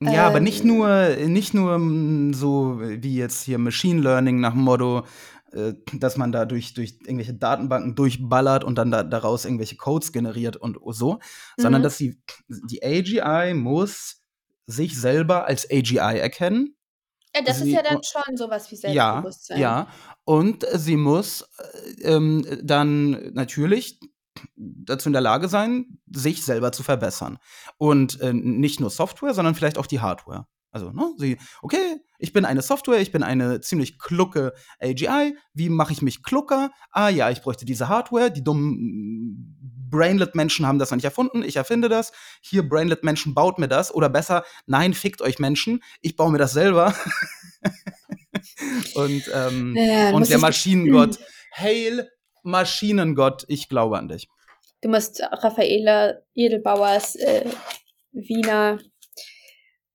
[0.00, 0.68] Ja, aber nicht Ähm.
[0.68, 5.06] nur, nicht nur mm, so wie jetzt hier Machine Learning nach dem Motto,
[5.52, 10.12] äh, dass man da durch, durch irgendwelche Datenbanken durchballert und dann da, daraus irgendwelche Codes
[10.12, 11.20] generiert und so,
[11.56, 11.84] sondern Mhm.
[11.84, 14.22] dass sie, die AGI muss
[14.66, 16.74] sich selber als AGI erkennen
[17.34, 19.60] ja, das Sie- ist ja dann schon sowas wie Ja, Selbstbewusstsein.
[19.60, 19.86] ja.
[20.24, 21.42] Und sie muss
[22.02, 23.98] äh, ähm, dann natürlich
[24.56, 27.38] dazu in der Lage sein, sich selber zu verbessern.
[27.78, 30.46] Und äh, nicht nur Software, sondern vielleicht auch die Hardware.
[30.70, 35.36] Also, ne, sie, okay, ich bin eine Software, ich bin eine ziemlich klucke AGI.
[35.52, 36.70] Wie mache ich mich klucker?
[36.90, 38.30] Ah ja, ich bräuchte diese Hardware.
[38.30, 39.58] Die dummen
[39.90, 41.42] Brainlet-Menschen haben das noch nicht erfunden.
[41.42, 42.12] Ich erfinde das.
[42.40, 43.94] Hier, Brainlet-Menschen, baut mir das.
[43.94, 45.82] Oder besser, nein, fickt euch Menschen.
[46.00, 46.94] Ich baue mir das selber.
[48.94, 51.18] Und, ähm, du und der Maschinengott,
[51.54, 52.08] Hail
[52.42, 54.28] Maschinengott, ich glaube an dich.
[54.80, 57.48] Du musst Raffaela Edelbauers äh,
[58.12, 58.78] Wiener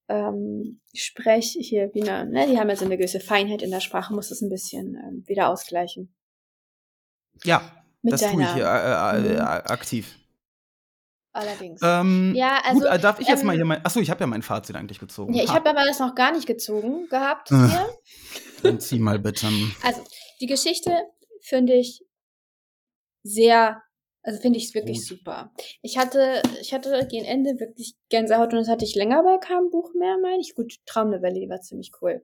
[0.09, 4.13] ähm, Sprech hier Wiener, ne, die haben ja so eine gewisse Feinheit in der Sprache,
[4.13, 6.15] musst es ein bisschen ähm, wieder ausgleichen.
[7.43, 9.37] Ja, Mit das tue ich deiner- hier äh, äh, Mhm.
[9.37, 10.15] äh, aktiv.
[11.33, 11.81] Allerdings.
[11.83, 13.85] Ähm, Ja, also, gut, äh, darf ich jetzt mal ähm, hier mein.
[13.85, 15.33] Achso, ich habe ja mein Fazit eigentlich gezogen.
[15.35, 17.89] ja, ich Ha, habe aber das noch gar nicht gezogen gehabt hier.
[18.63, 19.47] Dann zieh mal bitte.
[19.83, 20.01] Also,
[20.41, 20.91] die Geschichte
[21.41, 22.01] finde ich
[23.28, 23.82] sehr,
[24.23, 25.19] also finde ich es wirklich Gut.
[25.19, 25.53] super.
[25.82, 29.69] Ich hatte, ich hatte gegen Ende wirklich Gänsehaut und das hatte ich länger bei keinem
[29.69, 30.55] Buch mehr, meine ich.
[30.55, 32.23] Gut, Traumnovelle, die war ziemlich cool.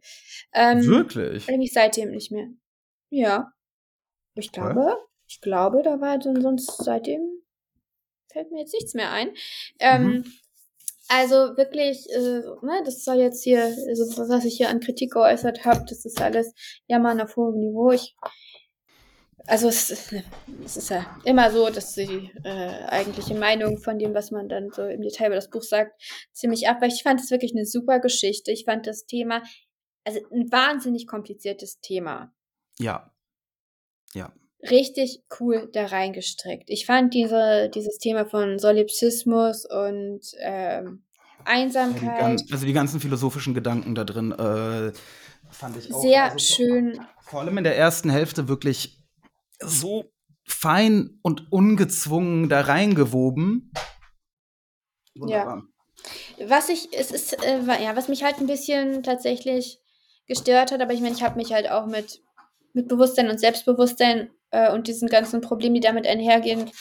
[0.54, 1.47] Ähm, Wirklich?
[1.47, 2.47] Irgendwie seitdem nicht mehr.
[3.10, 3.54] Ja.
[4.36, 4.62] Ich Okay.
[4.74, 4.97] glaube,
[5.28, 7.22] ich glaube, da war dann sonst seitdem
[8.32, 9.34] fällt mir jetzt nichts mehr ein.
[9.80, 10.26] Ähm, Mhm.
[11.10, 15.66] Also wirklich, äh, ne, das soll jetzt hier, also was ich hier an Kritik geäußert
[15.66, 16.54] habe, das ist alles
[16.88, 17.91] Jammern auf hohem Niveau.
[17.91, 18.16] Ich,
[19.48, 20.14] also es, ist-
[20.64, 24.72] es ist ja immer so, dass die äh, eigentliche Meinung von dem, was man dann
[24.72, 25.91] so im Detail über das Buch sagt,
[26.32, 26.96] ziemlich abweicht.
[26.98, 28.52] Ich fand es wirklich eine super Geschichte.
[28.52, 29.41] Ich fand das Thema,
[30.06, 32.34] also ein wahnsinnig kompliziertes Thema
[32.80, 33.12] Ja.
[34.14, 34.32] Ja.
[34.70, 36.70] richtig cool da reingestrickt.
[36.70, 41.04] Ich fand diese, dieses Thema von Solipsismus und ähm,
[41.39, 44.94] Die Einsamkeit ganz, also die ganzen philosophischen Gedanken da drin äh,
[45.52, 47.06] fand ich auch sehr also, schön.
[47.22, 49.03] Vor allem in der ersten Hälfte wirklich
[49.68, 50.05] so
[50.45, 53.72] fein und ungezwungen da reingewoben.
[55.16, 55.64] Wunderbar.
[56.47, 59.80] Was ich, es ist, äh, ja, was mich halt ein bisschen tatsächlich
[60.28, 62.22] gestört hat, aber ich meine, ich habe mich halt auch mit,
[62.74, 66.72] mit Bewusstsein und Selbstbewusstsein äh, und diesen ganzen Problemen, die damit einhergehen,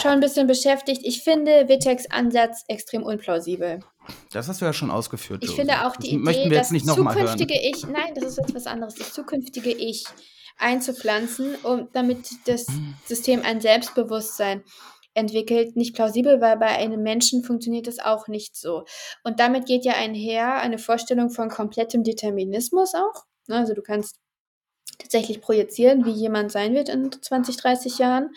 [0.00, 1.02] schon ein bisschen beschäftigt.
[1.04, 3.80] Ich finde Wittex Ansatz extrem unplausibel.
[4.32, 5.42] Das hast du ja schon ausgeführt.
[5.42, 5.62] Ich Josie.
[5.62, 7.38] finde auch die das möchten Idee, wir das jetzt nicht nochmal hören.
[7.38, 10.04] zukünftige Ich, nein, das ist jetzt was anderes, das zukünftige Ich
[10.58, 12.94] einzupflanzen, um damit das Hm.
[13.06, 14.62] System ein Selbstbewusstsein
[15.14, 18.84] entwickelt, nicht plausibel, weil bei einem Menschen funktioniert das auch nicht so.
[19.24, 23.24] Und damit geht ja einher eine Vorstellung von komplettem Determinismus auch.
[23.46, 24.16] Ne, Also du kannst
[24.98, 28.30] tatsächlich projizieren, wie jemand sein wird in 20, 30 Jahren.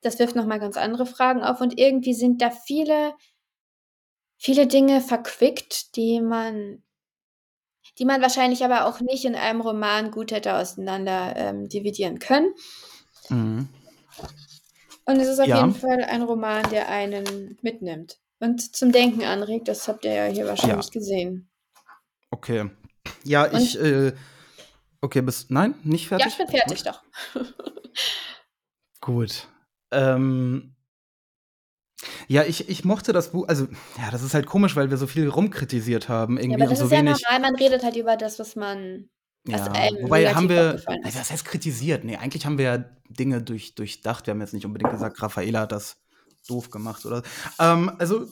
[0.00, 3.14] Das wirft nochmal ganz andere Fragen auf und irgendwie sind da viele
[4.42, 6.82] viele Dinge verquickt, die man,
[7.98, 12.52] die man wahrscheinlich aber auch nicht in einem Roman gut hätte auseinander ähm, dividieren können.
[13.28, 13.68] Mhm.
[15.04, 15.58] Und es ist auf Ja.
[15.60, 19.68] jeden Fall ein Roman, der einen mitnimmt und zum Denken anregt.
[19.68, 21.50] Das habt ihr ja hier wahrscheinlich gesehen.
[22.30, 22.70] Okay.
[23.24, 23.78] Ja, Und- ich.
[23.80, 24.12] Äh,
[25.00, 25.50] okay, bis.
[25.50, 26.32] Nein, nicht Ja, fertig?
[26.32, 27.02] ich bin fertig doch.
[29.00, 29.48] Gut.
[29.90, 30.74] Ähm,
[32.28, 33.66] ja, ich, ich mochte das Buch, also,
[33.98, 36.70] ja, das ist halt komisch, weil wir so viel rumkritisiert haben, Ja, irgendwie aber und
[36.70, 37.22] das so ist ja wenig.
[37.22, 39.08] normal, man redet halt über das, was man.
[39.44, 42.04] was Ja, einem wobei haben wir, also, was heißt kritisiert?
[42.04, 44.26] Nee, eigentlich haben wir ja Dinge durch, durchdacht.
[44.26, 45.98] Wir haben jetzt nicht unbedingt gesagt, Raffaela hat das
[46.48, 47.22] doof gemacht oder.
[47.58, 48.26] Ähm, also,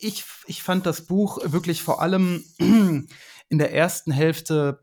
[0.00, 4.80] ich, ich fand das Buch wirklich vor allem in der ersten Hälfte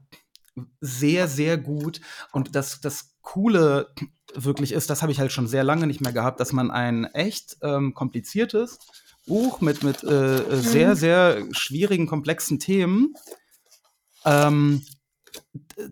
[0.82, 2.02] sehr, sehr gut.
[2.32, 3.94] Und das, das Coole
[4.36, 7.06] wirklich ist, das habe ich halt schon sehr lange nicht mehr gehabt, dass man ein
[7.06, 8.80] echt ähm, kompliziertes
[9.26, 10.96] Buch mit, mit äh, äh, sehr, Mhm.
[10.96, 13.14] sehr schwierigen, komplexen Themen
[14.26, 14.82] ähm,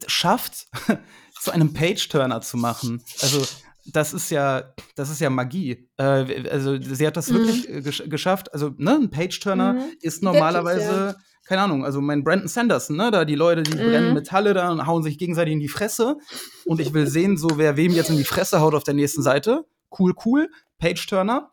[0.07, 0.67] schafft,
[1.39, 3.03] zu einem Page-Turner zu machen.
[3.21, 3.45] Also
[3.85, 5.89] das ist ja, das ist ja Magie.
[5.97, 7.33] Äh, also sie hat das Mhm.
[7.35, 8.53] wirklich gesch geschafft.
[8.53, 9.79] Also, ne, ein Page-Turner Mhm.
[9.79, 11.15] ist Wirklich, normalerweise,
[11.51, 14.13] keine Ahnung, also mein Brandon Sanderson, ne, da die Leute, die brennen Mhm.
[14.13, 16.15] Metalle da und hauen sich gegenseitig in die Fresse.
[16.63, 19.21] Und ich will sehen, so wer wem jetzt in die Fresse haut auf der nächsten
[19.21, 19.65] Seite.
[19.99, 20.49] Cool, cool.
[20.79, 21.51] Page-Turner.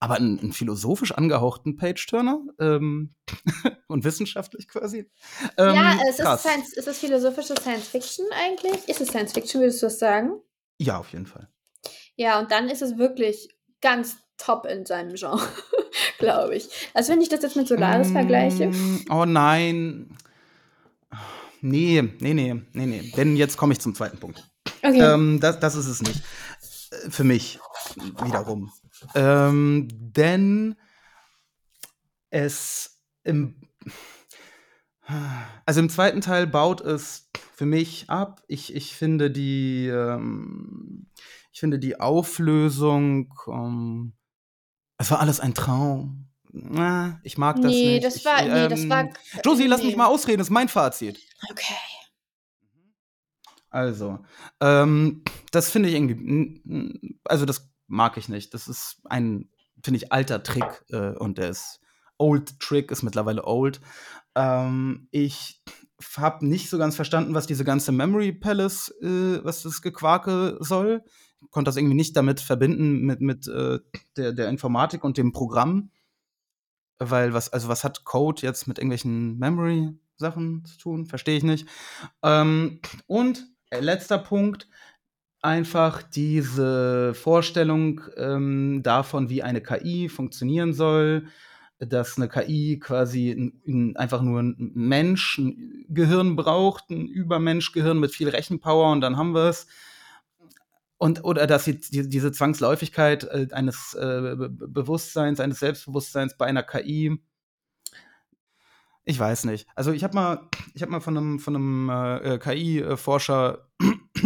[0.00, 3.14] Aber einen, einen philosophisch angehauchten Page-Turner ähm,
[3.86, 5.10] und wissenschaftlich quasi.
[5.58, 6.40] Ähm, ja, es ist, krass.
[6.40, 8.88] Science, ist es philosophische Science Fiction eigentlich?
[8.88, 10.40] Ist es Science Fiction, würdest du das sagen?
[10.78, 11.50] Ja, auf jeden Fall.
[12.16, 15.40] Ja, und dann ist es wirklich ganz top in seinem Genre,
[16.18, 16.68] glaube ich.
[16.94, 18.68] Also wenn ich das jetzt mit Solaris vergleiche.
[18.68, 20.16] Mm, Oh nein.
[21.60, 23.12] Nee, nee, nee, nee, nee.
[23.16, 24.48] Denn jetzt komme ich zum zweiten Punkt.
[24.82, 25.00] Okay.
[25.00, 26.22] Ähm, das, das ist es nicht.
[26.92, 27.58] Äh, Für mich
[28.24, 28.70] wiederum.
[29.14, 30.76] Ähm, denn
[32.30, 33.56] es im.
[35.64, 38.42] Also im zweiten Teil baut es für mich ab.
[38.46, 39.88] Ich, ich finde die.
[39.88, 41.06] Ähm,
[41.52, 43.34] ich finde die Auflösung.
[43.48, 44.12] Ähm,
[44.98, 46.26] es war alles ein Traum.
[46.50, 48.04] Na, Ich mag das nee, nicht.
[48.04, 49.08] das Ich, war, nee, das ähm, war.
[49.44, 49.86] Josie, lass nee.
[49.86, 51.18] mich mal ausreden, das ist mein Fazit.
[51.50, 51.74] Okay.
[53.70, 54.18] Also,
[54.60, 55.22] ähm,
[55.52, 58.54] das finde ich irgendwie, also das mag ich nicht.
[58.54, 59.50] Das ist ein,
[59.84, 61.80] finde ich, alter Trick äh, und der ist
[62.16, 63.80] Old Trick, ist mittlerweile old.
[64.34, 65.62] Ähm, ich
[66.16, 71.04] habe nicht so ganz verstanden, was diese ganze Memory Palace, äh, was das Gequake soll.
[71.50, 73.78] Konnte das irgendwie nicht damit verbinden mit, mit äh,
[74.16, 75.90] der, der Informatik und dem Programm.
[76.98, 81.06] Weil was, also was hat Code jetzt mit irgendwelchen Memory-Sachen zu tun?
[81.06, 81.68] Verstehe ich nicht.
[82.22, 84.68] Ähm, und äh, letzter Punkt,
[85.42, 91.26] einfach diese Vorstellung ähm, davon, wie eine KI funktionieren soll,
[91.78, 98.00] dass eine KI quasi n- n- einfach nur ein Mensch, ein Gehirn braucht, ein Übermenschgehirn
[98.00, 99.68] mit viel Rechenpower und dann haben wir es.
[100.98, 106.36] Und, oder dass sie die, diese Zwangsläufigkeit äh, eines äh, Be- Be- Bewusstseins, eines Selbstbewusstseins
[106.36, 107.22] bei einer KI.
[109.04, 109.68] Ich weiß nicht.
[109.76, 113.68] Also ich habe mal, ich habe mal von einem, von einem äh, KI-Forscher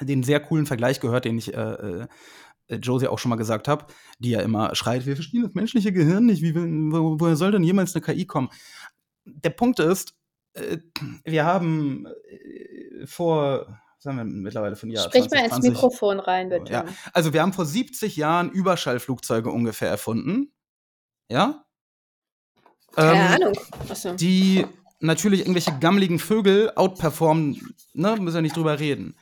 [0.00, 2.06] den sehr coolen Vergleich gehört, den ich äh,
[2.68, 3.86] äh, Josie auch schon mal gesagt habe,
[4.18, 7.62] die ja immer schreit, wir verstehen das menschliche Gehirn nicht, wie, wo, woher soll denn
[7.64, 8.48] jemals eine KI kommen?
[9.24, 10.14] Der Punkt ist,
[10.54, 10.78] äh,
[11.24, 15.70] wir haben äh, vor, was haben wir mittlerweile von Jahr Sprich mal ins 2020?
[15.70, 16.72] Mikrofon rein, bitte.
[16.72, 20.52] Ja, also wir haben vor 70 Jahren Überschallflugzeuge ungefähr erfunden.
[21.28, 21.64] Ja?
[22.94, 23.58] Keine Ähm, Ahnung.
[23.88, 24.14] Achso.
[24.14, 24.66] die
[25.00, 29.16] natürlich irgendwelche gammeligen Vögel outperformen, ne, müssen wir nicht drüber reden.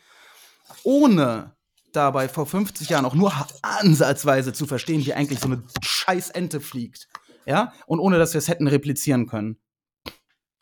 [0.84, 1.56] Ohne
[1.92, 6.60] dabei vor 50 Jahren auch nur ansatzweise zu verstehen, wie eigentlich so eine scheiß Ente
[6.60, 7.08] fliegt.
[7.46, 7.72] Ja?
[7.86, 9.58] Und ohne dass wir es hätten replizieren können.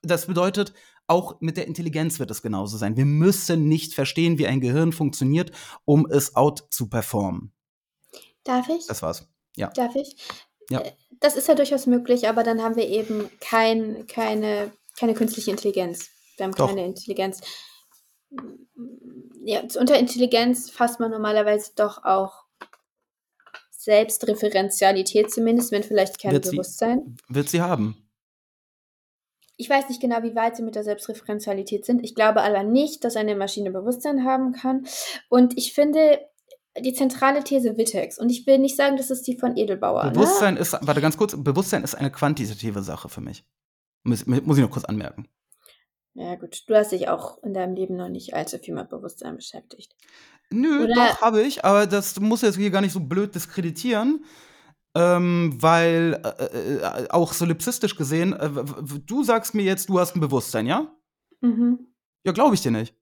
[0.02, 0.72] Das bedeutet,
[1.06, 2.96] auch mit der Intelligenz wird es genauso sein.
[2.96, 5.52] Wir müssen nicht verstehen, wie ein Gehirn funktioniert,
[5.84, 7.52] um es out zu performen.
[8.44, 8.86] Darf ich?
[8.86, 9.28] Das war's.
[9.56, 9.68] Ja.
[9.68, 10.16] Darf ich?
[10.70, 10.80] Ja.
[10.80, 15.50] Äh, Das ist ja durchaus möglich, aber dann haben wir eben kein, keine, keine künstliche
[15.50, 16.08] Intelligenz.
[16.36, 16.68] Wir haben Doch.
[16.68, 17.40] keine Intelligenz.
[19.44, 22.44] Ja, unter Intelligenz fasst man normalerweise doch auch
[23.70, 27.16] Selbstreferenzialität zumindest, wenn vielleicht kein Wird sie- Bewusstsein.
[27.28, 28.03] Wird sie haben.
[29.56, 32.02] Ich weiß nicht genau, wie weit sie mit der Selbstreferenzialität sind.
[32.02, 34.86] Ich glaube aber nicht, dass eine Maschine Bewusstsein haben kann.
[35.28, 36.18] Und ich finde
[36.78, 40.10] die zentrale These Wittex, und ich will nicht sagen, das ist die von Edelbauer.
[40.10, 43.44] Bewusstsein ist, warte ganz kurz, Bewusstsein ist eine quantitative Sache für mich.
[44.02, 45.28] Muss, muss ich noch kurz anmerken.
[46.14, 46.24] Ne?
[46.24, 46.62] Ja, gut.
[46.66, 49.94] Du hast dich auch in deinem Leben noch nicht allzu viel mit Bewusstsein beschäftigt.
[50.50, 54.24] Nö, Oder- doch, habe ich, aber das muss jetzt hier gar nicht so blöd diskreditieren.
[54.96, 58.48] Ähm, weil äh, äh, auch solipsistisch gesehen, äh,
[59.04, 60.94] du sagst mir jetzt, du hast ein Bewusstsein, ja?
[61.40, 61.88] Mhm.
[62.24, 62.94] Ja, glaube ich dir nicht.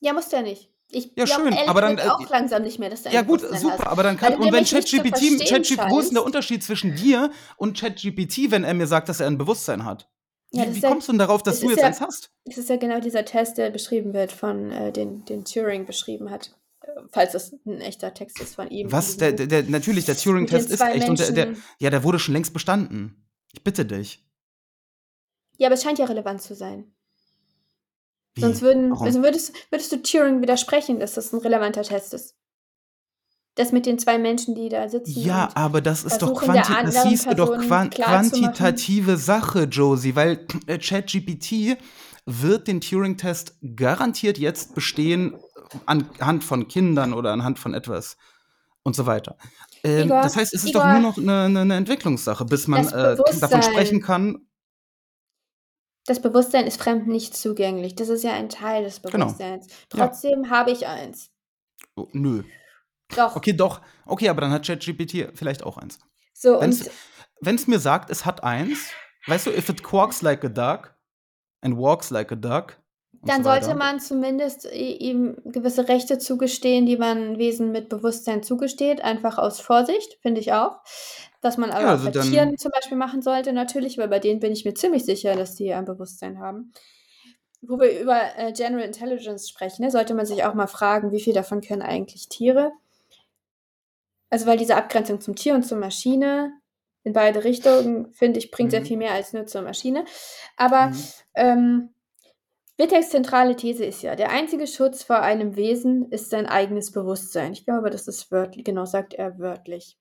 [0.00, 0.70] Ja, musst du ja nicht.
[0.90, 3.10] Ich Ja, glaub, schön, ehrlich aber dann, gesagt äh, auch langsam nicht mehr, dass du
[3.10, 3.86] Ja, gut, super, hast.
[3.86, 6.24] aber dann kann, du und wenn ChatGPT, ChatGPT, wo ist denn der.
[6.24, 10.08] Unterschied zwischen dir und ChatGPT, wenn er mir sagt, dass er ein Bewusstsein hat?
[10.52, 12.30] Ja, wie wie ja- kommst du denn darauf, dass das du jetzt ja- eins hast?
[12.44, 16.30] Es ist ja genau dieser Test, der beschrieben wird von, äh, den, den Turing beschrieben
[16.30, 16.54] hat.
[17.10, 18.90] Falls das ein echter Text ist von ihm.
[18.92, 19.16] Was?
[19.16, 21.08] Der, der, natürlich, der Turing-Test ist echt.
[21.08, 23.24] Und der, der, ja, der wurde schon längst bestanden.
[23.52, 24.24] Ich bitte dich.
[25.58, 26.92] Ja, aber es scheint ja relevant zu sein.
[28.34, 28.40] Wie?
[28.40, 32.34] Sonst würden, also würdest, würdest du Turing widersprechen, dass das ein relevanter Test ist.
[33.54, 35.20] Das mit den zwei Menschen, die da sitzen.
[35.20, 37.90] Ja, aber das ist doch, quanti das anderen hieß doch klarzumachen.
[37.90, 41.78] quantitative Sache, Josie, weil äh, ChatGPT
[42.26, 45.36] wird den Turing-Test garantiert jetzt bestehen
[45.86, 48.16] anhand von Kindern oder anhand von etwas
[48.82, 49.36] und so weiter.
[49.82, 50.82] Ähm, Igor, das heißt, es ist Igor.
[50.82, 54.46] doch nur noch eine, eine, eine Entwicklungssache, bis man äh, davon sprechen kann.
[56.06, 57.94] Das Bewusstsein ist fremd nicht zugänglich.
[57.94, 59.26] Das ist ja ein Teil des Genau.
[59.26, 59.68] Bewusstseins.
[59.68, 59.74] Ja.
[59.88, 61.30] Trotzdem habe ich eins.
[61.96, 62.42] Oh, nö.
[63.16, 63.36] Doch.
[63.36, 63.80] Okay, doch.
[64.04, 65.98] Okay, aber dann hat ChatGPT vielleicht auch eins.
[66.34, 68.90] So, Wenn es mir sagt, es hat eins,
[69.26, 70.94] weißt du, if it quacks like a duck
[71.62, 72.78] and walks like a duck.
[73.26, 78.42] Dann so sollte man zumindest i- ihm gewisse Rechte zugestehen, die man Wesen mit Bewusstsein
[78.42, 80.78] zugesteht, einfach aus Vorsicht, finde ich auch.
[81.40, 84.08] Dass man aber Ja, auch also bei dann- Tieren zum Beispiel machen sollte, natürlich, weil
[84.08, 86.72] bei denen bin ich mir ziemlich sicher, dass die ein Bewusstsein haben.
[87.62, 91.20] Wo wir über äh, General Intelligence sprechen, ne, sollte man sich auch mal fragen, wie
[91.20, 92.72] viel davon können eigentlich Tiere?
[94.30, 96.52] Also, weil diese Abgrenzung zum Tier und zur Maschine
[97.04, 98.86] in beide Richtungen, finde ich, bringt sehr Mhm.
[98.86, 100.04] viel mehr als nur zur Maschine.
[100.56, 101.04] Aber Mhm.
[101.34, 101.88] ähm,
[102.76, 107.52] Wittegs zentrale These ist ja, der einzige Schutz vor einem Wesen ist sein eigenes Bewusstsein.
[107.52, 109.96] Ich glaube, das ist wörtlich, genau sagt er wörtlich.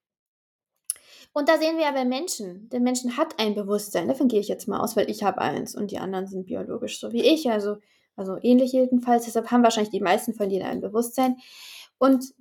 [1.34, 2.70] Und da sehen wir ja bei Menschen.
[2.70, 4.08] Der Menschen hat ein Bewusstsein.
[4.08, 7.00] Davon gehe ich jetzt mal aus, weil ich habe eins und die anderen sind biologisch
[7.00, 7.50] so wie ich.
[7.50, 7.78] Also,
[8.16, 9.26] also ähnlich jedenfalls.
[9.26, 11.38] Deshalb haben wahrscheinlich die meisten von denen ein Bewusstsein.
[11.98, 12.36] Und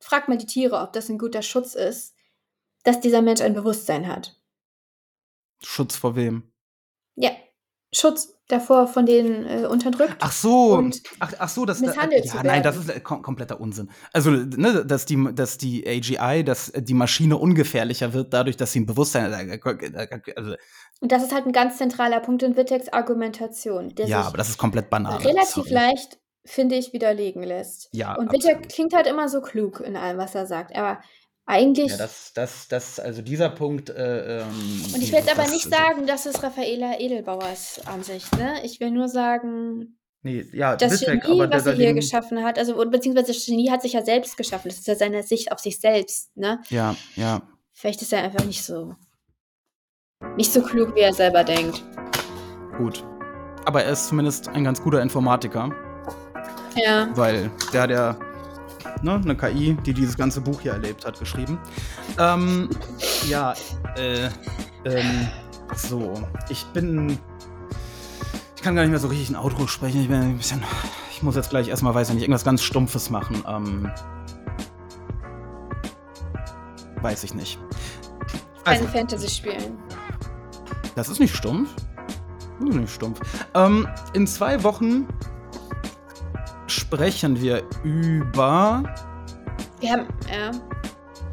[0.00, 2.14] frag mal die Tiere, ob das ein guter Schutz ist,
[2.84, 4.38] dass dieser Mensch ein Bewusstsein hat.
[5.62, 6.52] Schutz vor wem?
[7.16, 7.30] Ja,
[7.92, 10.16] Schutz davor, von denen äh, unterdrückt.
[10.20, 13.22] Ach so, Und ach, ach so, das misshandelt ja, zu nein, das ist äh, kom
[13.22, 13.90] kompletter Unsinn.
[14.12, 18.80] Also, ne, dass die, dass die AGI, dass die Maschine ungefährlicher wird, dadurch, dass sie
[18.80, 19.66] ein Bewusstsein hat.
[20.36, 20.54] Also,
[21.00, 24.58] Und das ist halt ein ganz zentraler Punkt in Wittegs Argumentation, ja, aber das ist
[24.58, 25.24] komplett Banane.
[25.24, 25.70] relativ sorry.
[25.72, 27.88] leicht, finde ich, widerlegen lässt.
[27.92, 30.76] Ja, Und Wittek klingt halt immer so klug in allem, was er sagt.
[30.76, 31.00] Aber
[31.50, 31.90] eigentlich.
[31.90, 33.90] Ja, das, das, das, also dieser Punkt.
[33.90, 38.36] Äh, ähm, und ich will jetzt aber nicht sagen, das ist Raffaela Edelbauers Ansicht.
[38.38, 38.64] Ne?
[38.64, 42.74] Ich will nur sagen, Nee, ja, das Genie, aber was er hier geschaffen hat, also
[42.90, 44.68] beziehungsweise das Genie hat sich ja selbst geschaffen.
[44.68, 46.36] Das ist ja seine Sicht auf sich selbst.
[46.36, 46.60] Ne?
[46.68, 47.40] Ja, ja.
[47.72, 48.94] Vielleicht ist er einfach nicht so
[50.36, 51.82] nicht so klug, wie er selber denkt.
[52.76, 53.04] Gut.
[53.64, 55.70] Aber er ist zumindest ein ganz guter Informatiker,
[56.76, 57.08] Ja.
[57.14, 58.18] weil der hat ja
[59.02, 61.58] ne, eine KI, die dieses ganze Buch hier erlebt hat, geschrieben.
[62.18, 62.68] Ähm,
[63.28, 63.54] ja,
[63.96, 64.28] äh,
[64.84, 65.28] ähm,
[65.74, 66.14] so.
[66.48, 67.18] Ich bin.
[68.56, 70.02] Ich kann gar nicht mehr so richtig ein Outro sprechen.
[70.02, 70.62] Ich bin ein bisschen.
[71.10, 73.44] Ich muss jetzt gleich erstmal, weiß ich nicht, irgendwas ganz Stumpfes machen.
[73.46, 73.90] Ähm,
[77.02, 77.58] weiß ich nicht.
[78.64, 79.78] Also, Fantasy spielen.
[80.94, 81.70] das ist nicht stumpf.
[82.58, 83.20] Das ist nicht stumpf.
[83.54, 85.06] Ähm, in zwei Wochen
[86.70, 88.82] sprechen wir über.
[89.80, 90.50] Wir haben, ja.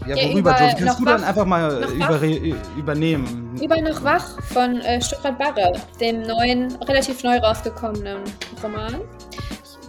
[0.08, 0.84] Ja, Ja, worüber, über Josie?
[0.84, 1.28] Kannst du dann wach.
[1.28, 3.60] einfach mal überre übernehmen?
[3.62, 8.20] Über noch wach von äh, Stuttgart Barre, dem neuen, relativ neu rausgekommenen
[8.64, 9.02] Roman.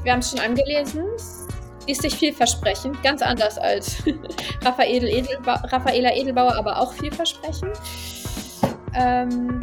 [0.03, 1.05] Wir haben es schon angelesen.
[1.17, 1.47] Es
[1.87, 4.03] Liest sich vielversprechend, ganz anders als
[4.65, 7.73] Raphael Edelba Raffaela Edelbauer, aber auch vielversprechend.
[8.95, 9.61] Ähm,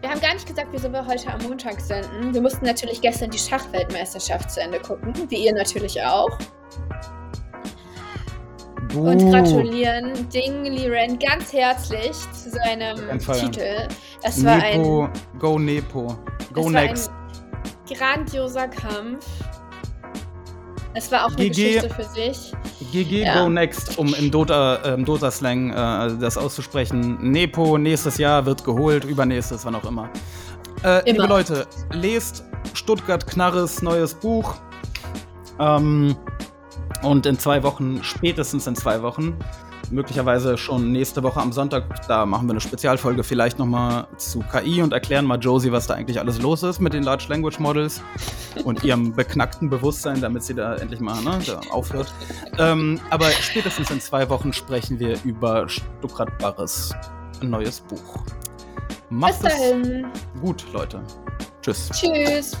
[0.00, 2.32] wir haben gar nicht gesagt, wieso wir heute am Montag senden.
[2.32, 6.38] Wir mussten natürlich gestern die Schachweltmeisterschaft zu Ende gucken, wie ihr natürlich auch.
[8.94, 9.30] Und Buh.
[9.30, 13.18] gratulieren Ding Liren ganz herzlich zu seinem.
[13.18, 13.88] Titel.
[14.22, 15.08] Es war ein, Nepo,
[15.38, 16.18] go Nepo.
[16.52, 17.10] Go next.
[17.10, 19.26] ein grandioser Kampf.
[20.96, 21.74] Es war auch eine GG.
[21.74, 22.52] Geschichte für sich.
[22.90, 23.42] GG Ja.
[23.42, 27.18] Go Next, um im Dota, ähm, Dota-Slang äh, das auszusprechen.
[27.20, 30.08] Nepo, nächstes Jahr wird geholt, übernächstes, wann auch immer.
[30.82, 31.28] Äh, liebe Immer.
[31.28, 34.54] Leute, lest Stuttgart Knarres neues Buch.
[35.60, 36.16] Ähm,
[37.02, 39.36] und in zwei Wochen, spätestens in zwei Wochen,
[39.90, 44.82] möglicherweise schon nächste Woche am Sonntag, da machen wir eine Spezialfolge vielleicht nochmal zu KI
[44.82, 48.02] und erklären mal Josie, was da eigentlich alles los ist mit den Large Language Models
[48.64, 51.40] und ihrem beknackten Bewusstsein, damit sie da endlich mal ne,
[51.70, 52.12] aufhört.
[52.58, 56.94] Ähm, aber spätestens in zwei Wochen sprechen wir über Stuckrad Barres
[57.42, 58.22] neues Buch.
[58.24, 60.06] Bis Macht es dahin.
[60.40, 61.00] gut, Leute.
[61.62, 61.90] Tschüss.
[61.90, 62.56] Tschüss.